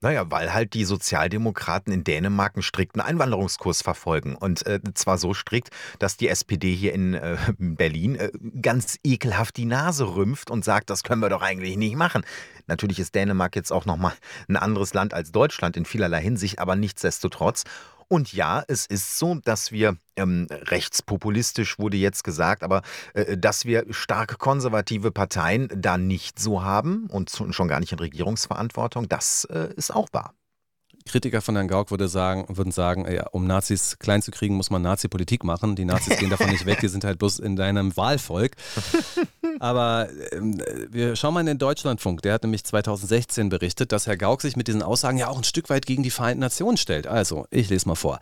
Naja, 0.03 0.31
weil 0.31 0.53
halt 0.53 0.75
die 0.75 0.85
Sozialdemokraten 0.85 1.91
in 1.91 2.05
Dänemark 2.05 2.57
einen 2.57 2.63
strikten 2.63 3.01
Einwanderungskurs 3.01 3.81
verfolgen. 3.81 4.35
Und 4.35 4.67
äh, 4.67 4.79
zwar 4.93 5.17
so 5.17 5.33
strikt, 5.33 5.71
dass 6.01 6.19
die 6.19 6.29
SPD 6.29 6.75
hier 6.75 6.93
in 6.93 7.15
äh, 7.15 7.39
Berlin 7.57 8.17
äh, 8.17 8.31
ganz 8.61 8.99
ekelhaft 9.05 9.57
die 9.57 9.65
Nase 9.65 10.15
rümpft 10.15 10.51
und 10.51 10.63
sagt, 10.63 10.91
das 10.91 11.03
können 11.03 11.23
wir 11.23 11.31
doch 11.31 11.41
eigentlich 11.41 11.79
nicht 11.79 11.97
machen. 11.97 12.27
Natürlich 12.67 12.99
ist 12.99 13.15
Dänemark 13.15 13.57
jetzt 13.57 13.73
auch 13.73 13.87
nochmal 13.87 14.13
ein 14.51 14.57
anderes 14.57 14.93
Land 14.93 15.15
als 15.15 15.33
Deutschland 15.33 15.79
in 15.79 15.87
vielerlei 15.87 16.21
Hinsicht, 16.21 16.59
aber 16.59 16.77
nichtsdestotrotz. 16.77 17.65
Und 18.13 18.33
ja, 18.33 18.65
es 18.67 18.87
ist 18.87 19.19
so, 19.19 19.37
dass 19.37 19.71
wir 19.71 19.97
ähm, 20.17 20.49
rechtspopulistisch 20.51 21.79
wurde 21.79 21.97
jetzt 21.97 22.25
gesagt, 22.25 22.65
aber 22.65 22.83
äh, 23.15 23.39
dass 23.39 23.65
wir 23.67 23.85
starke 23.91 24.37
konservative 24.37 25.13
Parteien 25.13 25.69
da 25.73 25.97
nicht 25.97 26.41
so 26.41 26.65
haben 26.65 27.07
und 27.07 27.31
schon 27.31 27.69
gar 27.69 27.79
nicht 27.79 27.93
in 27.93 28.01
Regierungsverantwortung, 28.01 29.09
das 29.09 29.45
äh, 29.45 29.73
ist 29.77 29.95
auch 29.95 30.09
wahr. 30.11 30.35
Kritiker 31.07 31.41
von 31.41 31.57
Herrn 31.57 31.69
Gauck 31.69 31.91
würde 31.91 32.09
sagen, 32.09 32.47
würden 32.49 32.73
sagen, 32.73 33.11
ja, 33.11 33.27
um 33.29 33.47
Nazis 33.47 33.99
klein 33.99 34.23
zu 34.23 34.31
kriegen, 34.31 34.55
muss 34.55 34.71
man 34.71 34.83
Nazi-Politik 34.83 35.45
machen. 35.45 35.77
Die 35.77 35.85
Nazis 35.85 36.19
gehen 36.19 36.31
davon 36.31 36.51
nicht 36.51 36.67
weg, 36.67 36.81
die 36.81 36.89
sind 36.89 37.05
halt 37.05 37.19
bloß 37.19 37.39
in 37.39 37.57
deinem 37.57 37.97
Wahlvolk. 37.97 38.57
Aber 39.59 40.09
ähm, 40.33 40.63
wir 40.91 41.17
schauen 41.17 41.35
mal 41.35 41.41
in 41.41 41.47
den 41.47 41.59
Deutschlandfunk. 41.59 42.23
Der 42.23 42.35
hat 42.35 42.43
nämlich 42.43 42.65
2016 42.65 43.49
berichtet, 43.49 43.93
dass 43.93 44.07
Herr 44.07 44.17
Gauck 44.17 44.43
sich 44.43 44.57
mit 44.57 44.69
diesen 44.69 44.83
Aussagen 44.83 45.19
ja 45.19 45.29
auch 45.29 45.39
ein 45.39 45.45
Stück 45.45 45.71
weit 45.71 45.87
gegen 45.87 46.03
die 46.03 46.11
Vereinten 46.11 46.41
Nationen 46.41 46.77
stellt. 46.77 47.07
Also, 47.07 47.47
ich 47.51 47.69
lese 47.69 47.89
mal 47.89 47.95
vor. 47.95 48.21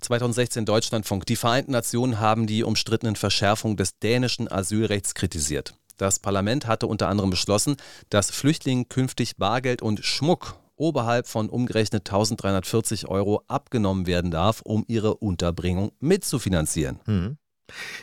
2016 0.00 0.64
Deutschlandfunk. 0.64 1.26
Die 1.26 1.36
Vereinten 1.36 1.72
Nationen 1.72 2.20
haben 2.20 2.46
die 2.46 2.64
umstrittenen 2.64 3.16
Verschärfungen 3.16 3.76
des 3.76 3.98
dänischen 3.98 4.50
Asylrechts 4.50 5.14
kritisiert. 5.14 5.74
Das 6.00 6.18
Parlament 6.18 6.66
hatte 6.66 6.86
unter 6.86 7.08
anderem 7.08 7.28
beschlossen, 7.28 7.76
dass 8.08 8.30
Flüchtlingen 8.30 8.88
künftig 8.88 9.36
Bargeld 9.36 9.82
und 9.82 10.02
Schmuck 10.02 10.56
oberhalb 10.80 11.26
von 11.26 11.48
umgerechnet 11.48 12.08
1340 12.08 13.08
Euro 13.08 13.42
abgenommen 13.46 14.06
werden 14.06 14.30
darf, 14.30 14.62
um 14.64 14.84
ihre 14.88 15.14
Unterbringung 15.16 15.92
mitzufinanzieren. 16.00 16.98
Mhm. 17.06 17.36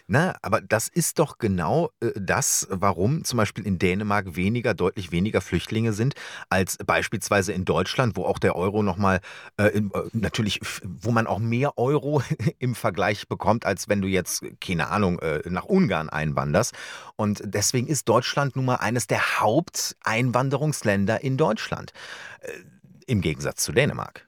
Na, 0.08 0.36
aber 0.42 0.62
das 0.62 0.88
ist 0.88 1.20
doch 1.20 1.38
genau 1.38 1.92
äh, 2.00 2.12
das, 2.16 2.68
warum 2.70 3.24
zum 3.24 3.38
Beispiel 3.38 3.66
in 3.66 3.80
Dänemark 3.80 4.36
weniger, 4.36 4.74
deutlich 4.74 5.12
weniger 5.12 5.42
Flüchtlinge 5.42 5.94
sind 5.94 6.16
als 6.50 6.78
beispielsweise 6.78 7.54
in 7.54 7.66
Deutschland, 7.66 8.16
wo 8.16 8.26
auch 8.26 8.40
der 8.40 8.56
Euro 8.56 8.84
nochmal 8.84 9.22
äh, 9.58 9.68
äh, 9.68 9.82
natürlich, 10.14 10.60
wo 10.84 11.12
man 11.12 11.28
auch 11.28 11.40
mehr 11.40 11.78
Euro 11.78 12.22
im 12.60 12.76
Vergleich 12.76 13.28
bekommt, 13.28 13.66
als 13.66 13.90
wenn 13.90 14.02
du 14.02 14.08
jetzt, 14.08 14.44
keine 14.60 14.90
Ahnung, 14.90 15.20
äh, 15.20 15.42
nach 15.50 15.66
Ungarn 15.66 16.10
einwanderst. 16.10 16.74
Und 17.16 17.42
deswegen 17.44 17.88
ist 17.88 18.08
Deutschland 18.10 18.56
nun 18.56 18.66
mal 18.66 18.76
eines 18.76 19.08
der 19.08 19.40
Haupteinwanderungsländer 19.40 21.22
in 21.22 21.38
Deutschland. 21.38 21.92
Äh, 22.42 22.52
Im 23.08 23.22
Gegensatz 23.22 23.64
zu 23.64 23.72
Dänemark. 23.72 24.27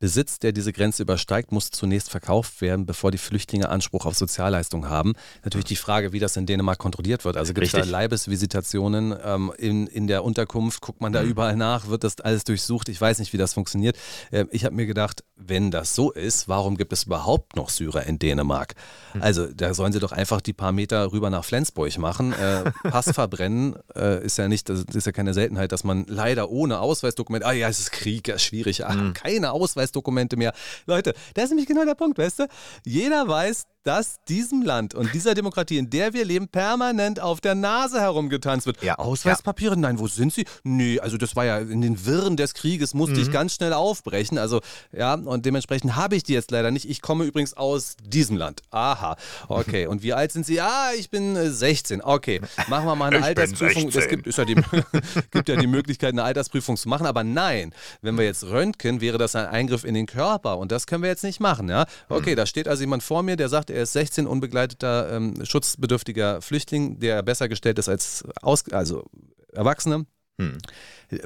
Besitz, 0.00 0.38
der 0.38 0.52
diese 0.52 0.72
Grenze 0.72 1.02
übersteigt, 1.02 1.52
muss 1.52 1.70
zunächst 1.70 2.10
verkauft 2.10 2.60
werden, 2.62 2.86
bevor 2.86 3.10
die 3.10 3.18
Flüchtlinge 3.18 3.68
Anspruch 3.68 4.06
auf 4.06 4.16
Sozialleistungen 4.16 4.88
haben. 4.88 5.12
Natürlich 5.44 5.66
die 5.66 5.76
Frage, 5.76 6.12
wie 6.12 6.18
das 6.18 6.36
in 6.36 6.46
Dänemark 6.46 6.78
kontrolliert 6.78 7.24
wird. 7.24 7.36
Also 7.36 7.52
gibt 7.52 7.66
es 7.66 7.72
da 7.72 7.84
Leibesvisitationen 7.84 9.14
ähm, 9.22 9.52
in, 9.58 9.86
in 9.86 10.06
der 10.06 10.24
Unterkunft? 10.24 10.80
Guckt 10.80 11.02
man 11.02 11.12
da 11.12 11.22
mhm. 11.22 11.28
überall 11.28 11.56
nach? 11.56 11.88
Wird 11.88 12.02
das 12.02 12.18
alles 12.20 12.44
durchsucht? 12.44 12.88
Ich 12.88 12.98
weiß 12.98 13.18
nicht, 13.18 13.34
wie 13.34 13.36
das 13.36 13.52
funktioniert. 13.52 13.96
Ähm, 14.32 14.48
ich 14.50 14.64
habe 14.64 14.74
mir 14.74 14.86
gedacht, 14.86 15.22
wenn 15.36 15.70
das 15.70 15.94
so 15.94 16.10
ist, 16.10 16.48
warum 16.48 16.78
gibt 16.78 16.94
es 16.94 17.04
überhaupt 17.04 17.54
noch 17.56 17.68
Syrer 17.68 18.04
in 18.06 18.18
Dänemark? 18.18 18.74
Mhm. 19.12 19.22
Also 19.22 19.46
da 19.48 19.74
sollen 19.74 19.92
sie 19.92 20.00
doch 20.00 20.12
einfach 20.12 20.40
die 20.40 20.54
paar 20.54 20.72
Meter 20.72 21.12
rüber 21.12 21.28
nach 21.28 21.44
Flensburg 21.44 21.98
machen. 21.98 22.32
Äh, 22.32 22.70
Pass 22.90 23.10
verbrennen 23.12 23.76
äh, 23.94 24.24
ist 24.24 24.38
ja 24.38 24.48
nicht, 24.48 24.70
das 24.70 24.84
ist 24.84 25.06
ja 25.06 25.12
keine 25.12 25.34
Seltenheit, 25.34 25.72
dass 25.72 25.84
man 25.84 26.06
leider 26.08 26.50
ohne 26.50 26.80
Ausweisdokument, 26.80 27.44
ah 27.44 27.52
ja, 27.52 27.68
es 27.68 27.80
ist 27.80 27.92
Krieg, 27.92 28.28
es 28.28 28.36
ist 28.36 28.42
schwierig, 28.42 28.86
ach, 28.86 28.94
mhm. 28.94 29.12
keine 29.12 29.52
Ausweis 29.52 29.89
Ausweisdokumente 29.90 30.36
mehr. 30.36 30.52
Leute, 30.86 31.14
das 31.34 31.44
ist 31.44 31.50
nämlich 31.50 31.66
genau 31.66 31.84
der 31.84 31.94
Punkt, 31.94 32.18
weißt 32.18 32.40
du? 32.40 32.46
Jeder 32.84 33.28
weiß, 33.28 33.66
dass 33.82 34.22
diesem 34.28 34.62
Land 34.62 34.94
und 34.94 35.14
dieser 35.14 35.34
Demokratie, 35.34 35.78
in 35.78 35.90
der 35.90 36.12
wir 36.12 36.24
leben, 36.24 36.48
permanent 36.48 37.20
auf 37.20 37.40
der 37.40 37.54
Nase 37.54 38.00
herumgetanzt 38.00 38.66
wird. 38.66 38.82
Ja, 38.82 38.96
Ausweispapiere? 38.98 39.76
Nein, 39.76 39.98
wo 39.98 40.06
sind 40.06 40.32
sie? 40.32 40.44
Nee, 40.64 41.00
also 41.00 41.16
das 41.16 41.36
war 41.36 41.44
ja 41.44 41.58
in 41.58 41.80
den 41.80 42.04
Wirren 42.04 42.36
des 42.36 42.54
Krieges, 42.54 42.94
musste 42.94 43.16
mhm. 43.16 43.22
ich 43.22 43.32
ganz 43.32 43.54
schnell 43.54 43.72
aufbrechen. 43.72 44.38
Also 44.38 44.60
ja, 44.92 45.14
und 45.14 45.46
dementsprechend 45.46 45.96
habe 45.96 46.16
ich 46.16 46.22
die 46.22 46.34
jetzt 46.34 46.50
leider 46.50 46.70
nicht. 46.70 46.88
Ich 46.88 47.00
komme 47.00 47.24
übrigens 47.24 47.54
aus 47.54 47.96
diesem 48.02 48.36
Land. 48.36 48.62
Aha, 48.70 49.16
okay. 49.48 49.86
Und 49.90 50.02
wie 50.02 50.12
alt 50.12 50.30
sind 50.32 50.46
Sie? 50.46 50.60
Ah, 50.60 50.92
ich 50.96 51.10
bin 51.10 51.36
16. 51.36 52.00
Äh, 52.00 52.02
okay, 52.04 52.40
machen 52.68 52.86
wir 52.86 52.94
mal 52.94 53.06
eine 53.06 53.18
ich 53.18 53.24
Altersprüfung. 53.24 53.88
Es 53.88 54.08
gibt, 54.08 54.26
ja 54.36 54.44
die, 54.44 54.54
gibt 55.30 55.48
ja 55.48 55.56
die 55.56 55.66
Möglichkeit, 55.66 56.10
eine 56.10 56.22
Altersprüfung 56.22 56.76
zu 56.76 56.88
machen. 56.88 57.06
Aber 57.06 57.24
nein, 57.24 57.74
wenn 58.02 58.16
wir 58.16 58.24
jetzt 58.24 58.44
röntgen, 58.44 59.00
wäre 59.00 59.18
das 59.18 59.34
ein 59.34 59.46
Eingriff 59.46 59.84
in 59.84 59.94
den 59.94 60.06
Körper. 60.06 60.58
Und 60.58 60.70
das 60.70 60.86
können 60.86 61.02
wir 61.02 61.10
jetzt 61.10 61.24
nicht 61.24 61.40
machen. 61.40 61.68
Ja? 61.68 61.86
Okay, 62.08 62.32
mhm. 62.32 62.36
da 62.36 62.46
steht 62.46 62.68
also 62.68 62.82
jemand 62.82 63.02
vor 63.02 63.22
mir, 63.22 63.36
der 63.36 63.48
sagt, 63.48 63.69
er 63.70 63.82
ist 63.82 63.92
16, 63.92 64.26
unbegleiteter, 64.26 65.12
ähm, 65.12 65.34
schutzbedürftiger 65.44 66.42
Flüchtling, 66.42 66.98
der 67.00 67.22
besser 67.22 67.48
gestellt 67.48 67.78
ist 67.78 67.88
als 67.88 68.24
Aus 68.42 68.68
also 68.70 69.04
Erwachsene. 69.52 70.06
Hm. 70.40 70.56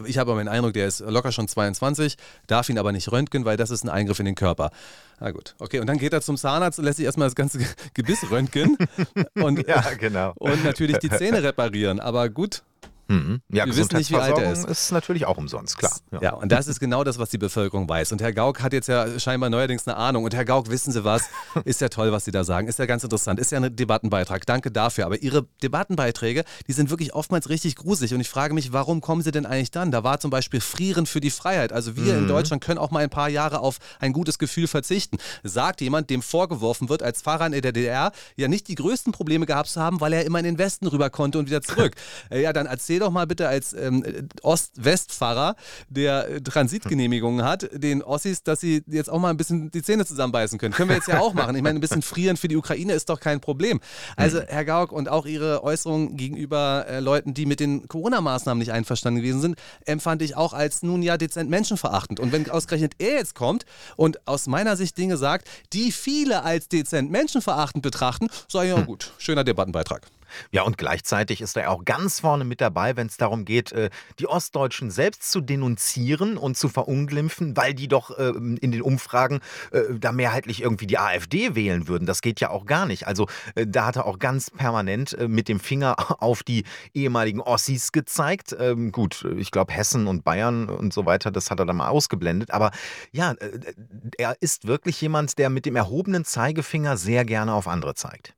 Ich 0.07 0.19
habe 0.19 0.33
aber 0.33 0.41
den 0.41 0.49
Eindruck, 0.49 0.73
der 0.73 0.89
ist 0.89 1.01
locker 1.01 1.31
schon 1.31 1.47
22, 1.47 2.17
darf 2.47 2.69
ihn 2.69 2.79
aber 2.79 2.91
nicht 2.91 3.13
röntgen, 3.13 3.45
weil 3.45 3.57
das 3.57 3.71
ist 3.71 3.85
ein 3.85 3.91
Eingriff 3.91 4.19
in 4.19 4.25
den 4.25 4.35
Körper. 4.35 4.71
Na 5.21 5.31
gut, 5.31 5.55
okay. 5.59 5.79
Und 5.79 5.87
dann 5.87 5.99
geht 5.99 6.13
er 6.13 6.21
zum 6.21 6.37
Zahnarzt 6.37 6.79
und 6.79 6.85
lässt 6.85 6.97
sich 6.97 7.07
erstmal 7.07 7.29
das 7.29 7.37
ganze 7.37 7.61
Gebiss 7.95 8.29
röntgen 8.31 8.77
und, 9.35 9.67
ja, 9.69 9.83
genau. 9.99 10.33
und 10.37 10.65
natürlich 10.65 10.99
die 10.99 11.11
Zähne 11.11 11.43
reparieren. 11.43 12.01
Aber 12.01 12.29
gut, 12.29 12.63
Mhm. 13.09 13.41
Ja, 13.51 13.67
wir 13.67 13.77
wissen 13.77 13.97
nicht, 13.97 14.11
wie 14.11 14.17
alt 14.17 14.39
er 14.39 14.53
ist. 14.53 14.65
ist 14.65 14.93
natürlich 14.93 15.27
auch 15.27 15.37
umsonst, 15.37 15.79
klar. 15.79 15.93
Ja. 16.13 16.23
ja. 16.23 16.33
und 16.33 16.51
das 16.51 16.67
ist 16.67 16.81
genau 16.81 17.05
das, 17.05 17.19
was 17.19 17.31
die 17.31 17.39
Bevölkerung 17.39 17.89
weiß. 17.89 18.13
Und 18.13 18.23
Herr 18.23 18.33
Gauck 18.33 18.63
hat 18.63 18.73
jetzt 18.73 18.89
ja 18.89 19.19
scheinbar 19.19 19.51
neuerdings 19.51 19.87
eine 19.87 19.97
Ahnung. 19.97 20.25
Und 20.25 20.35
Herr 20.35 20.45
Gauck, 20.45 20.71
wissen 20.71 20.93
Sie 20.93 21.05
was? 21.05 21.25
Ist 21.65 21.81
ja 21.81 21.89
toll, 21.89 22.13
was 22.13 22.25
Sie 22.25 22.31
da 22.31 22.45
sagen. 22.45 22.69
Ist 22.69 22.79
ja 22.79 22.87
ganz 22.87 23.05
interessant. 23.05 23.39
Ist 23.39 23.53
ja 23.53 23.61
ein 23.61 23.77
Debattenbeitrag. 23.77 24.47
Danke 24.47 24.71
dafür. 24.71 25.07
Aber 25.07 25.23
Ihre 25.23 25.47
Debattenbeiträge, 25.63 26.45
die 26.67 26.73
sind 26.73 26.91
wirklich 26.91 27.15
oftmals 27.15 27.49
richtig 27.49 27.77
gruselig. 27.77 28.15
Und 28.15 28.21
ich 28.21 28.29
frage 28.29 28.55
mich, 28.55 28.73
warum 28.73 29.01
kommen 29.01 29.23
Sie 29.23 29.31
denn 29.31 29.47
eigentlich 29.47 29.71
dann? 29.71 29.91
Da 29.91 30.05
war 30.05 30.21
zum 30.21 30.31
Beispiel 30.31 30.61
Frieren 30.61 31.07
für 31.07 31.21
die 31.21 31.31
Freiheit. 31.31 31.73
Also 31.73 31.97
wir 31.97 32.15
mhm. 32.15 32.21
in 32.21 32.29
Deutschland 32.29 32.63
können 32.63 32.79
auch 32.79 32.91
mal 32.91 33.03
ein 33.03 33.11
paar 33.11 33.29
Jahre 33.29 33.61
auf 33.61 33.79
ein 34.01 34.13
gutes 34.13 34.39
Gefühl 34.39 34.67
verzichten. 34.67 35.19
Sagt 35.43 35.81
jemand, 35.81 36.11
dem 36.11 36.23
vorgeworfen 36.23 36.89
wird, 36.89 37.03
als 37.03 37.23
Fahrer 37.23 37.47
in 37.47 37.53
der 37.53 37.73
DDR 37.73 38.13
ja 38.37 38.49
nicht 38.49 38.69
die 38.69 38.75
größten 38.75 39.13
Probleme 39.13 39.47
gehabt 39.47 39.69
zu 39.69 39.81
haben, 39.81 40.01
weil 40.01 40.13
er 40.13 40.25
immer 40.25 40.39
in 40.39 40.45
den 40.45 40.59
Westen 40.59 40.87
rüber 40.87 41.11
konnte 41.11 41.39
und 41.39 41.47
wieder 41.47 41.63
zurück. 41.63 41.95
ja, 42.31 42.53
dann 42.53 42.67
erzähl 42.95 43.01
doch 43.01 43.11
mal 43.11 43.27
bitte 43.27 43.49
als 43.49 43.73
ähm, 43.73 44.05
Ost-West-Fahrer, 44.43 45.57
der 45.89 46.29
äh, 46.29 46.41
Transitgenehmigungen 46.41 47.45
hat, 47.45 47.69
den 47.73 48.03
Ossis, 48.03 48.43
dass 48.43 48.61
sie 48.61 48.83
jetzt 48.87 49.11
auch 49.11 49.19
mal 49.19 49.31
ein 49.31 49.37
bisschen 49.37 49.71
die 49.71 49.83
Zähne 49.83 50.07
zusammenbeißen 50.07 50.59
können. 50.59 50.75
Können 50.75 50.91
wir 50.91 50.97
jetzt 50.97 51.09
ja 51.09 51.19
auch 51.19 51.35
machen. 51.35 51.57
Ich 51.57 51.63
meine, 51.63 51.79
ein 51.79 51.81
bisschen 51.81 52.03
frieren 52.03 52.37
für 52.37 52.49
die 52.49 52.57
Ukraine 52.57 52.93
ist 52.93 53.09
doch 53.09 53.19
kein 53.19 53.41
Problem. 53.41 53.81
Also, 54.17 54.39
hm. 54.39 54.47
Herr 54.49 54.65
Gauck, 54.65 54.93
und 54.93 55.09
auch 55.09 55.27
Ihre 55.27 55.65
Äußerungen 55.65 56.17
gegenüber 56.17 56.87
äh, 56.89 57.01
Leuten, 57.01 57.35
die 57.35 57.47
mit 57.47 57.59
den 57.61 57.89
Corona-Maßnahmen 57.89 58.59
nicht 58.61 58.73
einverstanden 58.73 59.21
gewesen 59.21 59.41
sind, 59.41 59.57
empfand 59.87 60.23
ich 60.23 60.37
auch 60.37 60.53
als 60.53 60.83
nun 60.83 61.03
ja 61.03 61.17
dezent 61.17 61.51
menschenverachtend. 61.51 62.21
Und 62.21 62.33
wenn 62.33 62.49
ausgerechnet 62.49 62.93
er 62.99 63.15
jetzt 63.15 63.35
kommt 63.35 63.65
und 63.97 64.27
aus 64.29 64.47
meiner 64.47 64.77
Sicht 64.77 64.97
Dinge 64.99 65.17
sagt, 65.17 65.49
die 65.73 65.91
viele 65.91 66.43
als 66.43 66.69
dezent 66.69 67.11
menschenverachtend 67.11 67.83
betrachten, 67.83 68.29
sage 68.49 68.69
ich, 68.69 68.77
ja 68.77 68.83
gut, 68.83 69.13
schöner 69.19 69.43
Debattenbeitrag. 69.43 70.03
Ja, 70.51 70.63
und 70.63 70.79
gleichzeitig 70.79 71.41
ist 71.41 71.57
er 71.57 71.71
auch 71.71 71.85
ganz 71.85 72.21
vorne 72.21 72.45
mit 72.45 72.61
dabei, 72.61 72.97
wenn 72.97 73.07
es 73.07 73.17
darum 73.17 73.45
geht, 73.45 73.73
äh, 73.73 73.91
die 74.19 74.27
Ostdeutschen 74.27 74.91
selbst 74.91 75.31
zu 75.31 75.41
denunzieren 75.41 76.37
und 76.37 76.57
zu 76.57 76.69
verunglimpfen, 76.69 77.57
weil 77.57 77.75
die 77.75 77.89
doch 77.89 78.19
ähm, 78.19 78.57
in 78.61 78.73
den 78.73 78.83
Umfragen 78.83 79.41
äh, 79.73 79.83
da 79.99 80.13
mehrheitlich 80.13 80.63
irgendwie 80.63 80.87
die 80.87 80.99
AfD 80.99 81.55
wählen 81.55 81.89
würden. 81.89 82.07
Das 82.07 82.23
geht 82.23 82.41
ja 82.41 82.51
auch 82.51 82.67
gar 82.67 82.87
nicht. 82.87 83.07
Also 83.07 83.27
äh, 83.55 83.67
da 83.67 83.87
hat 83.87 83.97
er 83.97 84.07
auch 84.07 84.19
ganz 84.19 84.51
permanent 84.51 85.17
mit 85.29 85.49
dem 85.49 85.61
Finger 85.61 85.97
auf 86.23 86.43
die 86.43 86.65
ehemaligen 86.93 87.41
Ossis 87.41 87.93
gezeigt. 87.93 88.55
Ähm, 88.59 88.93
gut, 88.93 89.27
ich 89.37 89.51
glaube 89.51 89.73
Hessen 89.73 90.07
und 90.07 90.25
Bayern 90.25 90.69
und 90.69 90.93
so 90.93 91.07
weiter, 91.07 91.31
das 91.31 91.51
hat 91.51 91.61
er 91.61 91.67
dann 91.67 91.77
mal 91.77 91.89
ausgeblendet. 91.89 92.51
Aber 92.51 92.71
ja, 93.13 93.35
er 94.19 94.37
ist 94.41 94.67
wirklich 94.67 95.01
jemand, 95.01 95.39
der 95.39 95.51
mit 95.51 95.67
dem 95.67 95.77
erhobenen 95.77 96.25
Zeigefinger 96.25 96.97
sehr 96.97 97.25
gerne 97.25 97.55
auf 97.55 97.69
andere 97.69 97.95
zeigt. 97.95 98.35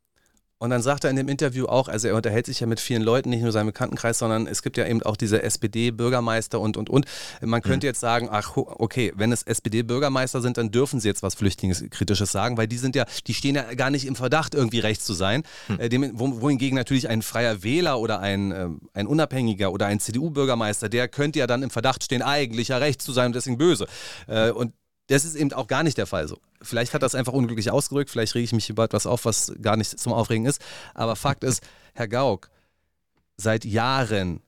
Und 0.58 0.70
dann 0.70 0.80
sagt 0.80 1.04
er 1.04 1.10
in 1.10 1.16
dem 1.16 1.28
Interview 1.28 1.66
auch, 1.66 1.88
also 1.88 2.08
er 2.08 2.14
unterhält 2.14 2.46
sich 2.46 2.60
ja 2.60 2.66
mit 2.66 2.80
vielen 2.80 3.02
Leuten, 3.02 3.28
nicht 3.28 3.42
nur 3.42 3.52
seinem 3.52 3.66
Bekanntenkreis, 3.66 4.18
sondern 4.18 4.46
es 4.46 4.62
gibt 4.62 4.78
ja 4.78 4.86
eben 4.86 5.02
auch 5.02 5.18
diese 5.18 5.42
SPD-Bürgermeister 5.42 6.58
und, 6.58 6.78
und, 6.78 6.88
und. 6.88 7.04
Man 7.42 7.60
könnte 7.60 7.86
mhm. 7.86 7.90
jetzt 7.90 8.00
sagen, 8.00 8.28
ach, 8.30 8.56
okay, 8.56 9.12
wenn 9.16 9.32
es 9.32 9.42
SPD-Bürgermeister 9.42 10.40
sind, 10.40 10.56
dann 10.56 10.70
dürfen 10.70 10.98
sie 10.98 11.08
jetzt 11.08 11.22
was 11.22 11.34
Flüchtlingskritisches 11.34 12.32
sagen, 12.32 12.56
weil 12.56 12.68
die 12.68 12.78
sind 12.78 12.96
ja, 12.96 13.04
die 13.26 13.34
stehen 13.34 13.54
ja 13.54 13.74
gar 13.74 13.90
nicht 13.90 14.06
im 14.06 14.16
Verdacht, 14.16 14.54
irgendwie 14.54 14.78
rechts 14.78 15.04
zu 15.04 15.12
sein. 15.12 15.42
Mhm. 15.68 16.18
wohingegen 16.40 16.76
natürlich 16.76 17.10
ein 17.10 17.20
freier 17.20 17.62
Wähler 17.62 18.00
oder 18.00 18.20
ein, 18.20 18.52
äh, 18.52 18.68
ein 18.94 19.06
Unabhängiger 19.06 19.72
oder 19.72 19.86
ein 19.86 20.00
CDU-Bürgermeister, 20.00 20.88
der 20.88 21.08
könnte 21.08 21.38
ja 21.38 21.46
dann 21.46 21.62
im 21.62 21.70
Verdacht 21.70 22.02
stehen, 22.02 22.22
eigentlich 22.22 22.68
ja 22.68 22.78
rechts 22.78 23.04
zu 23.04 23.12
sein 23.12 23.26
und 23.26 23.34
deswegen 23.34 23.58
böse. 23.58 23.86
Äh, 24.26 24.52
und 24.52 24.72
das 25.08 25.24
ist 25.24 25.36
eben 25.36 25.52
auch 25.52 25.66
gar 25.66 25.82
nicht 25.82 25.98
der 25.98 26.06
Fall 26.06 26.28
so. 26.28 26.38
Vielleicht 26.62 26.94
hat 26.94 27.02
das 27.02 27.14
einfach 27.14 27.32
unglücklich 27.32 27.70
ausgedrückt, 27.70 28.10
vielleicht 28.10 28.34
rege 28.34 28.44
ich 28.44 28.52
mich 28.52 28.66
hier 28.66 28.74
bald 28.74 28.92
was 28.92 29.06
auf, 29.06 29.24
was 29.24 29.52
gar 29.62 29.76
nicht 29.76 29.98
zum 29.98 30.12
Aufregen 30.12 30.46
ist. 30.46 30.60
Aber 30.94 31.16
Fakt 31.16 31.44
ist, 31.44 31.62
Herr 31.94 32.08
Gauck, 32.08 32.50
seit 33.36 33.64
Jahren 33.64 34.40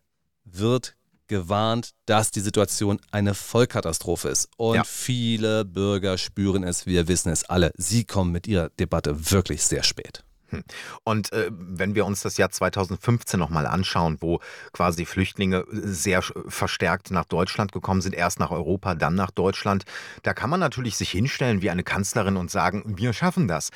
wird 0.45 0.97
gewarnt, 1.29 1.91
dass 2.07 2.31
die 2.31 2.41
Situation 2.41 3.01
eine 3.11 3.35
Vollkatastrophe 3.35 4.29
ist. 4.29 4.49
Und 4.57 4.77
ja. 4.77 4.85
viele 4.85 5.65
Bürger 5.65 6.19
spüren 6.19 6.65
es, 6.65 6.87
wir 6.87 7.07
wissen 7.07 7.31
es 7.31 7.45
alle. 7.45 7.73
Sie 7.77 8.05
kommen 8.05 8.33
mit 8.33 8.47
ihrer 8.47 8.71
Debatte 8.71 9.31
wirklich 9.31 9.63
sehr 9.63 9.83
spät. 9.83 10.25
Hm. 10.51 10.65
Und 11.05 11.33
äh, 11.33 11.51
wenn 11.51 11.95
wir 11.95 12.07
uns 12.07 12.23
das 12.23 12.37
Jahr 12.37 12.51
2015 12.51 13.39
nochmal 13.39 13.67
anschauen, 13.67 14.19
wo 14.21 14.41
quasi 14.73 15.05
Flüchtlinge 15.05 15.65
sehr 15.71 16.23
verstärkt 16.23 17.11
nach 17.11 17.25
Deutschland 17.25 17.73
gekommen 17.73 18.01
sind, 18.01 18.15
erst 18.15 18.41
nach 18.41 18.51
Europa, 18.51 18.95
dann 18.95 19.15
nach 19.15 19.31
Deutschland, 19.31 19.85
da 20.23 20.35
kann 20.35 20.51
man 20.51 20.61
natürlich 20.61 20.97
sich 20.97 21.11
hinstellen 21.11 21.63
wie 21.63 21.71
eine 21.71 21.85
Kanzlerin 21.85 22.37
und 22.37 22.51
sagen, 22.51 22.83
wir 22.87 23.13
schaffen 23.13 23.49
das. 23.49 23.71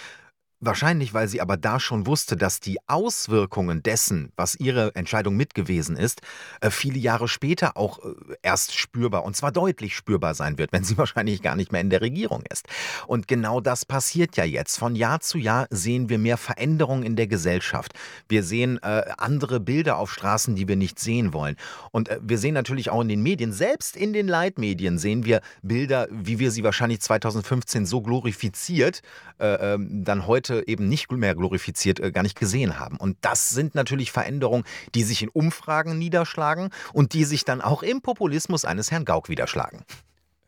Wahrscheinlich, 0.65 1.13
weil 1.13 1.27
sie 1.27 1.41
aber 1.41 1.57
da 1.57 1.81
schon 1.81 2.07
wusste, 2.07 2.37
dass 2.37 2.61
die 2.61 2.79
Auswirkungen 2.87 3.83
dessen, 3.83 4.31
was 4.37 4.55
ihre 4.55 4.95
Entscheidung 4.95 5.37
mit 5.37 5.57
gewesen 5.57 5.97
ist, 5.97 6.21
äh, 6.61 6.71
viele 6.71 7.01
Jahre 7.01 7.27
später 7.27 7.77
auch 7.77 7.99
äh, 7.99 8.13
erst 8.43 8.77
spürbar 8.77 9.25
und 9.25 9.35
zwar 9.35 9.51
deutlich 9.51 9.97
spürbar 9.97 10.35
sein 10.35 10.59
wird, 10.59 10.73
wenn 10.73 10.85
sie 10.85 10.97
wahrscheinlich 10.99 11.43
gar 11.43 11.57
nicht 11.57 11.73
mehr 11.73 11.81
in 11.81 11.91
der 11.91 12.01
Regierung 12.01 12.45
ist. 12.49 12.69
Und 13.09 13.27
genau 13.27 13.61
das 13.61 13.85
passiert 13.85 14.37
ja 14.37 14.45
jetzt. 14.45 14.79
Von 14.79 14.95
Jahr 14.95 15.19
zu 15.19 15.37
Jahr 15.37 15.67
sehen 15.71 16.09
wir 16.09 16.19
mehr 16.19 16.37
Veränderungen 16.37 17.03
in 17.03 17.17
der 17.17 17.27
Gesellschaft. 17.27 17.95
Wir 18.29 18.45
sehen 18.45 18.79
äh, 18.85 19.03
andere 19.19 19.59
Bilder 19.59 19.99
auf 19.99 20.13
Straßen, 20.13 20.55
die 20.55 20.69
wir 20.69 20.77
nicht 20.77 21.01
sehen 21.01 21.33
wollen. 21.33 21.57
Und 21.91 22.09
äh, 22.09 22.21
wir 22.23 22.39
sehen 22.39 22.55
natürlich 22.55 22.89
auch 22.89 23.01
in 23.01 23.09
den 23.09 23.25
Medien, 23.25 23.53
selbst 23.53 23.97
in 23.97 24.13
den 24.13 24.29
Leitmedien 24.29 24.97
sehen 24.99 25.25
wir 25.25 25.41
Bilder, 25.63 26.07
wie 26.13 26.39
wir 26.39 26.53
sie 26.53 26.63
wahrscheinlich 26.63 27.01
2015 27.01 27.85
so 27.85 28.01
glorifiziert, 28.01 29.03
äh, 29.41 29.75
ähm, 29.75 30.05
dann 30.05 30.29
heute 30.29 30.52
heute 30.53 30.69
eben 30.69 30.89
nicht 30.89 31.11
mehr 31.11 31.35
glorifiziert, 31.35 32.01
äh, 32.01 32.13
gar 32.13 32.23
nicht 32.23 32.39
gesehen 32.39 32.79
haben. 32.79 32.97
Und 32.97 33.17
das 33.23 33.51
sind 33.51 33.75
natürlich 33.75 34.13
Veränderungen, 34.13 34.65
die 34.95 35.03
sich 35.03 35.23
in 35.23 35.29
Umfragen 35.29 35.99
niederschlagen 35.99 36.71
und 36.93 37.15
die 37.15 37.25
sich 37.25 37.45
dann 37.45 37.61
auch 37.61 37.83
im 37.83 38.01
Populismus 38.01 38.65
eines 38.65 38.91
Herrn 38.91 39.05
Gauck 39.05 39.29
widerschlagen. 39.29 39.85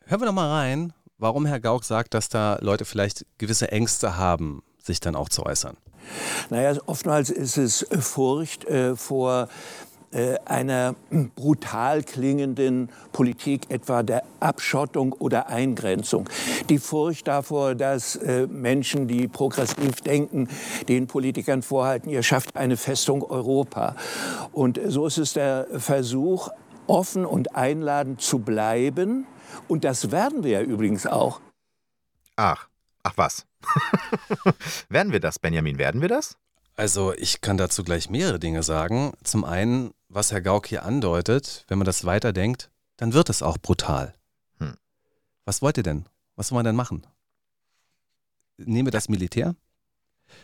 Hören 0.06 0.20
wir 0.20 0.26
doch 0.26 0.34
mal 0.34 0.50
rein, 0.50 0.92
warum 1.18 1.46
Herr 1.46 1.60
Gauck 1.60 1.84
sagt, 1.84 2.14
dass 2.14 2.28
da 2.28 2.58
Leute 2.60 2.84
vielleicht 2.84 3.26
gewisse 3.38 3.72
Ängste 3.72 4.16
haben, 4.16 4.62
sich 4.82 5.00
dann 5.00 5.16
auch 5.16 5.28
zu 5.28 5.44
äußern. 5.44 5.76
Naja, 6.50 6.78
oftmals 6.84 7.30
ist 7.30 7.56
es 7.56 7.86
Furcht 8.00 8.66
äh, 8.66 8.94
vor 8.94 9.48
einer 10.44 10.94
brutal 11.34 12.02
klingenden 12.02 12.88
Politik, 13.12 13.70
etwa 13.70 14.02
der 14.02 14.22
Abschottung 14.40 15.12
oder 15.12 15.48
Eingrenzung. 15.48 16.28
Die 16.68 16.78
Furcht 16.78 17.26
davor, 17.26 17.74
dass 17.74 18.16
äh, 18.16 18.46
Menschen, 18.46 19.08
die 19.08 19.28
progressiv 19.28 20.00
denken, 20.02 20.48
den 20.88 21.06
Politikern 21.06 21.62
vorhalten, 21.62 22.10
ihr 22.10 22.22
schafft 22.22 22.56
eine 22.56 22.76
Festung 22.76 23.22
Europa. 23.22 23.96
Und 24.52 24.80
so 24.86 25.06
ist 25.06 25.18
es 25.18 25.32
der 25.32 25.66
Versuch, 25.78 26.50
offen 26.86 27.24
und 27.24 27.56
einladend 27.56 28.20
zu 28.20 28.38
bleiben. 28.38 29.26
Und 29.68 29.84
das 29.84 30.10
werden 30.10 30.44
wir 30.44 30.50
ja 30.50 30.62
übrigens 30.62 31.06
auch. 31.06 31.40
Ach, 32.36 32.68
ach 33.02 33.12
was. 33.16 33.46
werden 34.88 35.12
wir 35.12 35.20
das, 35.20 35.38
Benjamin? 35.38 35.78
Werden 35.78 36.00
wir 36.00 36.08
das? 36.08 36.36
Also 36.76 37.14
ich 37.14 37.40
kann 37.40 37.56
dazu 37.56 37.84
gleich 37.84 38.10
mehrere 38.10 38.38
Dinge 38.38 38.62
sagen. 38.62 39.12
Zum 39.22 39.44
einen, 39.44 39.92
was 40.14 40.32
Herr 40.32 40.40
Gauck 40.40 40.68
hier 40.68 40.84
andeutet, 40.84 41.64
wenn 41.68 41.78
man 41.78 41.86
das 41.86 42.04
weiterdenkt, 42.04 42.70
dann 42.96 43.12
wird 43.12 43.28
es 43.28 43.42
auch 43.42 43.58
brutal. 43.58 44.14
Hm. 44.58 44.76
Was 45.44 45.60
wollt 45.60 45.76
ihr 45.76 45.82
denn? 45.82 46.06
Was 46.36 46.52
wollen 46.52 46.64
wir 46.64 46.68
denn 46.68 46.76
machen? 46.76 47.06
Nehmen 48.56 48.86
wir 48.86 48.92
das 48.92 49.08
Militär? 49.08 49.56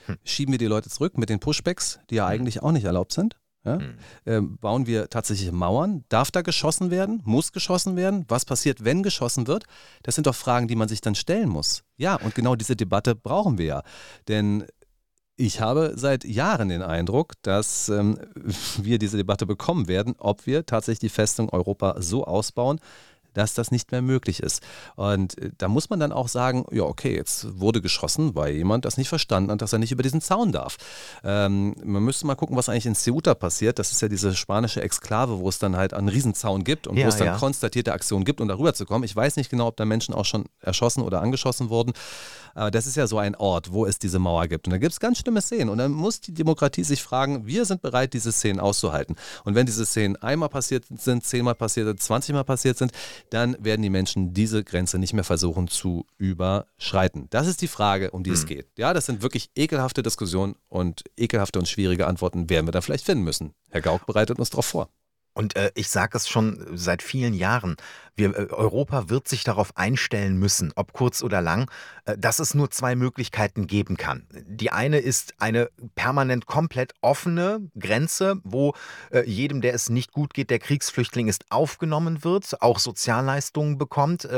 Hm. 0.07 0.19
Schieben 0.25 0.53
wir 0.53 0.59
die 0.59 0.67
Leute 0.67 0.91
zurück 0.91 1.17
mit 1.17 1.29
den 1.31 1.41
Pushbacks, 1.41 2.01
die 2.11 2.17
ja 2.17 2.27
hm. 2.27 2.33
eigentlich 2.33 2.63
auch 2.63 2.73
nicht 2.73 2.85
erlaubt 2.85 3.13
sind? 3.13 3.37
Ja? 3.65 3.79
Hm. 3.79 3.99
Ähm, 4.27 4.59
bauen 4.59 4.87
wir 4.87 5.09
tatsächlich 5.09 5.53
Mauern? 5.53 6.05
Darf 6.09 6.31
da 6.31 6.43
geschossen 6.43 6.91
werden? 6.91 7.21
Muss 7.25 7.53
geschossen 7.53 7.95
werden? 7.95 8.25
Was 8.29 8.45
passiert, 8.45 8.85
wenn 8.85 9.03
geschossen 9.03 9.47
wird? 9.47 9.65
Das 10.03 10.17
sind 10.17 10.27
doch 10.27 10.35
Fragen, 10.35 10.67
die 10.67 10.77
man 10.77 10.89
sich 10.89 11.01
dann 11.01 11.15
stellen 11.15 11.49
muss. 11.49 11.85
Ja, 11.97 12.17
und 12.17 12.35
genau 12.35 12.57
diese 12.57 12.75
Debatte 12.75 13.15
brauchen 13.15 13.59
wir 13.59 13.67
ja. 13.67 13.83
Denn 14.29 14.67
ich 15.41 15.61
habe 15.61 15.95
seit 15.97 16.25
Jahren 16.25 16.69
den 16.69 16.83
Eindruck, 16.83 17.33
dass 17.43 17.89
ähm, 17.89 18.19
wir 18.77 18.99
diese 18.99 19.17
Debatte 19.17 19.47
bekommen 19.47 19.89
werden, 19.89 20.15
ob 20.19 20.47
wir 20.47 20.67
tatsächlich 20.67 20.99
die 20.99 21.09
Festung 21.09 21.49
Europa 21.49 21.97
so 21.99 22.25
ausbauen, 22.25 22.79
dass 23.33 23.55
das 23.55 23.71
nicht 23.71 23.93
mehr 23.93 24.03
möglich 24.03 24.43
ist. 24.43 24.63
Und 24.97 25.39
äh, 25.39 25.51
da 25.57 25.69
muss 25.69 25.89
man 25.89 26.01
dann 26.01 26.13
auch 26.13 26.29
sagen, 26.29 26.67
ja, 26.73 26.83
okay, 26.83 27.15
jetzt 27.15 27.59
wurde 27.59 27.81
geschossen, 27.81 28.35
weil 28.35 28.55
jemand 28.55 28.85
das 28.85 28.99
nicht 28.99 29.09
verstanden 29.09 29.51
hat, 29.53 29.63
dass 29.63 29.73
er 29.73 29.79
nicht 29.79 29.93
über 29.93 30.03
diesen 30.03 30.21
Zaun 30.21 30.53
darf. 30.53 30.77
Ähm, 31.25 31.75
man 31.85 32.03
müsste 32.03 32.27
mal 32.27 32.35
gucken, 32.35 32.57
was 32.57 32.69
eigentlich 32.69 32.87
in 32.87 32.95
Ceuta 32.95 33.35
passiert. 33.35 33.79
Das 33.79 33.93
ist 33.93 34.03
ja 34.03 34.09
diese 34.09 34.35
spanische 34.35 34.83
Exklave, 34.83 35.39
wo 35.39 35.49
es 35.49 35.59
dann 35.59 35.77
halt 35.77 35.95
einen 35.95 36.09
Riesenzaun 36.09 36.65
gibt 36.65 36.87
und 36.87 36.97
ja, 36.97 37.05
wo 37.05 37.09
es 37.09 37.17
dann 37.17 37.29
ja. 37.29 37.39
konstatierte 37.39 37.93
Aktionen 37.93 38.25
gibt, 38.25 38.41
um 38.41 38.49
darüber 38.49 38.75
zu 38.75 38.85
kommen. 38.85 39.05
Ich 39.05 39.17
weiß 39.17 39.37
nicht 39.37 39.51
genau, 39.51 39.69
ob 39.69 39.77
da 39.77 39.85
Menschen 39.85 40.13
auch 40.13 40.25
schon 40.25 40.45
erschossen 40.61 41.03
oder 41.03 41.23
angeschossen 41.23 41.71
wurden. 41.71 41.93
Aber 42.55 42.71
das 42.71 42.87
ist 42.87 42.97
ja 42.97 43.07
so 43.07 43.19
ein 43.19 43.35
Ort, 43.35 43.73
wo 43.73 43.87
es 43.87 43.99
diese 43.99 44.19
Mauer 44.19 44.47
gibt. 44.49 44.67
Und 44.67 44.73
da 44.73 44.79
gibt 44.79 44.93
es 44.93 45.01
ganz 45.01 45.19
schlimme 45.19 45.41
Szenen. 45.41 45.69
Und 45.69 45.79
dann 45.79 45.93
muss 45.93 46.21
die 46.21 46.33
Demokratie 46.33 46.85
sich 46.85 47.03
fragen, 47.03 47.47
wir 47.47 47.65
sind 47.65 47.83
bereit, 47.83 48.13
diese 48.13 48.33
Szenen 48.33 48.61
auszuhalten. 48.61 49.17
Und 49.45 49.55
wenn 49.55 49.67
diese 49.67 49.87
Szenen 49.87 50.17
einmal 50.17 50.49
passiert 50.49 50.85
sind, 50.97 51.25
zehnmal 51.25 51.55
passiert 51.55 51.87
sind, 51.87 52.03
zwanzigmal 52.03 52.45
passiert 52.45 52.79
sind, 52.79 52.93
dann 53.31 53.57
werden 53.61 53.83
die 53.83 53.91
Menschen 53.91 54.35
diese 54.35 54.65
Grenze 54.65 54.99
nicht 54.99 55.13
mehr 55.13 55.25
versuchen 55.25 55.69
zu 55.69 56.07
überschreiten. 56.19 57.27
Das 57.31 57.47
ist 57.47 57.63
die 57.63 57.69
Frage, 57.69 58.11
um 58.11 58.23
die 58.23 58.31
hm. 58.31 58.37
es 58.37 58.47
geht. 58.47 58.67
Ja, 58.77 58.93
das 58.95 59.07
sind 59.07 59.23
wirklich 59.23 59.51
ekelhafte 59.55 60.03
Diskussionen 60.03 60.57
und 60.69 61.03
ekelhafte 61.17 61.59
und 61.59 61.69
schwierige 61.69 62.07
Antworten 62.07 62.51
werden 62.51 62.67
wir 62.67 62.73
da 62.73 62.81
vielleicht 62.81 63.05
finden 63.05 63.25
müssen. 63.25 63.55
Herr 63.71 63.81
Gauck 63.81 64.07
bereitet 64.07 64.39
uns 64.39 64.51
darauf 64.51 64.67
vor. 64.67 64.89
Und 65.33 65.57
äh, 65.57 65.71
ich 65.75 65.89
sage 65.89 66.17
es 66.19 66.29
schon 66.29 66.67
seit 66.75 67.03
vielen 67.03 67.35
Jahren, 67.35 67.77
wir, 68.21 68.39
äh, 68.39 68.47
Europa 68.51 69.09
wird 69.09 69.27
sich 69.27 69.43
darauf 69.43 69.77
einstellen 69.77 70.39
müssen, 70.39 70.73
ob 70.77 70.93
kurz 70.93 71.23
oder 71.23 71.41
lang, 71.41 71.69
äh, 72.05 72.17
dass 72.17 72.39
es 72.39 72.55
nur 72.55 72.71
zwei 72.71 72.95
Möglichkeiten 72.95 73.67
geben 73.67 73.97
kann. 73.97 74.27
Die 74.47 74.71
eine 74.71 74.99
ist 74.99 75.35
eine 75.39 75.71
permanent 75.97 76.47
komplett 76.47 76.93
offene 77.01 77.61
Grenze, 77.79 78.37
wo 78.45 78.75
äh, 79.11 79.29
jedem, 79.29 79.61
der 79.61 79.75
es 79.75 79.89
nicht 79.89 80.13
gut 80.13 80.35
geht, 80.35 80.51
der 80.51 80.59
Kriegsflüchtling 80.59 81.29
ist, 81.29 81.51
aufgenommen 81.51 82.23
wird, 82.23 82.61
auch 82.63 82.79
Sozialleistungen 82.79 83.79
bekommt, 83.79 84.29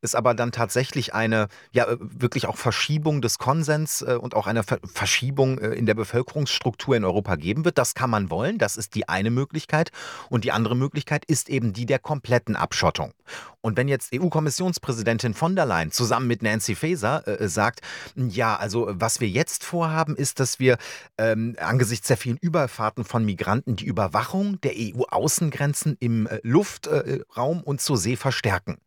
es 0.00 0.14
aber 0.14 0.34
dann 0.34 0.52
tatsächlich 0.52 1.12
eine, 1.12 1.48
ja, 1.72 1.86
wirklich 1.98 2.46
auch 2.46 2.56
Verschiebung 2.56 3.20
des 3.20 3.38
Konsens 3.38 4.02
und 4.02 4.34
auch 4.34 4.46
eine 4.46 4.62
Verschiebung 4.62 5.58
in 5.58 5.84
der 5.84 5.94
Bevölkerungsstruktur 5.94 6.96
in 6.96 7.04
Europa 7.04 7.36
geben 7.36 7.64
wird. 7.64 7.76
Das 7.76 7.94
kann 7.94 8.08
man 8.08 8.30
wollen, 8.30 8.56
das 8.56 8.76
ist 8.76 8.94
die 8.94 9.08
eine 9.08 9.30
Möglichkeit. 9.30 9.90
Und 10.30 10.44
die 10.44 10.52
andere 10.52 10.74
Möglichkeit 10.74 11.24
ist 11.26 11.50
eben 11.50 11.72
die 11.72 11.86
der 11.86 11.98
kompletten 11.98 12.56
Abschottung. 12.56 13.12
Und 13.60 13.76
wenn 13.76 13.88
jetzt 13.88 14.12
EU-Kommissionspräsidentin 14.14 15.34
von 15.34 15.56
der 15.56 15.66
Leyen 15.66 15.90
zusammen 15.90 16.26
mit 16.26 16.42
Nancy 16.42 16.74
Faeser 16.74 17.26
äh, 17.26 17.48
sagt, 17.48 17.80
ja, 18.14 18.56
also 18.56 18.88
was 18.90 19.20
wir 19.20 19.28
jetzt 19.28 19.64
vorhaben, 19.64 20.16
ist, 20.16 20.40
dass 20.40 20.58
wir 20.58 20.78
ähm, 21.18 21.56
angesichts 21.58 22.08
der 22.08 22.16
vielen 22.16 22.38
Überfahrten 22.38 23.04
von 23.04 23.24
Migranten 23.24 23.76
die 23.76 23.86
Überwachung 23.86 24.60
der 24.60 24.72
EU-Außengrenzen 24.76 25.96
im 26.00 26.26
äh, 26.26 26.40
Luftraum 26.42 27.58
äh, 27.58 27.62
und 27.62 27.80
zur 27.80 27.96
See 27.96 28.16
verstärken 28.16 28.78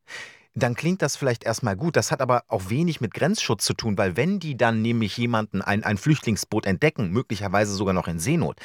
dann 0.56 0.76
klingt 0.76 1.02
das 1.02 1.16
vielleicht 1.16 1.44
erstmal 1.44 1.76
gut. 1.76 1.96
Das 1.96 2.12
hat 2.12 2.22
aber 2.22 2.44
auch 2.48 2.70
wenig 2.70 3.02
mit 3.02 3.14
Grenzschutz 3.14 3.66
zu 3.66 3.74
tun, 3.74 3.98
weil 3.98 4.18
wenn 4.18 4.40
die 4.40 4.58
dann 4.58 4.82
nämlich 4.82 5.18
jemanden, 5.18 5.62
ein, 5.62 5.84
ein 5.84 5.98
Flüchtlingsboot 5.98 6.66
entdecken, 6.66 7.12
möglicherweise 7.12 7.74
sogar 7.74 7.94
noch 7.94 8.08
in 8.08 8.20
Seenot, 8.20 8.58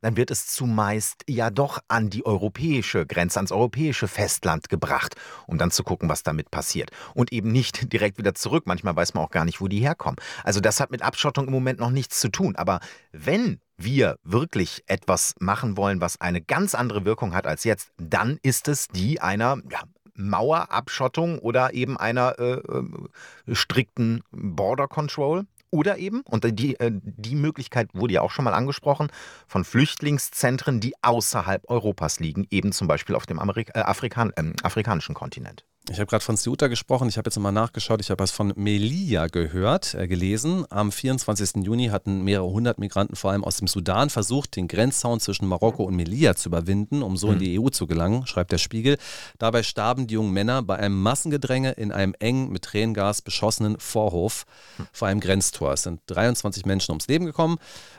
dann 0.00 0.16
wird 0.16 0.30
es 0.30 0.46
zumeist 0.46 1.24
ja 1.26 1.50
doch 1.50 1.80
an 1.88 2.08
die 2.10 2.24
europäische 2.24 3.04
Grenze, 3.06 3.38
ans 3.38 3.52
europäische 3.52 4.06
Festland 4.06 4.68
gebracht, 4.68 5.16
um 5.46 5.58
dann 5.58 5.70
zu 5.70 5.82
gucken, 5.82 6.08
was 6.08 6.22
damit 6.22 6.50
passiert. 6.50 6.90
Und 7.14 7.32
eben 7.32 7.50
nicht 7.50 7.92
direkt 7.92 8.18
wieder 8.18 8.34
zurück. 8.34 8.64
Manchmal 8.66 8.96
weiß 8.96 9.14
man 9.14 9.24
auch 9.24 9.30
gar 9.30 9.44
nicht, 9.44 9.60
wo 9.60 9.68
die 9.68 9.80
herkommen. 9.80 10.16
Also 10.44 10.60
das 10.60 10.80
hat 10.80 10.90
mit 10.90 11.02
Abschottung 11.02 11.46
im 11.46 11.52
Moment 11.52 11.80
noch 11.80 11.90
nichts 11.90 12.20
zu 12.20 12.28
tun. 12.28 12.56
Aber 12.56 12.80
wenn 13.12 13.60
wir 13.76 14.16
wirklich 14.24 14.82
etwas 14.86 15.34
machen 15.38 15.76
wollen, 15.76 16.00
was 16.00 16.20
eine 16.20 16.40
ganz 16.40 16.74
andere 16.74 17.04
Wirkung 17.04 17.34
hat 17.34 17.46
als 17.46 17.64
jetzt, 17.64 17.90
dann 17.96 18.38
ist 18.42 18.66
es 18.66 18.88
die 18.88 19.20
einer 19.20 19.58
ja, 19.70 19.82
Mauerabschottung 20.18 21.38
oder 21.38 21.72
eben 21.74 21.96
einer 21.96 22.38
äh, 22.38 22.54
äh, 22.54 23.54
strikten 23.54 24.22
Border 24.30 24.88
Control. 24.88 25.46
Oder 25.70 25.98
eben, 25.98 26.22
und 26.22 26.44
die, 26.58 26.80
äh, 26.80 26.90
die 26.92 27.34
Möglichkeit 27.34 27.90
wurde 27.92 28.14
ja 28.14 28.22
auch 28.22 28.30
schon 28.30 28.46
mal 28.46 28.54
angesprochen, 28.54 29.08
von 29.46 29.64
Flüchtlingszentren, 29.64 30.80
die 30.80 30.94
außerhalb 31.02 31.68
Europas 31.68 32.20
liegen, 32.20 32.46
eben 32.50 32.72
zum 32.72 32.88
Beispiel 32.88 33.14
auf 33.14 33.26
dem 33.26 33.38
Amerika 33.38 33.78
äh, 33.78 33.82
Afrikan 33.82 34.32
äh, 34.36 34.52
afrikanischen 34.62 35.14
Kontinent. 35.14 35.67
Ich 35.90 35.98
habe 35.98 36.06
gerade 36.06 36.22
von 36.22 36.36
Ceuta 36.36 36.68
gesprochen. 36.68 37.08
Ich 37.08 37.16
habe 37.16 37.28
jetzt 37.28 37.38
mal 37.38 37.50
nachgeschaut. 37.50 38.00
Ich 38.00 38.10
habe 38.10 38.22
was 38.22 38.30
von 38.30 38.52
Melilla 38.56 39.28
gehört, 39.28 39.94
äh, 39.94 40.06
gelesen. 40.06 40.66
Am 40.68 40.92
24. 40.92 41.64
Juni 41.64 41.86
hatten 41.86 42.22
mehrere 42.24 42.50
hundert 42.50 42.78
Migranten, 42.78 43.16
vor 43.16 43.30
allem 43.30 43.42
aus 43.42 43.56
dem 43.56 43.68
Sudan, 43.68 44.10
versucht, 44.10 44.56
den 44.56 44.68
Grenzzaun 44.68 45.18
zwischen 45.18 45.46
Marokko 45.46 45.84
und 45.84 45.96
Melilla 45.96 46.36
zu 46.36 46.50
überwinden, 46.50 47.02
um 47.02 47.16
so 47.16 47.32
in 47.32 47.38
die 47.38 47.58
EU 47.58 47.70
zu 47.70 47.86
gelangen, 47.86 48.26
schreibt 48.26 48.52
der 48.52 48.58
Spiegel. 48.58 48.98
Dabei 49.38 49.62
starben 49.62 50.06
die 50.06 50.14
jungen 50.14 50.32
Männer 50.32 50.62
bei 50.62 50.76
einem 50.76 51.00
Massengedränge 51.00 51.72
in 51.72 51.90
einem 51.90 52.14
eng 52.18 52.50
mit 52.50 52.64
Tränengas 52.64 53.22
beschossenen 53.22 53.78
Vorhof 53.78 54.44
vor 54.92 55.08
einem 55.08 55.20
Grenztor. 55.20 55.72
Es 55.72 55.84
sind 55.84 56.00
23 56.06 56.66
Menschen 56.66 56.92
ums 56.92 57.08
Leben 57.08 57.24
gekommen. 57.24 57.56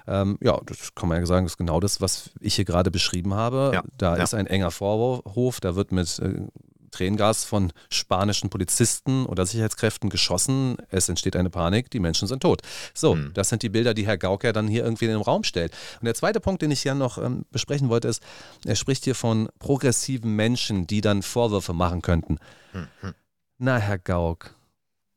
Ähm, 0.07 0.37
ja, 0.41 0.59
das 0.65 0.93
kann 0.93 1.09
man 1.09 1.19
ja 1.19 1.25
sagen, 1.25 1.45
das 1.45 1.53
ist 1.53 1.57
genau 1.57 1.79
das, 1.79 2.01
was 2.01 2.29
ich 2.39 2.55
hier 2.55 2.65
gerade 2.65 2.91
beschrieben 2.91 3.33
habe. 3.33 3.71
Ja, 3.73 3.83
da 3.97 4.15
ja. 4.15 4.23
ist 4.23 4.35
ein 4.35 4.45
enger 4.45 4.69
Vorhof, 4.69 5.59
da 5.59 5.75
wird 5.75 5.91
mit 5.91 6.19
äh, 6.19 6.47
Tränengas 6.91 7.43
von 7.43 7.71
spanischen 7.91 8.49
Polizisten 8.49 9.25
oder 9.25 9.45
Sicherheitskräften 9.45 10.09
geschossen. 10.09 10.77
Es 10.89 11.09
entsteht 11.09 11.35
eine 11.35 11.49
Panik, 11.49 11.89
die 11.91 11.99
Menschen 11.99 12.27
sind 12.27 12.41
tot. 12.41 12.61
So, 12.93 13.13
Hm. 13.13 13.31
das 13.33 13.49
sind 13.49 13.63
die 13.63 13.69
Bilder, 13.69 13.93
die 13.93 14.05
Herr 14.05 14.17
Gauker 14.17 14.53
dann 14.53 14.67
hier 14.67 14.83
irgendwie 14.83 15.05
in 15.05 15.11
den 15.11 15.21
Raum 15.21 15.43
stellt. 15.43 15.73
Und 15.99 16.05
der 16.05 16.15
zweite 16.15 16.39
Punkt, 16.39 16.61
den 16.61 16.71
ich 16.71 16.83
gerne 16.83 16.99
noch 16.99 17.17
ähm, 17.17 17.45
besprechen 17.51 17.89
wollte, 17.89 18.07
ist, 18.07 18.21
er 18.65 18.75
spricht 18.75 19.03
hier 19.03 19.15
von 19.15 19.49
progressiven 19.59 20.35
Menschen, 20.35 20.87
die 20.87 21.01
dann 21.01 21.21
Vorwürfe 21.21 21.73
machen 21.73 22.01
könnten. 22.01 22.37
Mhm. 22.73 23.13
Na, 23.57 23.77
Herr 23.77 23.97
Gauck, 23.99 24.55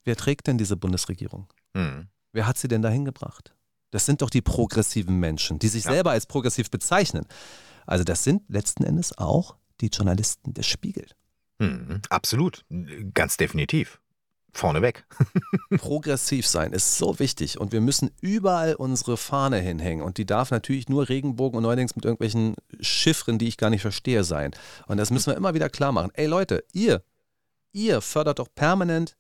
wer 0.05 0.17
trägt 0.17 0.47
denn 0.47 0.59
diese 0.59 0.77
Bundesregierung? 0.77 1.47
Hm. 1.77 2.09
Wer 2.33 2.47
hat 2.47 2.59
sie 2.59 2.69
denn 2.69 2.83
dahin 2.83 3.05
gebracht? 3.05 3.53
Das 3.91 4.07
sind 4.07 4.23
doch 4.23 4.31
die 4.31 4.41
progressiven 4.41 5.19
Menschen, 5.21 5.59
die 5.59 5.69
sich 5.69 5.85
Ja. 5.85 5.93
selber 5.93 6.13
als 6.13 6.27
progressiv 6.27 6.71
bezeichnen. 6.71 7.27
Also 7.87 8.05
das 8.05 8.25
sind 8.25 8.43
letzten 8.49 8.85
Endes 8.85 9.17
auch 9.19 9.57
die 9.81 9.89
Journalisten 9.89 10.55
des 10.55 10.67
Spiegel. 10.67 11.07
Hm. 11.63 12.01
Absolut, 12.09 12.65
ganz 13.15 13.37
definitiv. 13.37 14.01
Vorneweg. 14.55 15.07
Progressiv 15.79 16.47
sein 16.47 16.73
ist 16.73 16.99
so 16.99 17.19
wichtig 17.19 17.59
und 17.59 17.73
wir 17.73 17.81
müssen 17.81 18.11
überall 18.21 18.75
unsere 18.75 19.17
Fahne 19.17 19.59
hinhängen 19.59 20.05
und 20.05 20.19
die 20.19 20.27
darf 20.27 20.51
natürlich 20.51 20.89
nur 20.89 21.09
Regenbogen 21.09 21.57
und 21.57 21.63
neuerdings 21.63 21.97
mit 21.97 22.05
irgendwelchen 22.05 22.57
Chiffren, 22.81 23.39
die 23.39 23.49
ich 23.49 23.57
gar 23.57 23.71
nicht 23.71 23.81
verstehe, 23.81 24.25
sein. 24.25 24.51
Und 24.89 24.99
das 24.99 25.11
müssen 25.11 25.31
wir 25.31 25.37
immer 25.37 25.55
wieder 25.55 25.71
klar 25.71 25.93
machen. 25.93 26.11
Ey 26.15 26.27
Leute, 26.27 26.65
ihr, 26.73 27.03
ihr 27.73 28.03
fördert 28.03 28.41
doch 28.41 28.49
permanent 28.55 29.17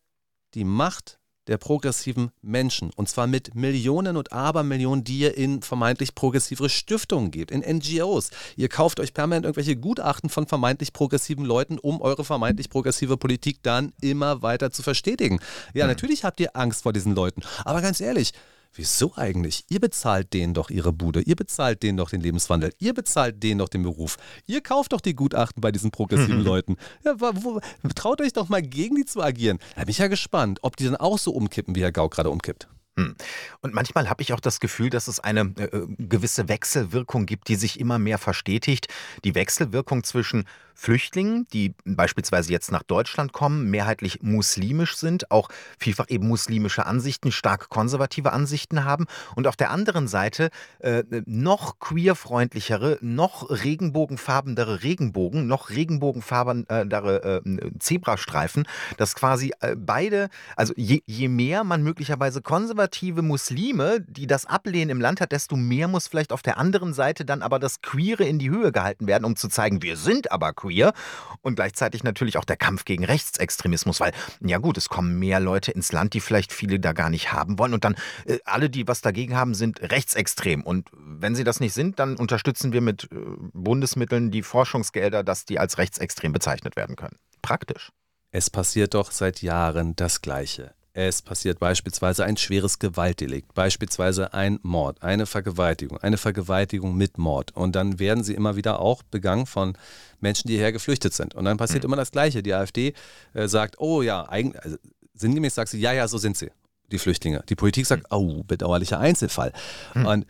die 0.55 0.65
Macht 0.65 1.19
der 1.49 1.59
progressiven 1.59 2.31
Menschen 2.41 2.91
und 2.95 3.09
zwar 3.09 3.27
mit 3.27 3.55
Millionen 3.55 4.17
und 4.17 4.33
Abermillionen, 4.33 5.05
die 5.05 5.19
ihr 5.19 5.37
in 5.37 5.63
vermeintlich 5.63 6.15
progressivere 6.15 6.69
Stiftungen 6.69 7.31
gebt, 7.31 7.51
in 7.51 7.61
NGOs. 7.61 8.31
Ihr 8.57 8.69
kauft 8.69 9.01
euch 9.01 9.13
permanent 9.15 9.45
irgendwelche 9.45 9.77
Gutachten 9.77 10.31
von 10.31 10.47
vermeintlich 10.47 10.93
progressiven 10.93 11.45
Leuten, 11.45 11.79
um 11.79 12.01
eure 12.01 12.25
vermeintlich 12.25 12.71
progressive 12.71 13.17
Politik 13.17 13.59
dann 13.63 13.93
immer 14.01 14.43
weiter 14.43 14.71
zu 14.71 14.83
verstetigen. 14.83 15.41
Ja, 15.75 15.87
natürlich 15.87 16.25
habt 16.25 16.41
ihr 16.41 16.57
Angst 16.57 16.83
vor 16.83 16.93
diesen 16.93 17.15
Leuten, 17.15 17.43
aber 17.65 17.83
ganz 17.83 18.01
ehrlich, 18.01 18.33
Wieso 18.75 19.13
eigentlich? 19.17 19.65
Ihr 19.69 19.81
bezahlt 19.81 20.33
denen 20.33 20.55
doch 20.55 20.71
ihre 20.71 20.93
Bude, 20.93 21.21
ihr 21.21 21.37
bezahlt 21.37 21.83
denen 21.83 21.99
doch 21.99 22.09
den 22.09 22.23
Lebenswandel, 22.23 22.73
ihr 22.79 22.95
bezahlt 22.95 23.43
denen 23.43 23.59
doch 23.59 23.69
den 23.69 23.83
Beruf. 23.83 24.17
Ihr 24.47 24.63
kauft 24.63 24.95
doch 24.95 25.01
die 25.03 25.15
Gutachten 25.15 25.61
bei 25.61 25.73
diesen 25.73 25.91
progressiven 25.91 26.41
Leuten. 26.45 26.77
Ja, 27.05 27.15
wo, 27.19 27.61
traut 27.95 28.23
euch 28.23 28.33
doch 28.33 28.49
mal 28.49 28.63
gegen 28.63 28.97
die 28.97 29.05
zu 29.05 29.23
agieren. 29.23 29.59
Da 29.75 29.83
bin 29.83 29.91
ich 29.91 29.99
ja 29.99 30.09
gespannt, 30.09 30.61
ob 30.63 30.77
die 30.77 30.85
dann 30.85 30.97
auch 30.97 31.19
so 31.19 31.33
umkippen, 31.33 31.75
wie 31.75 31.83
Herr 31.83 31.93
Gauck 31.93 32.15
gerade 32.15 32.31
umkippt. 32.31 32.69
Hm. 32.99 33.15
Und 33.63 33.73
manchmal 33.73 34.11
habe 34.11 34.23
ich 34.23 34.35
auch 34.35 34.41
das 34.41 34.61
Gefühl, 34.61 34.91
dass 34.91 35.09
es 35.09 35.19
eine 35.19 35.55
äh, 35.59 35.65
äh, 35.65 35.87
gewisse 35.99 36.49
Wechselwirkung 36.49 37.25
gibt, 37.25 37.49
die 37.49 37.57
sich 37.57 37.81
immer 37.81 37.99
mehr 37.99 38.19
verstetigt. 38.19 38.89
Die 39.25 39.35
Wechselwirkung 39.35 40.05
zwischen 40.05 40.45
Flüchtlingen, 40.75 41.47
die 41.53 41.75
beispielsweise 41.85 42.53
jetzt 42.53 42.73
nach 42.73 42.83
Deutschland 42.83 43.33
kommen, 43.33 43.71
mehrheitlich 43.71 44.23
muslimisch 44.23 44.97
sind, 44.97 45.31
auch 45.31 45.49
vielfach 45.79 46.07
eben 46.09 46.29
muslimische 46.29 46.87
Ansichten, 46.87 47.33
stark 47.33 47.69
konservative 47.69 48.33
Ansichten 48.33 48.85
haben. 48.85 49.07
Und 49.37 49.47
auf 49.47 49.57
der 49.57 49.71
anderen 49.71 50.09
Seite 50.09 50.51
äh, 50.81 51.05
noch 51.27 51.79
queerfreundlichere, 51.79 52.99
noch 53.01 53.51
regenbogenfarbenere 53.51 54.83
Regenbogen, 54.83 55.47
noch 55.47 55.71
regenbogenfarbenere 55.71 57.43
äh, 57.45 57.79
Zebrastreifen, 57.79 58.67
dass 58.97 59.15
quasi 59.15 59.53
äh, 59.61 59.77
beide, 59.77 60.29
also 60.57 60.73
je, 60.77 61.03
je 61.07 61.29
mehr 61.29 61.65
man 61.65 61.83
möglicherweise 61.83 62.43
konservative 62.43 63.23
Muslime, 63.23 64.01
die 64.01 64.27
das 64.27 64.47
ablehnen 64.47 64.91
im 64.91 65.01
Land 65.01 65.21
hat, 65.21 65.33
desto 65.33 65.57
mehr 65.57 65.89
muss 65.89 66.09
vielleicht 66.09 66.33
auf 66.33 66.43
der 66.43 66.59
anderen 66.59 66.95
Seite 66.95 67.25
dann 67.25 67.43
aber 67.43 67.59
das 67.59 67.81
Queere 67.83 68.25
in 68.25 68.39
die 68.39 68.51
Höhe 68.51 68.73
gehalten 68.73 69.07
werden, 69.07 69.25
um 69.25 69.37
zu 69.37 69.49
zeigen, 69.49 69.83
wir 69.83 69.97
sind 69.97 70.33
aber 70.33 70.53
queer. 70.63 70.93
Und 71.41 71.57
gleichzeitig 71.57 72.05
natürlich 72.05 72.39
auch 72.39 72.45
der 72.45 72.57
Kampf 72.57 72.85
gegen 72.85 73.05
Rechtsextremismus, 73.05 73.99
weil, 74.01 74.13
ja 74.41 74.59
gut, 74.59 74.79
es 74.79 74.89
kommen 74.89 75.19
mehr 75.19 75.41
Leute 75.41 75.73
ins 75.73 75.93
Land, 75.93 76.15
die 76.15 76.21
vielleicht 76.21 76.53
viele 76.53 76.79
da 76.79 76.93
gar 76.93 77.11
nicht 77.11 77.33
haben 77.33 77.59
wollen. 77.59 77.75
Und 77.75 77.85
dann 77.85 77.97
äh, 78.27 78.39
alle, 78.45 78.71
die 78.71 78.87
was 78.87 79.01
dagegen 79.01 79.37
haben, 79.37 79.55
sind 79.55 79.83
rechtsextrem. 79.83 80.63
Und 80.63 80.89
wenn 80.93 81.35
sie 81.35 81.45
das 81.45 81.61
nicht 81.61 81.75
sind, 81.75 81.99
dann 81.99 82.17
unterstützen 82.17 82.73
wir 82.73 82.81
mit 82.81 83.05
äh, 83.05 83.17
Bundesmitteln 83.53 84.31
die 84.31 84.43
Forschungsgelder, 84.43 85.25
dass 85.25 85.45
die 85.45 85.59
als 85.59 85.79
rechtsextrem 85.79 86.33
bezeichnet 86.33 86.77
werden 86.77 86.97
können. 86.97 87.17
Praktisch. 87.43 87.91
Es 88.31 88.49
passiert 88.49 88.95
doch 88.95 89.11
seit 89.11 89.43
Jahren 89.43 89.97
das 89.97 90.23
Gleiche. 90.23 90.75
Es 90.95 91.23
passiert 91.23 91.59
beispielsweise 91.59 92.25
ein 92.25 92.37
schweres 92.37 92.79
Gewaltdelikt, 92.79 93.55
beispielsweise 93.55 94.35
ein 94.35 94.59
Mord, 94.63 95.03
eine 95.03 95.25
Vergewaltigung, 95.25 95.99
eine 95.99 96.19
Vergewaltigung 96.19 96.95
mit 96.97 97.17
Mord. 97.17 97.57
Und 97.57 97.75
dann 97.75 97.99
werden 97.99 98.23
sie 98.23 98.35
immer 98.35 98.57
wieder 98.57 98.81
auch 98.81 99.03
begangen 99.03 99.47
von 99.47 99.77
Menschen, 100.21 100.49
die 100.49 100.55
hierher 100.55 100.73
geflüchtet 100.73 101.15
sind. 101.15 101.35
Und 101.35 101.47
dann 101.47 101.57
passiert 101.57 101.85
immer 101.85 101.97
das 101.97 102.11
Gleiche. 102.11 102.43
Die 102.43 102.53
AfD 102.53 102.93
äh, 103.33 103.49
sagt, 103.49 103.77
oh 103.79 104.03
ja, 104.03 104.29
eigentlich, 104.29 104.63
also, 104.63 104.77
sinngemäß 105.15 105.55
sagt 105.55 105.71
sie, 105.71 105.81
ja, 105.81 105.93
ja, 105.93 106.07
so 106.09 106.19
sind 106.19 106.37
sie, 106.37 106.51
die 106.91 106.99
Flüchtlinge. 106.99 107.43
Die 107.49 107.55
Politik 107.57 107.87
sagt, 107.87 108.05
oh, 108.11 108.43
bedauerlicher 108.45 108.99
Einzelfall. 108.99 109.53
Und 109.95 110.27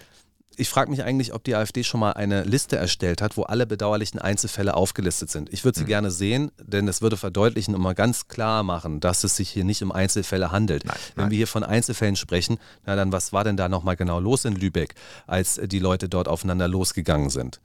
ich 0.57 0.69
frage 0.69 0.91
mich 0.91 1.03
eigentlich, 1.05 1.35
ob 1.35 1.45
die 1.45 1.55
AfD 1.55 1.85
schon 1.85 2.01
mal 2.01 2.13
eine 2.13 2.45
Liste 2.45 2.77
erstellt 2.77 3.23
hat, 3.23 3.37
wo 3.37 3.43
alle 3.43 3.67
bedauerlichen 3.67 4.21
Einzelfälle 4.21 4.75
aufgelistet 4.75 5.31
sind. 5.31 5.53
Ich 5.53 5.65
würde 5.65 5.79
sie 5.79 5.85
gerne 5.85 6.11
sehen, 6.11 6.51
denn 6.63 6.89
es 6.89 7.03
würde 7.03 7.17
verdeutlichen 7.17 7.75
und 7.75 7.81
mal 7.81 7.95
ganz 7.95 8.29
klar 8.29 8.63
machen, 8.63 9.01
dass 9.01 9.25
es 9.25 9.37
sich 9.37 9.51
hier 9.51 9.65
nicht 9.65 9.83
um 9.83 9.93
Einzelfälle 9.93 10.51
handelt. 10.51 10.85
Nein, 10.85 10.97
Wenn 11.15 11.25
nein. 11.25 11.31
wir 11.31 11.37
hier 11.37 11.47
von 11.47 11.65
Einzelfällen 11.65 12.17
sprechen, 12.17 12.59
na 12.85 12.97
dann 12.97 13.13
was 13.13 13.33
war 13.33 13.45
denn 13.45 13.57
da 13.57 13.69
nochmal 13.69 13.97
genau 13.97 14.21
los 14.21 14.45
in 14.45 14.55
Lübeck, 14.55 14.95
als 15.27 15.61
die 15.63 15.79
Leute 15.79 16.09
dort 16.09 16.29
aufeinander 16.29 16.69
losgegangen 16.69 17.31
sind? 17.31 17.61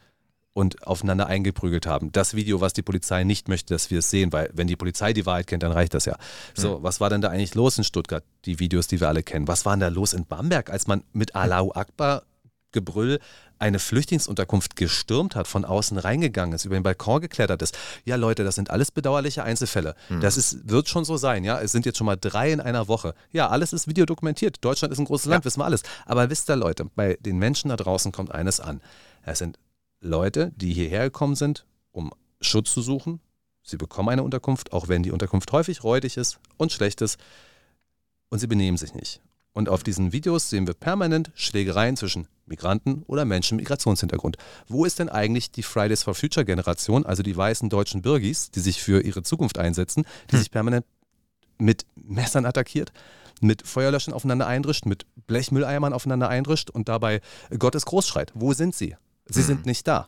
und 0.57 0.87
aufeinander 0.87 1.27
eingeprügelt 1.27 1.85
haben. 1.85 2.11
Das 2.11 2.33
Video, 2.33 2.61
was 2.61 2.73
die 2.73 2.81
Polizei 2.81 3.23
nicht 3.23 3.47
möchte, 3.47 3.75
dass 3.75 3.91
wir 3.91 3.99
es 3.99 4.09
sehen, 4.09 4.33
weil 4.33 4.49
wenn 4.53 4.65
die 4.65 4.75
Polizei 4.75 5.13
die 5.13 5.27
Wahrheit 5.27 5.45
kennt, 5.45 5.61
dann 5.61 5.71
reicht 5.71 5.93
das 5.93 6.05
ja. 6.05 6.17
So, 6.55 6.81
was 6.81 6.99
war 6.99 7.11
denn 7.11 7.21
da 7.21 7.29
eigentlich 7.29 7.53
los 7.53 7.77
in 7.77 7.83
Stuttgart? 7.83 8.23
Die 8.45 8.57
Videos, 8.57 8.87
die 8.87 8.99
wir 8.99 9.07
alle 9.07 9.21
kennen. 9.21 9.47
Was 9.47 9.67
war 9.67 9.73
denn 9.73 9.81
da 9.81 9.89
los 9.89 10.13
in 10.13 10.25
Bamberg, 10.25 10.71
als 10.71 10.87
man 10.87 11.03
mit 11.13 11.35
Allahu 11.35 11.73
Akbar 11.73 12.23
Gebrüll 12.71 13.19
eine 13.59 13.79
Flüchtlingsunterkunft 13.79 14.75
gestürmt 14.75 15.35
hat, 15.35 15.47
von 15.47 15.65
außen 15.65 15.97
reingegangen 15.97 16.53
ist, 16.53 16.65
über 16.65 16.75
den 16.75 16.83
Balkon 16.83 17.21
geklettert 17.21 17.61
ist. 17.61 17.77
Ja, 18.05 18.15
Leute, 18.15 18.43
das 18.43 18.55
sind 18.55 18.69
alles 18.69 18.91
bedauerliche 18.91 19.43
Einzelfälle. 19.43 19.95
Das 20.21 20.37
ist, 20.37 20.69
wird 20.69 20.87
schon 20.89 21.05
so 21.05 21.17
sein, 21.17 21.43
ja. 21.43 21.59
Es 21.59 21.71
sind 21.71 21.85
jetzt 21.85 21.97
schon 21.97 22.05
mal 22.05 22.17
drei 22.17 22.51
in 22.51 22.59
einer 22.59 22.87
Woche. 22.87 23.15
Ja, 23.31 23.47
alles 23.49 23.73
ist 23.73 23.87
videodokumentiert. 23.87 24.57
Deutschland 24.63 24.91
ist 24.91 24.99
ein 24.99 25.05
großes 25.05 25.25
Land, 25.27 25.45
wissen 25.45 25.59
wir 25.59 25.65
alles. 25.65 25.81
Aber 26.05 26.29
wisst 26.29 26.49
ihr, 26.49 26.55
Leute, 26.55 26.85
bei 26.95 27.17
den 27.19 27.37
Menschen 27.37 27.69
da 27.69 27.75
draußen 27.77 28.11
kommt 28.11 28.31
eines 28.31 28.59
an. 28.59 28.81
Es 29.23 29.39
sind 29.39 29.57
Leute, 29.99 30.51
die 30.55 30.73
hierher 30.73 31.05
gekommen 31.05 31.35
sind, 31.35 31.65
um 31.91 32.11
Schutz 32.41 32.73
zu 32.73 32.81
suchen. 32.81 33.19
Sie 33.63 33.77
bekommen 33.77 34.09
eine 34.09 34.23
Unterkunft, 34.23 34.71
auch 34.71 34.87
wenn 34.87 35.03
die 35.03 35.11
Unterkunft 35.11 35.51
häufig 35.51 35.83
räudig 35.83 36.17
ist 36.17 36.39
und 36.57 36.71
schlecht 36.71 37.01
ist. 37.01 37.19
Und 38.29 38.39
sie 38.39 38.47
benehmen 38.47 38.77
sich 38.77 38.93
nicht. 38.93 39.21
Und 39.57 39.69
auf 39.69 39.81
diesen 39.81 40.13
Videos 40.13 40.51
sehen 40.51 40.67
wir 40.67 40.75
permanent 40.75 41.31
Schlägereien 41.33 41.97
zwischen 41.97 42.27
Migranten 42.45 43.01
oder 43.07 43.25
Menschen 43.25 43.55
mit 43.55 43.63
Migrationshintergrund. 43.63 44.37
Wo 44.67 44.85
ist 44.85 44.99
denn 44.99 45.09
eigentlich 45.09 45.49
die 45.49 45.63
Fridays 45.63 46.03
for 46.03 46.13
Future 46.13 46.45
Generation, 46.45 47.07
also 47.07 47.23
die 47.23 47.35
weißen 47.35 47.67
deutschen 47.67 48.03
Bürgis, 48.03 48.51
die 48.51 48.59
sich 48.59 48.83
für 48.83 49.01
ihre 49.01 49.23
Zukunft 49.23 49.57
einsetzen, 49.57 50.05
die 50.29 50.37
sich 50.37 50.51
permanent 50.51 50.85
mit 51.57 51.87
Messern 51.95 52.45
attackiert, 52.45 52.93
mit 53.41 53.65
Feuerlöschen 53.65 54.13
aufeinander 54.13 54.45
eindrischt, 54.45 54.85
mit 54.85 55.07
Blechmülleimern 55.25 55.91
aufeinander 55.91 56.29
eindrischt 56.29 56.69
und 56.69 56.87
dabei 56.87 57.19
Gottes 57.57 57.87
Groß 57.87 58.07
schreit? 58.07 58.31
Wo 58.35 58.53
sind 58.53 58.75
sie? 58.75 58.95
Sie 59.25 59.41
sind 59.41 59.65
nicht 59.65 59.87
da. 59.87 60.07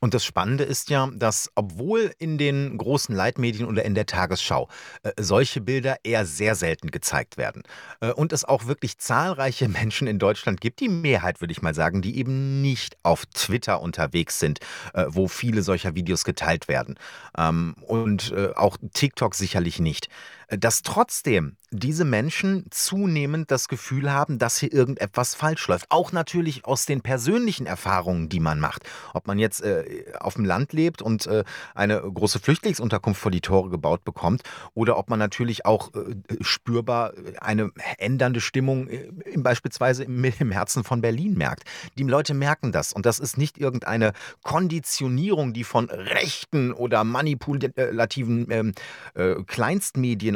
Und 0.00 0.14
das 0.14 0.24
Spannende 0.24 0.64
ist 0.64 0.90
ja, 0.90 1.08
dass 1.14 1.50
obwohl 1.54 2.12
in 2.18 2.38
den 2.38 2.76
großen 2.78 3.14
Leitmedien 3.14 3.66
oder 3.66 3.84
in 3.84 3.94
der 3.94 4.06
Tagesschau 4.06 4.68
äh, 5.02 5.12
solche 5.18 5.60
Bilder 5.60 5.96
eher 6.04 6.26
sehr 6.26 6.54
selten 6.54 6.90
gezeigt 6.90 7.36
werden 7.36 7.62
äh, 8.00 8.12
und 8.12 8.32
es 8.32 8.44
auch 8.44 8.66
wirklich 8.66 8.98
zahlreiche 8.98 9.68
Menschen 9.76 10.06
in 10.06 10.18
Deutschland 10.18 10.60
gibt, 10.60 10.80
die 10.80 10.88
Mehrheit 10.88 11.40
würde 11.40 11.52
ich 11.52 11.62
mal 11.62 11.74
sagen, 11.74 12.02
die 12.02 12.18
eben 12.18 12.62
nicht 12.62 12.96
auf 13.02 13.26
Twitter 13.26 13.80
unterwegs 13.80 14.38
sind, 14.38 14.60
äh, 14.94 15.06
wo 15.08 15.28
viele 15.28 15.62
solcher 15.62 15.94
Videos 15.94 16.24
geteilt 16.24 16.68
werden 16.68 16.98
ähm, 17.38 17.74
und 17.82 18.32
äh, 18.32 18.52
auch 18.54 18.76
TikTok 18.92 19.34
sicherlich 19.34 19.80
nicht. 19.80 20.08
Dass 20.48 20.82
trotzdem 20.82 21.56
diese 21.70 22.04
Menschen 22.04 22.66
zunehmend 22.70 23.50
das 23.50 23.68
Gefühl 23.68 24.12
haben, 24.12 24.38
dass 24.38 24.58
hier 24.58 24.72
irgendetwas 24.72 25.34
falsch 25.34 25.66
läuft. 25.66 25.86
Auch 25.90 26.12
natürlich 26.12 26.64
aus 26.64 26.86
den 26.86 27.00
persönlichen 27.00 27.66
Erfahrungen, 27.66 28.28
die 28.28 28.40
man 28.40 28.60
macht. 28.60 28.84
Ob 29.14 29.26
man 29.26 29.38
jetzt 29.38 29.62
äh, 29.62 30.04
auf 30.20 30.34
dem 30.34 30.44
Land 30.44 30.72
lebt 30.72 31.02
und 31.02 31.26
äh, 31.26 31.44
eine 31.74 32.00
große 32.00 32.38
Flüchtlingsunterkunft 32.38 33.20
vor 33.20 33.30
die 33.30 33.40
Tore 33.40 33.68
gebaut 33.70 34.04
bekommt 34.04 34.42
oder 34.74 34.96
ob 34.96 35.10
man 35.10 35.18
natürlich 35.18 35.66
auch 35.66 35.92
äh, 35.94 36.14
spürbar 36.40 37.12
eine 37.40 37.70
ändernde 37.98 38.40
Stimmung 38.40 38.88
äh, 38.88 39.10
beispielsweise 39.36 40.04
im, 40.04 40.24
im 40.38 40.52
Herzen 40.52 40.84
von 40.84 41.00
Berlin 41.00 41.34
merkt. 41.36 41.64
Die 41.98 42.04
Leute 42.04 42.34
merken 42.34 42.70
das 42.70 42.92
und 42.92 43.06
das 43.06 43.18
ist 43.18 43.36
nicht 43.38 43.58
irgendeine 43.58 44.12
Konditionierung, 44.42 45.52
die 45.52 45.64
von 45.64 45.90
rechten 45.90 46.72
oder 46.72 47.02
manipulativen 47.02 48.46
ähm, 48.50 48.74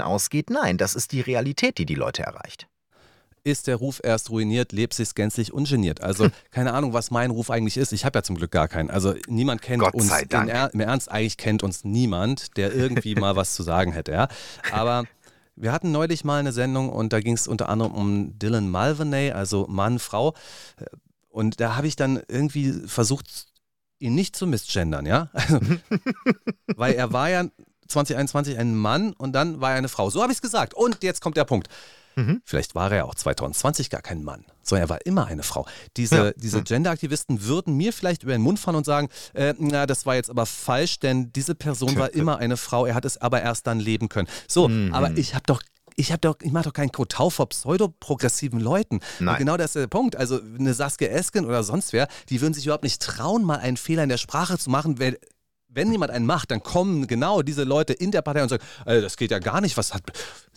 Kleinstmedien 0.00 0.02
ausgeht. 0.02 0.50
Nein, 0.50 0.78
das 0.78 0.94
ist 0.94 1.12
die 1.12 1.20
Realität, 1.20 1.78
die 1.78 1.86
die 1.86 1.94
Leute 1.94 2.22
erreicht 2.22 2.66
ist 3.42 3.68
der 3.68 3.76
Ruf 3.76 4.02
erst 4.04 4.28
ruiniert, 4.28 4.70
lebt 4.70 4.92
sich 4.92 5.14
gänzlich 5.14 5.50
ungeniert. 5.50 6.02
Also 6.02 6.28
keine 6.50 6.74
Ahnung, 6.74 6.92
was 6.92 7.10
mein 7.10 7.30
Ruf 7.30 7.48
eigentlich 7.48 7.78
ist. 7.78 7.90
Ich 7.94 8.04
habe 8.04 8.18
ja 8.18 8.22
zum 8.22 8.36
Glück 8.36 8.50
gar 8.50 8.68
keinen. 8.68 8.90
Also 8.90 9.14
niemand 9.28 9.62
kennt 9.62 9.82
uns. 9.94 10.10
Er, 10.10 10.74
Im 10.74 10.80
Ernst, 10.80 11.10
eigentlich 11.10 11.38
kennt 11.38 11.62
uns 11.62 11.82
niemand, 11.82 12.58
der 12.58 12.74
irgendwie 12.74 13.14
mal 13.14 13.36
was 13.36 13.54
zu 13.54 13.62
sagen 13.62 13.92
hätte. 13.92 14.12
Ja? 14.12 14.28
Aber 14.72 15.04
wir 15.56 15.72
hatten 15.72 15.90
neulich 15.90 16.22
mal 16.22 16.38
eine 16.38 16.52
Sendung 16.52 16.90
und 16.90 17.14
da 17.14 17.20
ging 17.20 17.32
es 17.32 17.48
unter 17.48 17.70
anderem 17.70 17.94
um 17.94 18.38
Dylan 18.38 18.68
Mulvaney, 18.68 19.30
also 19.30 19.66
Mann, 19.70 19.98
Frau. 19.98 20.34
Und 21.30 21.60
da 21.60 21.76
habe 21.76 21.86
ich 21.86 21.96
dann 21.96 22.20
irgendwie 22.28 22.74
versucht, 22.86 23.46
ihn 24.00 24.14
nicht 24.14 24.36
zu 24.36 24.46
misgendern, 24.46 25.06
ja? 25.06 25.30
Also, 25.32 25.60
weil 26.76 26.92
er 26.92 27.14
war 27.14 27.30
ja 27.30 27.46
2021 27.90 28.58
ein 28.58 28.74
Mann 28.74 29.12
und 29.12 29.32
dann 29.32 29.60
war 29.60 29.70
er 29.70 29.76
eine 29.76 29.88
Frau. 29.88 30.10
So 30.10 30.22
habe 30.22 30.32
ich 30.32 30.38
es 30.38 30.42
gesagt. 30.42 30.74
Und 30.74 31.02
jetzt 31.02 31.20
kommt 31.20 31.36
der 31.36 31.44
Punkt. 31.44 31.68
Mhm. 32.16 32.42
Vielleicht 32.44 32.74
war 32.74 32.90
er 32.90 32.98
ja 32.98 33.04
auch 33.04 33.14
2020 33.14 33.90
gar 33.90 34.02
kein 34.02 34.22
Mann, 34.22 34.44
sondern 34.62 34.86
er 34.86 34.88
war 34.88 35.06
immer 35.06 35.26
eine 35.26 35.42
Frau. 35.42 35.66
Diese, 35.96 36.16
ja. 36.16 36.32
diese 36.36 36.58
mhm. 36.58 36.64
Gender-Aktivisten 36.64 37.44
würden 37.44 37.76
mir 37.76 37.92
vielleicht 37.92 38.22
über 38.22 38.32
den 38.32 38.42
Mund 38.42 38.58
fahren 38.58 38.76
und 38.76 38.84
sagen, 38.84 39.08
äh, 39.34 39.54
na, 39.58 39.86
das 39.86 40.06
war 40.06 40.16
jetzt 40.16 40.30
aber 40.30 40.46
falsch, 40.46 40.98
denn 40.98 41.32
diese 41.32 41.54
Person 41.54 41.96
war 41.96 42.12
immer 42.14 42.38
eine 42.38 42.56
Frau, 42.56 42.86
er 42.86 42.94
hat 42.94 43.04
es 43.04 43.16
aber 43.18 43.42
erst 43.42 43.66
dann 43.66 43.78
leben 43.78 44.08
können. 44.08 44.28
So, 44.48 44.68
mhm. 44.68 44.92
aber 44.92 45.16
ich 45.16 45.34
habe 45.34 45.44
doch 45.46 45.62
ich 45.96 46.12
habe 46.12 46.20
doch, 46.20 46.36
ich 46.40 46.50
mache 46.50 46.64
doch 46.64 46.72
keinen 46.72 46.92
Kotau 46.92 47.28
vor 47.28 47.48
pseudoprogressiven 47.48 48.58
Leuten. 48.58 49.00
Nein. 49.18 49.34
Und 49.34 49.38
genau 49.38 49.56
das 49.58 49.66
ist 49.66 49.82
der 49.82 49.86
Punkt. 49.86 50.16
Also 50.16 50.40
eine 50.40 50.72
Saskia 50.72 51.08
Esken 51.08 51.44
oder 51.44 51.62
sonst 51.62 51.92
wer, 51.92 52.08
die 52.30 52.40
würden 52.40 52.54
sich 52.54 52.64
überhaupt 52.64 52.84
nicht 52.84 53.02
trauen, 53.02 53.44
mal 53.44 53.58
einen 53.58 53.76
Fehler 53.76 54.04
in 54.04 54.08
der 54.08 54.16
Sprache 54.16 54.56
zu 54.56 54.70
machen, 54.70 54.98
weil 54.98 55.18
wenn 55.72 55.90
jemand 55.92 56.10
einen 56.10 56.26
macht, 56.26 56.50
dann 56.50 56.62
kommen 56.62 57.06
genau 57.06 57.42
diese 57.42 57.64
Leute 57.64 57.92
in 57.92 58.10
der 58.10 58.22
Partei 58.22 58.42
und 58.42 58.48
sagen, 58.48 58.64
also 58.84 59.02
das 59.02 59.16
geht 59.16 59.30
ja 59.30 59.38
gar 59.38 59.60
nicht, 59.60 59.76
was 59.76 59.94
hat. 59.94 60.02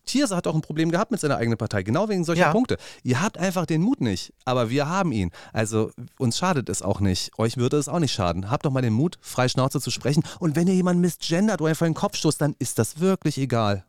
Thierse 0.05 0.36
hat 0.36 0.47
auch 0.47 0.55
ein 0.55 0.61
Problem 0.61 0.91
gehabt 0.91 1.11
mit 1.11 1.20
seiner 1.20 1.38
eigenen 1.38 1.57
Partei, 1.57 1.84
genau 1.84 2.09
wegen 2.09 2.26
solcher 2.26 2.41
ja. 2.41 2.51
Punkte. 2.51 2.78
Ihr 3.03 3.22
habt 3.22 3.38
einfach 3.38 3.66
den 3.66 3.82
Mut 3.82 4.01
nicht, 4.01 4.34
aber 4.43 4.70
wir 4.70 4.89
haben 4.89 5.11
ihn. 5.11 5.32
Also 5.53 5.91
uns 6.18 6.38
schadet 6.38 6.68
es 6.68 6.82
auch 6.82 6.99
nicht. 6.99 7.32
Euch 7.38 7.57
würde 7.57 7.78
es 7.78 7.88
auch 7.88 7.99
nicht 7.99 8.14
schaden. 8.14 8.51
Habt 8.51 8.66
doch 8.66 8.72
mal 8.72 8.82
den 8.82 8.93
Mut, 8.93 9.18
frei 9.22 9.47
Schnauze 9.47 9.80
zu 9.80 9.91
sprechen. 9.91 10.24
Und 10.39 10.55
wenn 10.55 10.68
ihr 10.68 10.74
jemanden 10.74 11.01
misgendert 11.01 11.61
oder 11.61 11.74
vor 11.76 11.88
den 11.88 11.93
Kopf 11.93 12.18
stoßt, 12.18 12.41
dann 12.41 12.55
ist 12.59 12.80
das 12.80 12.99
wirklich 12.99 13.38
egal. 13.38 13.86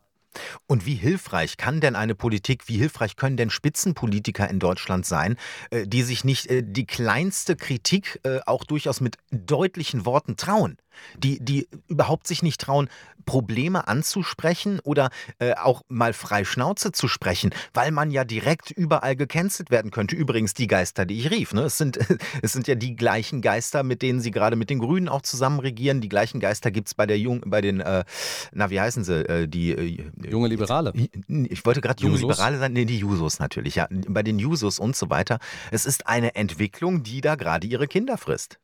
Und 0.67 0.85
wie 0.85 0.95
hilfreich 0.95 1.57
kann 1.57 1.79
denn 1.79 1.95
eine 1.95 2.15
Politik, 2.15 2.67
wie 2.67 2.77
hilfreich 2.77 3.15
können 3.15 3.37
denn 3.37 3.49
Spitzenpolitiker 3.49 4.49
in 4.49 4.59
Deutschland 4.59 5.05
sein, 5.05 5.37
äh, 5.69 5.87
die 5.87 6.03
sich 6.03 6.23
nicht 6.23 6.47
äh, 6.47 6.61
die 6.65 6.85
kleinste 6.85 7.55
Kritik 7.55 8.19
auch 8.45 8.63
durchaus 8.63 9.01
mit 9.01 9.17
deutlichen 9.31 10.05
Worten 10.05 10.35
trauen? 10.35 10.77
Die, 11.17 11.39
die 11.39 11.67
überhaupt 11.87 12.27
sich 12.27 12.43
nicht 12.43 12.61
trauen, 12.61 12.89
Probleme 13.25 13.87
anzusprechen 13.87 14.79
oder 14.83 15.09
äh, 15.39 15.53
auch 15.53 15.81
mal 15.89 16.13
frei 16.13 16.45
Schnauze 16.45 16.91
zu 16.91 17.07
sprechen, 17.07 17.51
weil 17.73 17.91
man 17.91 18.11
ja 18.11 18.23
direkt 18.23 18.71
überall 18.71 19.15
gecancelt 19.15 19.71
werden 19.71 19.91
könnte. 19.91 20.15
Übrigens 20.15 20.53
die 20.53 20.67
Geister, 20.67 21.05
die 21.05 21.19
ich 21.19 21.31
rief. 21.31 21.53
Ne? 21.53 21.61
Es, 21.61 21.77
sind, 21.77 21.99
es 22.41 22.53
sind 22.53 22.67
ja 22.67 22.75
die 22.75 22.95
gleichen 22.95 23.41
Geister, 23.41 23.83
mit 23.83 24.01
denen 24.01 24.21
sie 24.21 24.31
gerade 24.31 24.55
mit 24.55 24.69
den 24.69 24.79
Grünen 24.79 25.09
auch 25.09 25.21
zusammen 25.21 25.59
regieren. 25.59 26.01
Die 26.01 26.09
gleichen 26.09 26.39
Geister 26.39 26.71
gibt 26.71 26.87
es 26.87 26.93
bei 26.93 27.05
der 27.05 27.19
Jung, 27.19 27.41
bei 27.45 27.61
den, 27.61 27.81
äh, 27.81 28.05
na 28.51 28.69
wie 28.69 28.79
heißen 28.79 29.03
sie, 29.03 29.27
äh, 29.27 29.47
die 29.47 29.71
äh, 29.71 30.11
junge 30.29 30.47
Liberale. 30.47 30.93
Ich 31.27 31.65
wollte 31.65 31.81
gerade 31.81 32.01
junge 32.03 32.17
Liberale 32.17 32.59
sein, 32.59 32.73
nee, 32.73 32.85
die 32.85 32.99
Jusos 32.99 33.39
natürlich, 33.39 33.75
ja. 33.75 33.87
Bei 34.07 34.23
den 34.23 34.39
Jusos 34.39 34.79
und 34.79 34.95
so 34.95 35.09
weiter. 35.09 35.39
Es 35.71 35.85
ist 35.85 36.07
eine 36.07 36.35
Entwicklung, 36.35 37.03
die 37.03 37.21
da 37.21 37.35
gerade 37.35 37.67
ihre 37.67 37.87
Kinder 37.87 38.17
frisst. 38.17 38.59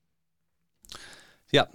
Ja, 1.52 1.68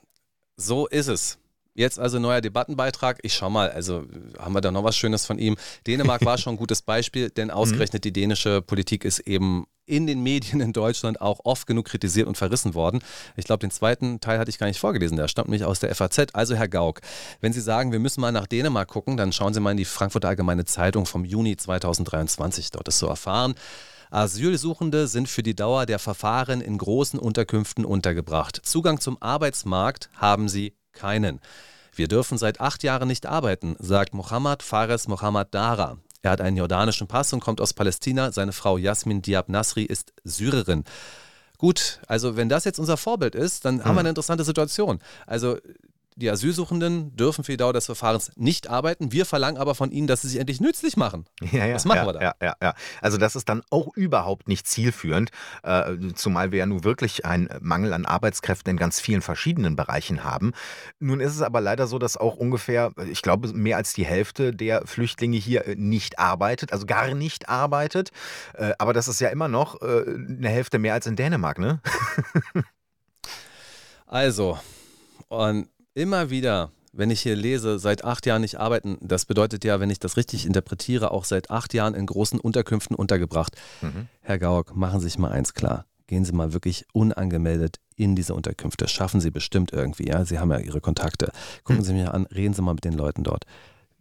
so 0.56 0.86
ist 0.86 1.08
es. 1.08 1.38
Jetzt 1.74 1.98
also 1.98 2.18
neuer 2.18 2.40
Debattenbeitrag. 2.40 3.18
Ich 3.22 3.34
schau 3.34 3.50
mal, 3.50 3.70
also 3.70 4.06
haben 4.38 4.54
wir 4.54 4.62
da 4.62 4.70
noch 4.70 4.82
was 4.82 4.96
Schönes 4.96 5.26
von 5.26 5.38
ihm. 5.38 5.56
Dänemark 5.86 6.24
war 6.24 6.38
schon 6.38 6.54
ein 6.54 6.58
gutes 6.58 6.80
Beispiel, 6.80 7.28
denn 7.28 7.50
ausgerechnet 7.52 8.04
die 8.04 8.12
dänische 8.12 8.62
Politik 8.62 9.04
ist 9.04 9.18
eben 9.20 9.66
in 9.84 10.06
den 10.06 10.22
Medien 10.22 10.60
in 10.60 10.72
Deutschland 10.72 11.20
auch 11.20 11.40
oft 11.44 11.66
genug 11.66 11.84
kritisiert 11.84 12.26
und 12.26 12.36
verrissen 12.36 12.74
worden. 12.74 13.00
Ich 13.36 13.44
glaube, 13.44 13.60
den 13.60 13.70
zweiten 13.70 14.20
Teil 14.20 14.38
hatte 14.38 14.48
ich 14.48 14.58
gar 14.58 14.66
nicht 14.66 14.80
vorgelesen. 14.80 15.18
Der 15.18 15.28
stammt 15.28 15.48
nämlich 15.48 15.64
aus 15.64 15.78
der 15.78 15.94
FAZ. 15.94 16.28
Also, 16.32 16.56
Herr 16.56 16.66
Gauck, 16.66 17.02
wenn 17.40 17.52
Sie 17.52 17.60
sagen, 17.60 17.92
wir 17.92 17.98
müssen 17.98 18.22
mal 18.22 18.32
nach 18.32 18.46
Dänemark 18.46 18.88
gucken, 18.88 19.18
dann 19.18 19.32
schauen 19.32 19.52
Sie 19.52 19.60
mal 19.60 19.72
in 19.72 19.76
die 19.76 19.84
Frankfurter 19.84 20.28
Allgemeine 20.28 20.64
Zeitung 20.64 21.04
vom 21.04 21.26
Juni 21.26 21.56
2023. 21.56 22.70
Dort 22.70 22.88
ist 22.88 22.98
so 22.98 23.06
erfahren. 23.06 23.54
Asylsuchende 24.10 25.08
sind 25.08 25.28
für 25.28 25.42
die 25.42 25.54
Dauer 25.54 25.86
der 25.86 25.98
Verfahren 25.98 26.60
in 26.60 26.78
großen 26.78 27.18
Unterkünften 27.18 27.84
untergebracht. 27.84 28.60
Zugang 28.62 29.00
zum 29.00 29.20
Arbeitsmarkt 29.20 30.10
haben 30.16 30.48
sie 30.48 30.74
keinen. 30.92 31.40
Wir 31.94 32.08
dürfen 32.08 32.38
seit 32.38 32.60
acht 32.60 32.82
Jahren 32.82 33.08
nicht 33.08 33.26
arbeiten, 33.26 33.76
sagt 33.78 34.14
Mohammad 34.14 34.62
Fares 34.62 35.08
Mohammad 35.08 35.54
Dara. 35.54 35.98
Er 36.22 36.32
hat 36.32 36.40
einen 36.40 36.56
jordanischen 36.56 37.06
Pass 37.06 37.32
und 37.32 37.40
kommt 37.40 37.60
aus 37.60 37.72
Palästina. 37.72 38.32
Seine 38.32 38.52
Frau 38.52 38.78
Yasmin 38.78 39.22
Diab 39.22 39.48
Nasri 39.48 39.84
ist 39.84 40.12
Syrerin. 40.24 40.84
Gut, 41.58 42.00
also 42.06 42.36
wenn 42.36 42.48
das 42.48 42.64
jetzt 42.64 42.78
unser 42.78 42.96
Vorbild 42.96 43.34
ist, 43.34 43.64
dann 43.64 43.80
haben 43.80 43.90
wir 43.90 43.92
hm. 43.92 43.98
eine 43.98 44.08
interessante 44.10 44.44
Situation. 44.44 44.98
Also 45.26 45.56
die 46.16 46.30
Asylsuchenden 46.30 47.14
dürfen 47.14 47.44
für 47.44 47.52
die 47.52 47.56
Dauer 47.58 47.74
des 47.74 47.86
Verfahrens 47.86 48.32
nicht 48.36 48.68
arbeiten. 48.68 49.12
Wir 49.12 49.26
verlangen 49.26 49.58
aber 49.58 49.74
von 49.74 49.92
ihnen, 49.92 50.06
dass 50.06 50.22
sie 50.22 50.28
sich 50.28 50.40
endlich 50.40 50.60
nützlich 50.60 50.96
machen. 50.96 51.26
Ja, 51.52 51.66
ja, 51.66 51.74
Was 51.74 51.84
machen 51.84 51.98
ja, 51.98 52.06
wir 52.06 52.12
da? 52.14 52.20
Ja, 52.20 52.34
ja, 52.42 52.54
ja. 52.62 52.74
Also 53.02 53.18
das 53.18 53.36
ist 53.36 53.48
dann 53.48 53.62
auch 53.70 53.94
überhaupt 53.94 54.48
nicht 54.48 54.66
zielführend, 54.66 55.30
äh, 55.62 55.94
zumal 56.14 56.52
wir 56.52 56.60
ja 56.60 56.66
nun 56.66 56.84
wirklich 56.84 57.26
einen 57.26 57.50
Mangel 57.60 57.92
an 57.92 58.06
Arbeitskräften 58.06 58.70
in 58.70 58.76
ganz 58.78 58.98
vielen 58.98 59.20
verschiedenen 59.20 59.76
Bereichen 59.76 60.24
haben. 60.24 60.52
Nun 60.98 61.20
ist 61.20 61.34
es 61.34 61.42
aber 61.42 61.60
leider 61.60 61.86
so, 61.86 61.98
dass 61.98 62.16
auch 62.16 62.36
ungefähr, 62.36 62.92
ich 63.10 63.20
glaube, 63.20 63.52
mehr 63.52 63.76
als 63.76 63.92
die 63.92 64.06
Hälfte 64.06 64.52
der 64.52 64.86
Flüchtlinge 64.86 65.36
hier 65.36 65.66
äh, 65.66 65.74
nicht 65.76 66.18
arbeitet, 66.18 66.72
also 66.72 66.86
gar 66.86 67.14
nicht 67.14 67.50
arbeitet. 67.50 68.10
Äh, 68.54 68.72
aber 68.78 68.94
das 68.94 69.06
ist 69.06 69.20
ja 69.20 69.28
immer 69.28 69.48
noch 69.48 69.82
äh, 69.82 70.04
eine 70.06 70.48
Hälfte 70.48 70.78
mehr 70.78 70.94
als 70.94 71.06
in 71.06 71.16
Dänemark, 71.16 71.58
ne? 71.58 71.80
also, 74.06 74.58
und 75.28 75.68
immer 75.96 76.30
wieder, 76.30 76.70
wenn 76.92 77.10
ich 77.10 77.20
hier 77.20 77.34
lese, 77.34 77.78
seit 77.78 78.04
acht 78.04 78.26
Jahren 78.26 78.42
nicht 78.42 78.60
arbeiten, 78.60 78.98
das 79.00 79.24
bedeutet 79.24 79.64
ja, 79.64 79.80
wenn 79.80 79.90
ich 79.90 79.98
das 79.98 80.16
richtig 80.16 80.46
interpretiere, 80.46 81.10
auch 81.10 81.24
seit 81.24 81.50
acht 81.50 81.74
Jahren 81.74 81.94
in 81.94 82.06
großen 82.06 82.38
Unterkünften 82.38 82.94
untergebracht. 82.94 83.56
Mhm. 83.80 84.08
Herr 84.20 84.38
Gauck, 84.38 84.76
machen 84.76 85.00
Sie 85.00 85.04
sich 85.04 85.18
mal 85.18 85.32
eins 85.32 85.54
klar. 85.54 85.86
Gehen 86.06 86.24
Sie 86.24 86.32
mal 86.32 86.52
wirklich 86.52 86.86
unangemeldet 86.92 87.80
in 87.96 88.14
diese 88.14 88.34
Unterkünfte. 88.34 88.86
Schaffen 88.86 89.20
Sie 89.20 89.30
bestimmt 89.30 89.72
irgendwie, 89.72 90.06
ja. 90.06 90.24
Sie 90.24 90.38
haben 90.38 90.52
ja 90.52 90.58
Ihre 90.58 90.80
Kontakte. 90.80 91.32
Gucken 91.64 91.82
mhm. 91.82 91.84
Sie 91.84 91.92
mich 91.94 92.08
an, 92.08 92.26
reden 92.26 92.54
Sie 92.54 92.62
mal 92.62 92.74
mit 92.74 92.84
den 92.84 92.92
Leuten 92.92 93.24
dort. 93.24 93.44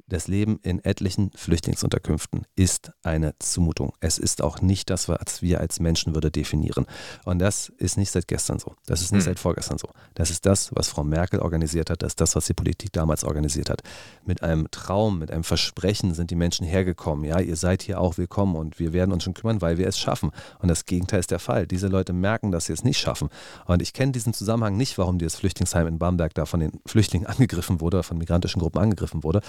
Das 0.08 0.28
Leben 0.28 0.60
in 0.62 0.86
etlichen 0.86 1.32
Flüchtlingsunterkünften 1.32 2.46
ist 2.56 2.92
eine 3.02 3.34
Zumutung. 3.40 3.94
Es 4.02 4.20
ist 4.20 4.44
auch 4.44 4.62
nicht 4.62 4.92
das, 4.92 5.10
was 5.10 5.42
wir 5.42 5.60
als 5.62 5.80
Menschenwürde 5.80 6.30
definieren. 6.30 6.86
Und 7.24 7.40
das 7.40 7.70
ist 7.80 7.98
nicht 7.98 8.12
seit 8.12 8.28
gestern 8.28 8.60
so. 8.60 8.76
Das 8.86 9.02
ist 9.02 9.14
nicht 9.14 9.22
hm. 9.26 9.32
seit 9.32 9.40
vorgestern 9.40 9.80
so. 9.80 9.90
Das 10.14 10.30
ist 10.30 10.46
das, 10.46 10.70
was 10.76 10.90
Frau 10.90 11.04
Merkel 11.04 11.40
organisiert 11.40 11.90
hat. 11.90 12.04
Das 12.04 12.12
ist 12.12 12.22
das, 12.22 12.36
was 12.36 12.46
die 12.46 12.54
Politik 12.54 12.94
damals 12.94 13.24
organisiert 13.24 13.72
hat. 13.72 13.82
Mit 14.24 14.44
einem 14.44 14.70
Traum, 14.70 15.18
mit 15.18 15.32
einem 15.32 15.44
Versprechen 15.44 16.14
sind 16.14 16.30
die 16.30 16.36
Menschen 16.36 16.68
hergekommen. 16.68 17.26
Ja, 17.26 17.40
ihr 17.40 17.56
seid 17.56 17.82
hier 17.82 18.00
auch 18.00 18.20
willkommen 18.20 18.56
und 18.56 18.78
wir 18.78 18.94
werden 18.94 19.12
uns 19.12 19.24
schon 19.24 19.34
kümmern, 19.34 19.62
weil 19.62 19.80
wir 19.80 19.88
es 19.88 19.98
schaffen. 19.98 20.30
Und 20.60 20.68
das 20.68 20.86
Gegenteil 20.86 21.22
ist 21.22 21.32
der 21.32 21.40
Fall. 21.40 21.66
Diese 21.66 21.88
Leute 21.88 22.14
merken, 22.14 22.52
dass 22.52 22.66
sie 22.66 22.74
es 22.74 22.84
nicht 22.84 23.00
schaffen. 23.00 23.30
Und 23.66 23.82
ich 23.82 23.92
kenne 23.94 24.12
diesen 24.12 24.36
Zusammenhang 24.36 24.78
nicht, 24.78 25.00
warum 25.00 25.18
dieses 25.18 25.36
Flüchtlingsheim 25.38 25.88
in 25.88 25.98
Bamberg 25.98 26.36
da 26.36 26.46
von 26.46 26.60
den 26.60 26.80
Flüchtlingen 26.86 27.26
angegriffen 27.28 27.82
wurde, 27.82 28.04
von 28.04 28.20
migrantischen 28.20 28.62
Gruppen 28.62 28.80
angegriffen 28.80 29.24
wurde. 29.24 29.42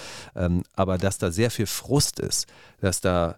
Ähm, 0.47 0.63
aber 0.73 0.97
dass 0.97 1.17
da 1.17 1.31
sehr 1.31 1.51
viel 1.51 1.67
Frust 1.67 2.19
ist, 2.19 2.47
dass 2.79 3.01
da 3.01 3.37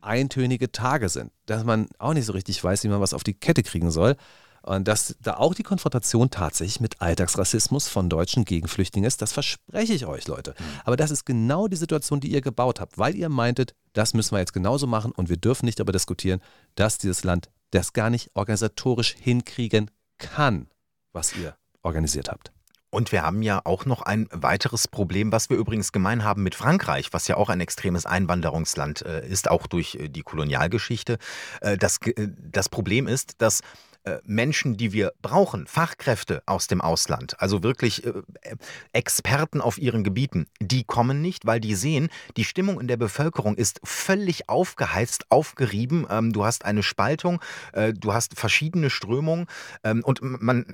eintönige 0.00 0.70
Tage 0.70 1.08
sind, 1.08 1.32
dass 1.46 1.64
man 1.64 1.88
auch 1.98 2.12
nicht 2.12 2.26
so 2.26 2.32
richtig 2.32 2.62
weiß, 2.62 2.84
wie 2.84 2.88
man 2.88 3.00
was 3.00 3.14
auf 3.14 3.24
die 3.24 3.34
Kette 3.34 3.62
kriegen 3.62 3.90
soll. 3.90 4.16
Und 4.62 4.88
dass 4.88 5.14
da 5.20 5.36
auch 5.36 5.54
die 5.54 5.62
Konfrontation 5.62 6.30
tatsächlich 6.30 6.80
mit 6.80 7.02
Alltagsrassismus 7.02 7.88
von 7.88 8.08
Deutschen 8.08 8.46
gegen 8.46 8.66
Flüchtlinge 8.66 9.06
ist, 9.06 9.20
das 9.20 9.34
verspreche 9.34 9.92
ich 9.92 10.06
euch, 10.06 10.26
Leute. 10.26 10.54
Mhm. 10.58 10.64
Aber 10.84 10.96
das 10.96 11.10
ist 11.10 11.26
genau 11.26 11.68
die 11.68 11.76
Situation, 11.76 12.20
die 12.20 12.30
ihr 12.30 12.40
gebaut 12.40 12.80
habt, 12.80 12.96
weil 12.96 13.14
ihr 13.14 13.28
meintet, 13.28 13.74
das 13.92 14.14
müssen 14.14 14.32
wir 14.32 14.38
jetzt 14.38 14.54
genauso 14.54 14.86
machen 14.86 15.12
und 15.12 15.28
wir 15.28 15.36
dürfen 15.36 15.66
nicht 15.66 15.78
darüber 15.78 15.92
diskutieren, 15.92 16.40
dass 16.76 16.96
dieses 16.96 17.24
Land 17.24 17.50
das 17.72 17.92
gar 17.92 18.08
nicht 18.08 18.30
organisatorisch 18.32 19.14
hinkriegen 19.20 19.90
kann, 20.16 20.68
was 21.12 21.36
ihr 21.36 21.56
organisiert 21.82 22.30
habt. 22.30 22.53
Und 22.94 23.10
wir 23.10 23.22
haben 23.22 23.42
ja 23.42 23.60
auch 23.64 23.86
noch 23.86 24.02
ein 24.02 24.28
weiteres 24.30 24.86
Problem, 24.86 25.32
was 25.32 25.50
wir 25.50 25.56
übrigens 25.56 25.90
gemein 25.90 26.22
haben 26.22 26.44
mit 26.44 26.54
Frankreich, 26.54 27.12
was 27.12 27.26
ja 27.26 27.36
auch 27.36 27.48
ein 27.48 27.60
extremes 27.60 28.06
Einwanderungsland 28.06 29.02
äh, 29.02 29.26
ist, 29.26 29.50
auch 29.50 29.66
durch 29.66 29.96
äh, 29.96 30.08
die 30.08 30.22
Kolonialgeschichte. 30.22 31.18
Äh, 31.60 31.76
das, 31.76 31.98
das 32.16 32.68
Problem 32.68 33.08
ist, 33.08 33.42
dass 33.42 33.62
äh, 34.04 34.18
Menschen, 34.24 34.76
die 34.76 34.92
wir 34.92 35.14
brauchen, 35.22 35.66
Fachkräfte 35.66 36.42
aus 36.44 36.66
dem 36.66 36.82
Ausland, 36.82 37.40
also 37.40 37.62
wirklich 37.62 38.04
äh, 38.04 38.12
Experten 38.92 39.62
auf 39.62 39.78
ihren 39.78 40.04
Gebieten, 40.04 40.46
die 40.60 40.84
kommen 40.84 41.22
nicht, 41.22 41.46
weil 41.46 41.58
die 41.58 41.74
sehen, 41.74 42.10
die 42.36 42.44
Stimmung 42.44 42.78
in 42.78 42.86
der 42.86 42.98
Bevölkerung 42.98 43.54
ist 43.56 43.80
völlig 43.82 44.50
aufgeheizt, 44.50 45.24
aufgerieben. 45.30 46.06
Ähm, 46.10 46.34
du 46.34 46.44
hast 46.44 46.66
eine 46.66 46.82
Spaltung, 46.82 47.40
äh, 47.72 47.94
du 47.94 48.12
hast 48.12 48.38
verschiedene 48.38 48.90
Strömungen 48.90 49.46
ähm, 49.84 50.02
und 50.04 50.20
man 50.20 50.66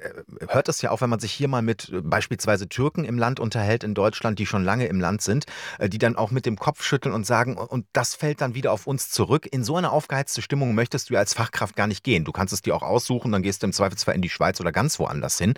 hört 0.48 0.66
das 0.66 0.82
ja 0.82 0.90
auch, 0.90 1.00
wenn 1.00 1.10
man 1.10 1.20
sich 1.20 1.30
hier 1.30 1.46
mal 1.46 1.62
mit 1.62 1.92
beispielsweise 2.02 2.68
Türken 2.68 3.04
im 3.04 3.16
Land 3.16 3.38
unterhält 3.38 3.84
in 3.84 3.94
Deutschland, 3.94 4.40
die 4.40 4.46
schon 4.46 4.64
lange 4.64 4.86
im 4.86 4.98
Land 4.98 5.22
sind, 5.22 5.46
die 5.80 5.98
dann 5.98 6.16
auch 6.16 6.32
mit 6.32 6.46
dem 6.46 6.56
Kopf 6.56 6.82
schütteln 6.82 7.14
und 7.14 7.26
sagen, 7.26 7.56
und 7.56 7.86
das 7.92 8.16
fällt 8.16 8.40
dann 8.40 8.54
wieder 8.54 8.72
auf 8.72 8.88
uns 8.88 9.10
zurück. 9.10 9.46
In 9.50 9.62
so 9.62 9.76
eine 9.76 9.92
aufgeheizte 9.92 10.42
Stimmung 10.42 10.74
möchtest 10.74 11.10
du 11.10 11.16
als 11.16 11.34
Fachkraft 11.34 11.76
gar 11.76 11.86
nicht 11.86 12.02
gehen. 12.02 12.24
Du 12.24 12.32
kannst 12.32 12.52
es 12.52 12.62
dir 12.62 12.74
auch 12.74 12.82
aussuchen 12.82 13.19
suchen, 13.20 13.32
dann 13.32 13.42
gehst 13.42 13.62
du 13.62 13.66
im 13.66 13.72
Zweifelsfall 13.72 14.14
in 14.14 14.22
die 14.22 14.28
Schweiz 14.28 14.60
oder 14.60 14.72
ganz 14.72 14.98
woanders 14.98 15.38
hin. 15.38 15.54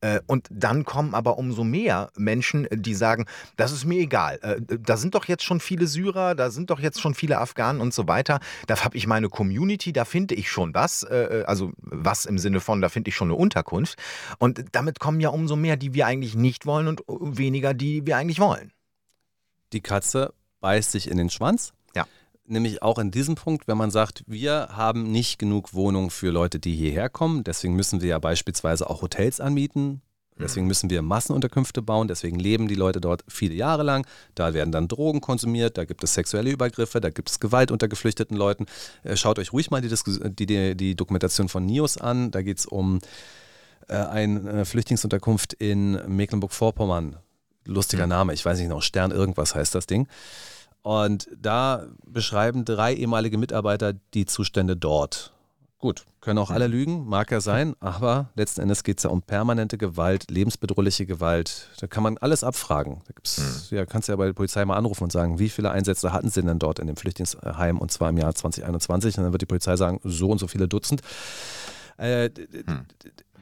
Äh, 0.00 0.20
und 0.26 0.48
dann 0.50 0.84
kommen 0.84 1.14
aber 1.14 1.38
umso 1.38 1.64
mehr 1.64 2.10
Menschen, 2.16 2.66
die 2.72 2.94
sagen, 2.94 3.26
das 3.56 3.72
ist 3.72 3.84
mir 3.84 4.00
egal. 4.00 4.38
Äh, 4.42 4.60
da 4.80 4.96
sind 4.96 5.14
doch 5.14 5.26
jetzt 5.26 5.44
schon 5.44 5.60
viele 5.60 5.86
Syrer, 5.86 6.34
da 6.34 6.50
sind 6.50 6.70
doch 6.70 6.80
jetzt 6.80 7.00
schon 7.00 7.14
viele 7.14 7.38
Afghanen 7.38 7.80
und 7.80 7.92
so 7.92 8.08
weiter. 8.08 8.40
Da 8.66 8.82
habe 8.82 8.96
ich 8.96 9.06
meine 9.06 9.28
Community, 9.28 9.92
da 9.92 10.04
finde 10.04 10.34
ich 10.34 10.50
schon 10.50 10.74
was. 10.74 11.02
Äh, 11.02 11.44
also 11.46 11.72
was 11.78 12.24
im 12.24 12.38
Sinne 12.38 12.60
von, 12.60 12.80
da 12.80 12.88
finde 12.88 13.08
ich 13.08 13.16
schon 13.16 13.28
eine 13.28 13.36
Unterkunft. 13.36 13.98
Und 14.38 14.64
damit 14.72 14.98
kommen 14.98 15.20
ja 15.20 15.28
umso 15.28 15.56
mehr, 15.56 15.76
die 15.76 15.94
wir 15.94 16.06
eigentlich 16.06 16.34
nicht 16.34 16.66
wollen 16.66 16.88
und 16.88 17.02
weniger, 17.08 17.74
die 17.74 18.06
wir 18.06 18.16
eigentlich 18.16 18.40
wollen. 18.40 18.72
Die 19.72 19.80
Katze 19.80 20.32
beißt 20.60 20.92
sich 20.92 21.10
in 21.10 21.16
den 21.16 21.30
Schwanz 21.30 21.72
nämlich 22.46 22.82
auch 22.82 22.98
in 22.98 23.10
diesem 23.10 23.34
Punkt, 23.34 23.68
wenn 23.68 23.76
man 23.76 23.90
sagt, 23.90 24.24
wir 24.26 24.68
haben 24.72 25.10
nicht 25.10 25.38
genug 25.38 25.74
Wohnungen 25.74 26.10
für 26.10 26.30
Leute, 26.30 26.58
die 26.58 26.74
hierher 26.74 27.08
kommen. 27.08 27.44
Deswegen 27.44 27.74
müssen 27.74 28.00
wir 28.00 28.08
ja 28.08 28.18
beispielsweise 28.18 28.88
auch 28.88 29.02
Hotels 29.02 29.40
anmieten. 29.40 30.02
Deswegen 30.38 30.66
müssen 30.66 30.90
wir 30.90 31.02
Massenunterkünfte 31.02 31.82
bauen, 31.82 32.08
deswegen 32.08 32.38
leben 32.38 32.66
die 32.66 32.74
Leute 32.74 33.00
dort 33.00 33.22
viele 33.28 33.54
Jahre 33.54 33.82
lang. 33.82 34.06
Da 34.34 34.54
werden 34.54 34.72
dann 34.72 34.88
Drogen 34.88 35.20
konsumiert, 35.20 35.76
da 35.76 35.84
gibt 35.84 36.02
es 36.02 36.14
sexuelle 36.14 36.50
Übergriffe, 36.50 37.00
da 37.00 37.10
gibt 37.10 37.30
es 37.30 37.38
Gewalt 37.38 37.70
unter 37.70 37.86
geflüchteten 37.86 38.36
Leuten. 38.36 38.66
Äh, 39.04 39.16
schaut 39.16 39.38
euch 39.38 39.52
ruhig 39.52 39.70
mal 39.70 39.80
die, 39.80 39.88
die, 39.88 40.46
die, 40.46 40.76
die 40.76 40.96
Dokumentation 40.96 41.48
von 41.48 41.66
NIOS 41.66 41.98
an. 41.98 42.30
Da 42.30 42.42
geht 42.42 42.58
es 42.58 42.66
um 42.66 42.98
äh, 43.88 43.94
eine 43.94 44.64
Flüchtlingsunterkunft 44.64 45.52
in 45.54 46.00
Mecklenburg-Vorpommern. 46.08 47.16
Lustiger 47.64 48.08
Name, 48.08 48.32
ich 48.32 48.44
weiß 48.44 48.58
nicht 48.58 48.68
noch, 48.68 48.82
Stern 48.82 49.12
irgendwas 49.12 49.54
heißt 49.54 49.74
das 49.74 49.86
Ding. 49.86 50.08
Und 50.82 51.28
da 51.40 51.86
beschreiben 52.04 52.64
drei 52.64 52.94
ehemalige 52.94 53.38
Mitarbeiter 53.38 53.92
die 54.14 54.26
Zustände 54.26 54.76
dort. 54.76 55.32
Gut, 55.78 56.04
können 56.20 56.38
auch 56.38 56.50
alle 56.50 56.68
lügen, 56.68 57.06
mag 57.06 57.32
ja 57.32 57.40
sein, 57.40 57.74
aber 57.80 58.30
letzten 58.36 58.60
Endes 58.60 58.84
geht 58.84 58.98
es 58.98 59.04
ja 59.04 59.10
um 59.10 59.22
permanente 59.22 59.78
Gewalt, 59.78 60.30
lebensbedrohliche 60.30 61.06
Gewalt. 61.06 61.68
Da 61.80 61.88
kann 61.88 62.04
man 62.04 62.18
alles 62.18 62.44
abfragen. 62.44 63.00
Da 63.06 63.12
gibt's, 63.14 63.70
mhm. 63.70 63.76
ja, 63.78 63.86
kannst 63.86 64.06
du 64.06 64.12
ja 64.12 64.16
bei 64.16 64.26
der 64.26 64.32
Polizei 64.32 64.64
mal 64.64 64.76
anrufen 64.76 65.04
und 65.04 65.12
sagen, 65.12 65.40
wie 65.40 65.48
viele 65.48 65.72
Einsätze 65.72 66.12
hatten 66.12 66.30
sie 66.30 66.42
denn 66.42 66.60
dort 66.60 66.78
in 66.78 66.86
dem 66.86 66.96
Flüchtlingsheim 66.96 67.78
und 67.78 67.90
zwar 67.90 68.10
im 68.10 68.18
Jahr 68.18 68.32
2021? 68.32 69.18
Und 69.18 69.24
dann 69.24 69.32
wird 69.32 69.42
die 69.42 69.46
Polizei 69.46 69.76
sagen, 69.76 70.00
so 70.04 70.30
und 70.30 70.38
so 70.38 70.46
viele 70.46 70.68
Dutzend. 70.68 71.00
Äh, 71.98 72.28
mhm. 72.28 72.86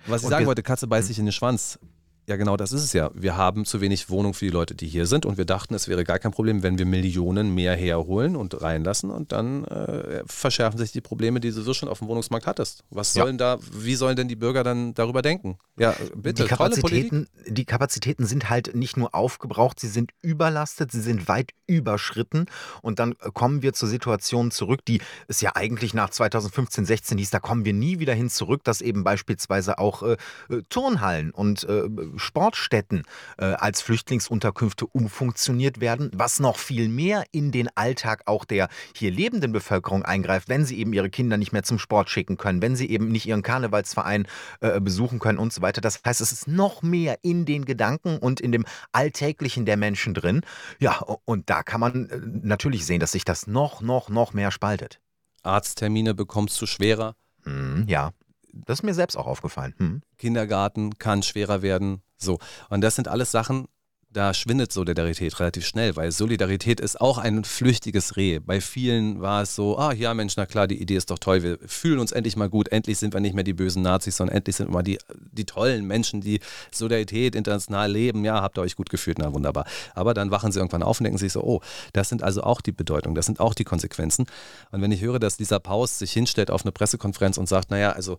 Was 0.06 0.22
ich 0.22 0.28
sagen 0.28 0.46
wollte, 0.46 0.62
Katze 0.62 0.86
beißt 0.86 1.04
hm. 1.04 1.08
sich 1.08 1.18
in 1.18 1.26
den 1.26 1.32
Schwanz. 1.32 1.78
Ja, 2.26 2.36
genau 2.36 2.56
das 2.56 2.72
ist 2.72 2.84
es 2.84 2.92
ja. 2.92 3.10
Wir 3.14 3.36
haben 3.36 3.64
zu 3.64 3.80
wenig 3.80 4.08
Wohnung 4.08 4.34
für 4.34 4.44
die 4.44 4.50
Leute, 4.50 4.74
die 4.74 4.86
hier 4.86 5.06
sind 5.06 5.26
und 5.26 5.36
wir 5.36 5.44
dachten, 5.44 5.74
es 5.74 5.88
wäre 5.88 6.04
gar 6.04 6.18
kein 6.18 6.30
Problem, 6.30 6.62
wenn 6.62 6.78
wir 6.78 6.86
Millionen 6.86 7.54
mehr 7.54 7.74
herholen 7.74 8.36
und 8.36 8.62
reinlassen 8.62 9.10
und 9.10 9.32
dann 9.32 9.64
äh, 9.64 10.22
verschärfen 10.26 10.78
sich 10.78 10.92
die 10.92 11.00
Probleme, 11.00 11.40
die 11.40 11.50
du 11.50 11.60
so 11.62 11.74
schon 11.74 11.88
auf 11.88 11.98
dem 11.98 12.08
Wohnungsmarkt 12.08 12.46
hattest. 12.46 12.84
Was 12.90 13.14
sollen 13.14 13.38
ja. 13.38 13.56
da, 13.56 13.62
wie 13.72 13.94
sollen 13.94 14.16
denn 14.16 14.28
die 14.28 14.36
Bürger 14.36 14.62
dann 14.62 14.94
darüber 14.94 15.22
denken? 15.22 15.58
Ja, 15.76 15.96
bitte, 16.14 16.42
die 16.42 16.48
Kapazitäten, 16.48 17.26
die 17.46 17.64
Kapazitäten 17.64 18.26
sind 18.26 18.50
halt 18.50 18.74
nicht 18.74 18.96
nur 18.96 19.14
aufgebraucht, 19.14 19.80
sie 19.80 19.88
sind 19.88 20.12
überlastet, 20.22 20.92
sie 20.92 21.00
sind 21.00 21.26
weit 21.26 21.52
überschritten 21.66 22.46
und 22.82 22.98
dann 22.98 23.16
kommen 23.34 23.62
wir 23.62 23.72
zur 23.72 23.88
Situation 23.88 24.50
zurück, 24.50 24.84
die 24.84 25.00
es 25.26 25.40
ja 25.40 25.52
eigentlich 25.56 25.94
nach 25.94 26.10
2015, 26.10 26.84
16 26.84 27.18
hieß, 27.18 27.30
da 27.30 27.40
kommen 27.40 27.64
wir 27.64 27.72
nie 27.72 27.98
wieder 27.98 28.14
hin 28.14 28.28
zurück, 28.28 28.62
dass 28.62 28.82
eben 28.82 29.04
beispielsweise 29.04 29.78
auch 29.78 30.02
äh, 30.02 30.16
äh 30.48 30.62
Turnhallen 30.68 31.30
und 31.30 31.64
äh, 31.64 31.88
Sportstätten 32.20 33.04
äh, 33.38 33.44
als 33.44 33.82
Flüchtlingsunterkünfte 33.82 34.86
umfunktioniert 34.86 35.80
werden, 35.80 36.10
was 36.14 36.40
noch 36.40 36.56
viel 36.56 36.88
mehr 36.88 37.24
in 37.32 37.50
den 37.50 37.68
Alltag 37.74 38.22
auch 38.26 38.44
der 38.44 38.68
hier 38.94 39.10
lebenden 39.10 39.52
Bevölkerung 39.52 40.04
eingreift, 40.04 40.48
wenn 40.48 40.64
sie 40.64 40.78
eben 40.78 40.92
ihre 40.92 41.10
Kinder 41.10 41.36
nicht 41.36 41.52
mehr 41.52 41.62
zum 41.62 41.78
Sport 41.78 42.10
schicken 42.10 42.36
können, 42.36 42.62
wenn 42.62 42.76
sie 42.76 42.88
eben 42.88 43.08
nicht 43.08 43.26
ihren 43.26 43.42
Karnevalsverein 43.42 44.26
äh, 44.60 44.80
besuchen 44.80 45.18
können 45.18 45.38
und 45.38 45.52
so 45.52 45.62
weiter. 45.62 45.80
Das 45.80 46.00
heißt, 46.04 46.20
es 46.20 46.32
ist 46.32 46.48
noch 46.48 46.82
mehr 46.82 47.18
in 47.22 47.44
den 47.44 47.64
Gedanken 47.64 48.18
und 48.18 48.40
in 48.40 48.52
dem 48.52 48.64
Alltäglichen 48.92 49.64
der 49.66 49.76
Menschen 49.76 50.14
drin. 50.14 50.42
Ja, 50.78 50.98
und 51.24 51.50
da 51.50 51.62
kann 51.62 51.80
man 51.80 52.08
äh, 52.08 52.20
natürlich 52.42 52.86
sehen, 52.86 53.00
dass 53.00 53.12
sich 53.12 53.24
das 53.24 53.46
noch, 53.46 53.80
noch, 53.80 54.08
noch 54.08 54.32
mehr 54.32 54.50
spaltet. 54.50 55.00
Arzttermine 55.42 56.14
bekommst 56.14 56.60
du 56.60 56.66
schwerer. 56.66 57.16
Mm, 57.44 57.84
ja, 57.86 58.12
das 58.52 58.80
ist 58.80 58.82
mir 58.82 58.94
selbst 58.94 59.16
auch 59.16 59.26
aufgefallen. 59.26 59.74
Hm. 59.78 60.02
Kindergarten 60.18 60.98
kann 60.98 61.22
schwerer 61.22 61.62
werden. 61.62 62.02
So. 62.20 62.38
Und 62.68 62.82
das 62.82 62.96
sind 62.96 63.08
alles 63.08 63.30
Sachen, 63.30 63.66
da 64.12 64.34
schwindet 64.34 64.72
Solidarität 64.72 65.38
relativ 65.38 65.64
schnell, 65.64 65.94
weil 65.94 66.10
Solidarität 66.10 66.80
ist 66.80 67.00
auch 67.00 67.18
ein 67.18 67.44
flüchtiges 67.44 68.16
Reh. 68.16 68.40
Bei 68.40 68.60
vielen 68.60 69.20
war 69.20 69.42
es 69.42 69.54
so, 69.54 69.78
ah 69.78 69.92
ja 69.92 70.14
Mensch, 70.14 70.34
na 70.36 70.46
klar, 70.46 70.66
die 70.66 70.82
Idee 70.82 70.96
ist 70.96 71.10
doch 71.12 71.18
toll, 71.18 71.44
wir 71.44 71.58
fühlen 71.64 72.00
uns 72.00 72.10
endlich 72.10 72.36
mal 72.36 72.48
gut, 72.48 72.68
endlich 72.68 72.98
sind 72.98 73.14
wir 73.14 73.20
nicht 73.20 73.34
mehr 73.34 73.44
die 73.44 73.52
bösen 73.52 73.82
Nazis, 73.82 74.16
sondern 74.16 74.36
endlich 74.36 74.56
sind 74.56 74.68
wir 74.68 74.72
mal 74.72 74.82
die, 74.82 74.98
die 75.30 75.44
tollen 75.44 75.86
Menschen, 75.86 76.20
die 76.20 76.40
Solidarität 76.72 77.36
international 77.36 77.92
leben. 77.92 78.24
Ja, 78.24 78.42
habt 78.42 78.58
ihr 78.58 78.62
euch 78.62 78.74
gut 78.74 78.90
gefühlt, 78.90 79.18
na 79.18 79.32
wunderbar. 79.32 79.64
Aber 79.94 80.12
dann 80.12 80.32
wachen 80.32 80.50
sie 80.50 80.58
irgendwann 80.58 80.82
auf 80.82 80.98
und 80.98 81.04
denken 81.04 81.18
sich 81.18 81.32
so, 81.32 81.42
oh, 81.44 81.60
das 81.92 82.08
sind 82.08 82.24
also 82.24 82.42
auch 82.42 82.60
die 82.60 82.72
Bedeutungen, 82.72 83.14
das 83.14 83.26
sind 83.26 83.38
auch 83.38 83.54
die 83.54 83.64
Konsequenzen. 83.64 84.26
Und 84.72 84.82
wenn 84.82 84.90
ich 84.90 85.02
höre, 85.02 85.20
dass 85.20 85.36
dieser 85.36 85.60
Paus 85.60 86.00
sich 86.00 86.12
hinstellt 86.12 86.50
auf 86.50 86.64
eine 86.64 86.72
Pressekonferenz 86.72 87.38
und 87.38 87.48
sagt, 87.48 87.70
naja, 87.70 87.92
also 87.92 88.18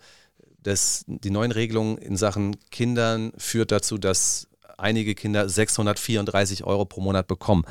das, 0.63 1.03
die 1.07 1.29
neuen 1.29 1.51
Regelungen 1.51 1.97
in 1.97 2.17
Sachen 2.17 2.57
Kindern 2.69 3.31
führt 3.37 3.71
dazu, 3.71 3.97
dass 3.97 4.47
einige 4.77 5.15
Kinder 5.15 5.47
634 5.47 6.63
Euro 6.63 6.85
pro 6.85 7.01
Monat 7.01 7.27
bekommen. 7.27 7.63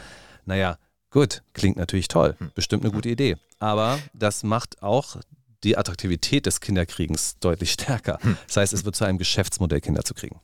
Naja, 0.44 0.78
gut, 1.10 1.42
klingt 1.52 1.76
natürlich 1.76 2.08
toll, 2.08 2.36
hm. 2.38 2.50
bestimmt 2.54 2.84
eine 2.84 2.92
gute 2.92 3.08
Idee. 3.08 3.36
Aber 3.58 3.98
das 4.14 4.42
macht 4.42 4.82
auch 4.82 5.16
die 5.62 5.76
Attraktivität 5.76 6.46
des 6.46 6.60
Kinderkriegens 6.60 7.38
deutlich 7.38 7.72
stärker. 7.72 8.18
Hm. 8.22 8.36
Das 8.46 8.56
heißt, 8.56 8.72
es 8.72 8.84
wird 8.84 8.96
zu 8.96 9.04
einem 9.04 9.18
Geschäftsmodell, 9.18 9.80
Kinder 9.80 10.04
zu 10.04 10.14
kriegen. 10.14 10.40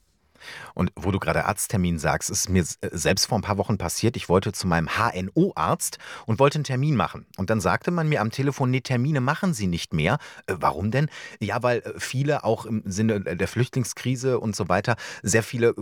Und 0.74 0.92
wo 0.96 1.10
du 1.10 1.18
gerade 1.18 1.44
Arzttermin 1.44 1.98
sagst, 1.98 2.30
ist 2.30 2.48
mir 2.48 2.64
äh, 2.80 2.88
selbst 2.92 3.26
vor 3.26 3.38
ein 3.38 3.42
paar 3.42 3.58
Wochen 3.58 3.78
passiert. 3.78 4.16
Ich 4.16 4.28
wollte 4.28 4.52
zu 4.52 4.66
meinem 4.66 4.88
HNO-Arzt 4.88 5.98
und 6.26 6.38
wollte 6.38 6.56
einen 6.56 6.64
Termin 6.64 6.96
machen. 6.96 7.26
Und 7.36 7.50
dann 7.50 7.60
sagte 7.60 7.90
man 7.90 8.08
mir 8.08 8.20
am 8.20 8.30
Telefon, 8.30 8.70
nee, 8.70 8.80
Termine 8.80 9.20
machen 9.20 9.54
Sie 9.54 9.66
nicht 9.66 9.92
mehr. 9.92 10.18
Äh, 10.46 10.54
warum 10.58 10.90
denn? 10.90 11.08
Ja, 11.40 11.62
weil 11.62 11.78
äh, 11.78 11.92
viele 11.98 12.44
auch 12.44 12.66
im 12.66 12.82
Sinne 12.86 13.20
der 13.20 13.48
Flüchtlingskrise 13.48 14.38
und 14.38 14.56
so 14.56 14.68
weiter, 14.68 14.96
sehr 15.22 15.42
viele 15.42 15.74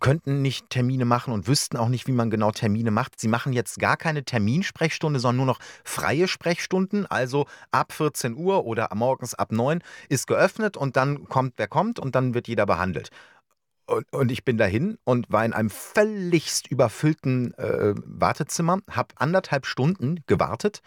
könnten 0.00 0.42
nicht 0.42 0.70
Termine 0.70 1.04
machen 1.04 1.32
und 1.32 1.46
wüssten 1.46 1.76
auch 1.76 1.88
nicht, 1.88 2.06
wie 2.06 2.12
man 2.12 2.30
genau 2.30 2.50
Termine 2.50 2.90
macht. 2.90 3.20
Sie 3.20 3.28
machen 3.28 3.52
jetzt 3.52 3.78
gar 3.78 3.96
keine 3.96 4.24
Terminsprechstunde, 4.24 5.20
sondern 5.20 5.36
nur 5.38 5.46
noch 5.46 5.60
freie 5.84 6.28
Sprechstunden. 6.28 7.06
Also 7.06 7.46
ab 7.70 7.92
14 7.92 8.36
Uhr 8.36 8.64
oder 8.64 8.88
morgens 8.94 9.34
ab 9.34 9.52
9 9.52 9.82
ist 10.08 10.26
geöffnet 10.26 10.76
und 10.76 10.96
dann 10.96 11.28
kommt, 11.28 11.54
wer 11.56 11.68
kommt 11.68 11.98
und 11.98 12.14
dann 12.14 12.34
wird 12.34 12.48
jeder 12.48 12.66
behandelt. 12.66 13.10
Und, 13.88 14.04
und, 14.12 14.30
ich 14.30 14.44
bin 14.44 14.58
dahin 14.58 14.98
und 15.04 15.32
war 15.32 15.44
in 15.46 15.54
einem 15.54 15.70
völligst 15.70 16.66
überfüllten 16.66 17.54
äh, 17.54 17.94
Wartezimmer, 18.04 18.80
habe 18.90 19.14
anderthalb 19.16 19.64
Stunden 19.64 20.22
gewartet 20.26 20.82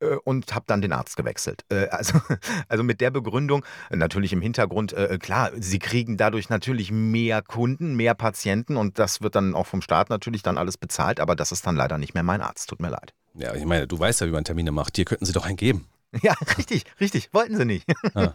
äh, 0.00 0.16
und 0.24 0.54
habe 0.54 0.64
dann 0.68 0.82
den 0.82 0.92
Arzt 0.92 1.16
gewechselt. 1.16 1.64
Äh, 1.70 1.88
also, 1.88 2.20
also 2.68 2.84
mit 2.84 3.00
der 3.00 3.10
Begründung, 3.10 3.64
natürlich 3.90 4.32
im 4.34 4.42
Hintergrund, 4.42 4.92
äh, 4.92 5.18
klar, 5.18 5.52
sie 5.58 5.78
kriegen 5.78 6.16
dadurch 6.16 6.50
natürlich 6.50 6.90
mehr 6.92 7.40
Kunden, 7.40 7.96
mehr 7.96 8.14
Patienten 8.14 8.76
und 8.76 8.98
das 8.98 9.22
wird 9.22 9.36
dann 9.36 9.54
auch 9.54 9.66
vom 9.66 9.80
Staat 9.80 10.10
natürlich 10.10 10.42
dann 10.42 10.58
alles 10.58 10.76
bezahlt, 10.76 11.20
aber 11.20 11.36
das 11.36 11.50
ist 11.50 11.66
dann 11.66 11.76
leider 11.76 11.96
nicht 11.96 12.12
mehr 12.12 12.22
mein 12.22 12.42
Arzt. 12.42 12.68
Tut 12.68 12.80
mir 12.80 12.90
leid. 12.90 13.14
Ja, 13.34 13.54
ich 13.54 13.64
meine, 13.64 13.86
du 13.86 13.98
weißt 13.98 14.20
ja, 14.20 14.26
wie 14.26 14.32
man 14.32 14.44
Termine 14.44 14.70
macht. 14.70 14.96
Hier 14.96 15.06
könnten 15.06 15.24
sie 15.24 15.32
doch 15.32 15.46
einen 15.46 15.56
geben. 15.56 15.88
Ja, 16.22 16.34
richtig, 16.56 16.84
richtig. 17.00 17.30
Wollten 17.32 17.56
sie 17.56 17.64
nicht. 17.64 17.86
Ah. 18.14 18.34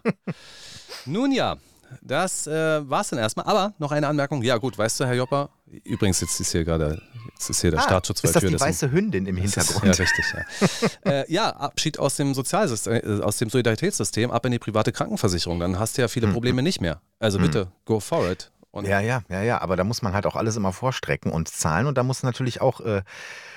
Nun 1.05 1.31
ja, 1.31 1.55
das 2.01 2.47
äh, 2.47 2.81
es 2.81 3.09
dann 3.09 3.19
erstmal. 3.19 3.45
Aber 3.45 3.73
noch 3.77 3.91
eine 3.91 4.07
Anmerkung. 4.07 4.41
Ja, 4.43 4.57
gut, 4.57 4.77
weißt 4.77 4.99
du, 4.99 5.05
Herr 5.05 5.15
Jopper, 5.15 5.49
übrigens, 5.83 6.21
jetzt 6.21 6.39
ist 6.39 6.51
hier 6.51 6.63
gerade 6.63 7.01
jetzt 7.33 7.49
ist 7.49 7.61
hier 7.61 7.71
der 7.71 7.79
ah, 7.79 7.83
Staatsschutz 7.83 8.21
vor 8.21 8.31
der 8.31 8.41
Tür. 8.41 8.49
Ist 8.49 8.53
das 8.53 8.61
die 8.61 8.67
weiße 8.67 8.91
Hündin 8.91 9.25
im 9.25 9.37
Hintergrund? 9.37 9.85
Ist, 9.85 9.99
ja, 9.99 10.03
richtig. 10.03 10.25
Ja. 11.05 11.11
äh, 11.11 11.31
ja, 11.31 11.49
Abschied 11.49 11.99
aus 11.99 12.15
dem 12.15 12.33
Sozialsystem, 12.33 12.93
äh, 12.93 13.21
aus 13.21 13.37
dem 13.37 13.49
Solidaritätssystem, 13.49 14.31
ab 14.31 14.45
in 14.45 14.51
die 14.51 14.59
private 14.59 14.91
Krankenversicherung. 14.91 15.59
Dann 15.59 15.79
hast 15.79 15.97
du 15.97 16.01
ja 16.01 16.07
viele 16.07 16.27
hm. 16.27 16.33
Probleme 16.33 16.61
nicht 16.61 16.81
mehr. 16.81 17.01
Also 17.19 17.39
hm. 17.39 17.45
bitte, 17.45 17.67
go 17.85 17.99
for 17.99 18.29
it. 18.29 18.51
Und 18.71 18.87
ja, 18.87 18.99
ja, 18.99 19.23
ja, 19.29 19.41
ja. 19.41 19.61
Aber 19.61 19.75
da 19.75 19.83
muss 19.83 20.01
man 20.01 20.13
halt 20.13 20.25
auch 20.27 20.35
alles 20.35 20.55
immer 20.55 20.73
vorstrecken 20.73 21.31
und 21.31 21.47
zahlen. 21.47 21.87
Und 21.87 21.97
da 21.97 22.03
muss 22.03 22.21
natürlich 22.21 22.61
auch 22.61 22.81
äh, 22.81 23.01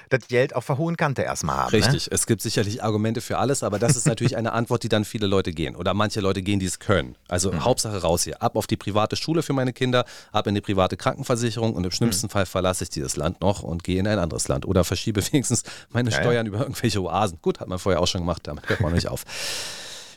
das 0.09 0.27
Geld 0.29 0.57
auf 0.57 0.67
der 0.67 0.79
hohen 0.79 0.97
Kante 0.97 1.23
erstmal 1.23 1.57
haben. 1.57 1.67
Ne? 1.67 1.85
Richtig. 1.85 2.07
Ne? 2.07 2.15
Es 2.15 2.27
gibt 2.27 2.41
sicherlich 2.41 2.83
Argumente 2.83 3.21
für 3.21 3.39
alles, 3.39 3.63
aber 3.63 3.79
das 3.79 3.97
ist 3.97 4.07
natürlich 4.07 4.37
eine 4.37 4.53
Antwort, 4.53 4.83
die 4.83 4.89
dann 4.89 5.05
viele 5.05 5.27
Leute 5.27 5.53
gehen. 5.53 5.77
Oder 5.77 5.93
manche 5.93 6.21
Leute 6.21 6.43
gehen, 6.43 6.61
die 6.61 6.67
es 6.67 6.79
können. 6.79 7.17
Also 7.29 7.53
mhm. 7.53 7.65
Hauptsache 7.65 8.01
raus 8.01 8.25
hier. 8.25 8.41
Ab 8.43 8.57
auf 8.57 8.67
die 8.67 8.77
private 8.77 9.17
Schule 9.17 9.43
für 9.43 9.53
meine 9.53 9.75
Kinder, 9.75 10.07
ab 10.33 10.47
in 10.47 10.55
die 10.55 10.63
private 10.63 10.97
Krankenversicherung 10.97 11.75
und 11.75 11.85
im 11.85 11.91
schlimmsten 11.91 12.27
mhm. 12.27 12.31
Fall 12.31 12.47
verlasse 12.47 12.85
ich 12.85 12.91
dieses 12.91 13.17
Land 13.17 13.43
noch 13.43 13.63
und 13.63 13.85
gehe 13.85 14.01
in 14.01 14.07
ein 14.07 14.19
anderes 14.19 14.49
Land. 14.49 14.65
Oder 14.65 14.83
verschiebe 14.85 15.23
wenigstens 15.33 15.63
meine 15.91 16.11
ja, 16.11 16.21
Steuern 16.21 16.47
ja. 16.47 16.53
über 16.53 16.61
irgendwelche 16.61 17.03
Oasen. 17.03 17.39
Gut, 17.43 17.61
hat 17.61 17.69
man 17.69 17.79
vorher 17.79 18.01
auch 18.01 18.07
schon 18.07 18.23
gemacht, 18.23 18.47
damit 18.47 18.67
hört 18.69 18.81
man 18.81 18.93
nicht 18.95 19.09
auf. 19.09 19.25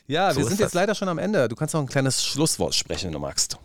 Ja, 0.08 0.32
so 0.32 0.40
wir 0.40 0.46
sind 0.46 0.60
jetzt 0.60 0.74
leider 0.74 0.96
schon 0.96 1.10
am 1.10 1.18
Ende. 1.18 1.50
Du 1.50 1.56
kannst 1.56 1.74
noch 1.74 1.82
ein 1.82 1.88
kleines 1.88 2.24
Schlusswort 2.24 2.76
sprechen, 2.76 3.08
wenn 3.08 3.14
du 3.14 3.20
magst. 3.20 3.58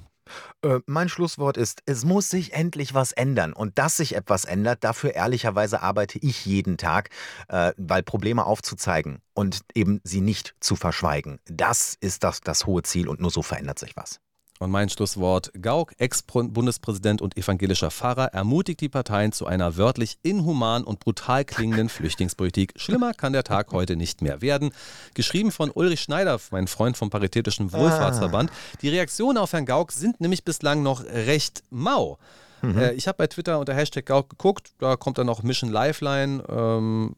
Äh, 0.62 0.80
mein 0.86 1.08
Schlusswort 1.08 1.56
ist, 1.56 1.82
es 1.86 2.04
muss 2.04 2.28
sich 2.30 2.52
endlich 2.52 2.94
was 2.94 3.12
ändern. 3.12 3.52
Und 3.52 3.78
dass 3.78 3.96
sich 3.96 4.14
etwas 4.14 4.44
ändert, 4.44 4.84
dafür 4.84 5.14
ehrlicherweise 5.14 5.82
arbeite 5.82 6.18
ich 6.18 6.44
jeden 6.46 6.78
Tag, 6.78 7.10
äh, 7.48 7.72
weil 7.76 8.02
Probleme 8.02 8.44
aufzuzeigen 8.44 9.20
und 9.34 9.60
eben 9.74 10.00
sie 10.04 10.20
nicht 10.20 10.54
zu 10.60 10.76
verschweigen, 10.76 11.40
das 11.46 11.96
ist 12.00 12.24
das, 12.24 12.40
das 12.40 12.66
hohe 12.66 12.82
Ziel 12.82 13.08
und 13.08 13.20
nur 13.20 13.30
so 13.30 13.42
verändert 13.42 13.78
sich 13.78 13.96
was. 13.96 14.20
Und 14.62 14.70
mein 14.70 14.90
Schlusswort, 14.90 15.52
Gauck, 15.62 15.94
Ex-Bundespräsident 15.96 17.22
und 17.22 17.34
evangelischer 17.38 17.90
Pfarrer, 17.90 18.34
ermutigt 18.34 18.82
die 18.82 18.90
Parteien 18.90 19.32
zu 19.32 19.46
einer 19.46 19.78
wörtlich 19.78 20.18
inhuman 20.22 20.84
und 20.84 21.00
brutal 21.00 21.46
klingenden 21.46 21.88
Flüchtlingspolitik. 21.88 22.74
Schlimmer 22.76 23.14
kann 23.14 23.32
der 23.32 23.42
Tag 23.42 23.72
heute 23.72 23.96
nicht 23.96 24.20
mehr 24.20 24.42
werden. 24.42 24.72
Geschrieben 25.14 25.50
von 25.50 25.70
Ulrich 25.70 26.02
Schneider, 26.02 26.38
mein 26.50 26.66
Freund 26.66 26.98
vom 26.98 27.08
Paritätischen 27.08 27.72
Wohlfahrtsverband. 27.72 28.50
Die 28.82 28.90
Reaktionen 28.90 29.38
auf 29.38 29.54
Herrn 29.54 29.64
Gauck 29.64 29.92
sind 29.92 30.20
nämlich 30.20 30.44
bislang 30.44 30.82
noch 30.82 31.04
recht 31.04 31.62
mau. 31.70 32.18
Mhm. 32.60 32.76
Äh, 32.76 32.92
ich 32.92 33.08
habe 33.08 33.16
bei 33.16 33.28
Twitter 33.28 33.58
unter 33.60 33.72
Hashtag 33.72 34.04
Gauck 34.04 34.28
geguckt, 34.28 34.72
da 34.78 34.96
kommt 34.96 35.16
dann 35.16 35.26
noch 35.26 35.42
Mission 35.42 35.70
Lifeline. 35.70 36.44
Ähm, 36.50 37.14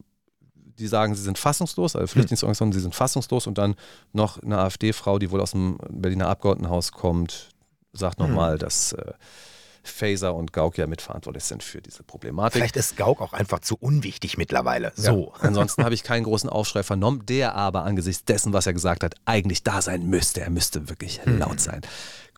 die 0.79 0.87
sagen, 0.87 1.15
sie 1.15 1.21
sind 1.21 1.37
fassungslos, 1.37 1.95
also 1.95 2.07
Flüchtlingsorganisationen, 2.07 2.73
sie 2.73 2.79
sind 2.79 2.95
fassungslos 2.95 3.47
und 3.47 3.57
dann 3.57 3.75
noch 4.11 4.41
eine 4.41 4.57
AfD-Frau, 4.59 5.19
die 5.19 5.31
wohl 5.31 5.41
aus 5.41 5.51
dem 5.51 5.77
Berliner 5.89 6.27
Abgeordnetenhaus 6.27 6.91
kommt, 6.91 7.49
sagt 7.93 8.19
nochmal, 8.19 8.55
mhm. 8.55 8.59
dass 8.59 8.93
äh, 8.93 9.13
Faser 9.83 10.33
und 10.33 10.53
Gauck 10.53 10.77
ja 10.77 10.87
mitverantwortlich 10.87 11.43
sind 11.43 11.61
für 11.61 11.81
diese 11.81 12.03
Problematik. 12.03 12.53
Vielleicht 12.53 12.77
ist 12.77 12.95
Gauck 12.95 13.21
auch 13.21 13.33
einfach 13.33 13.59
zu 13.59 13.75
unwichtig 13.79 14.37
mittlerweile. 14.37 14.93
So. 14.95 15.33
Ja, 15.35 15.41
ansonsten 15.47 15.83
habe 15.83 15.93
ich 15.93 16.03
keinen 16.03 16.23
großen 16.23 16.49
Aufschrei 16.49 16.83
vernommen, 16.83 17.25
der 17.25 17.55
aber 17.55 17.83
angesichts 17.83 18.23
dessen, 18.23 18.53
was 18.53 18.65
er 18.65 18.73
gesagt 18.73 19.03
hat, 19.03 19.15
eigentlich 19.25 19.63
da 19.63 19.81
sein 19.81 20.07
müsste. 20.07 20.41
Er 20.41 20.49
müsste 20.49 20.89
wirklich 20.89 21.19
mhm. 21.25 21.37
laut 21.37 21.59
sein. 21.59 21.81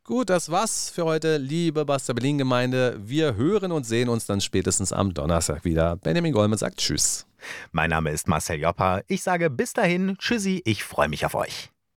Gut, 0.08 0.30
das 0.30 0.52
war's 0.52 0.92
für 0.92 1.04
heute, 1.04 1.38
liebe 1.38 1.84
Basta 1.84 2.14
Berlin 2.14 2.38
Gemeinde. 2.38 2.96
Wir 3.04 3.36
hören 3.38 3.72
und 3.72 3.88
sehen 3.88 4.08
uns 4.08 4.28
dann 4.28 4.40
spätestens 4.40 4.94
am 4.94 5.16
Donnerstag 5.16 5.66
wieder. 5.66 5.96
Benjamin 5.96 6.32
Goldman 6.32 6.60
sagt 6.60 6.78
Tschüss. 6.78 7.26
Mein 7.72 7.90
Name 7.90 8.12
ist 8.12 8.28
Marcel 8.28 8.60
Joppa. 8.60 9.02
Ich 9.08 9.24
sage 9.24 9.50
bis 9.50 9.74
dahin, 9.74 10.16
Tschüssi, 10.20 10.62
ich 10.64 10.84
freue 10.84 11.10
mich 11.10 11.26
auf 11.26 11.34
euch. 11.34 11.72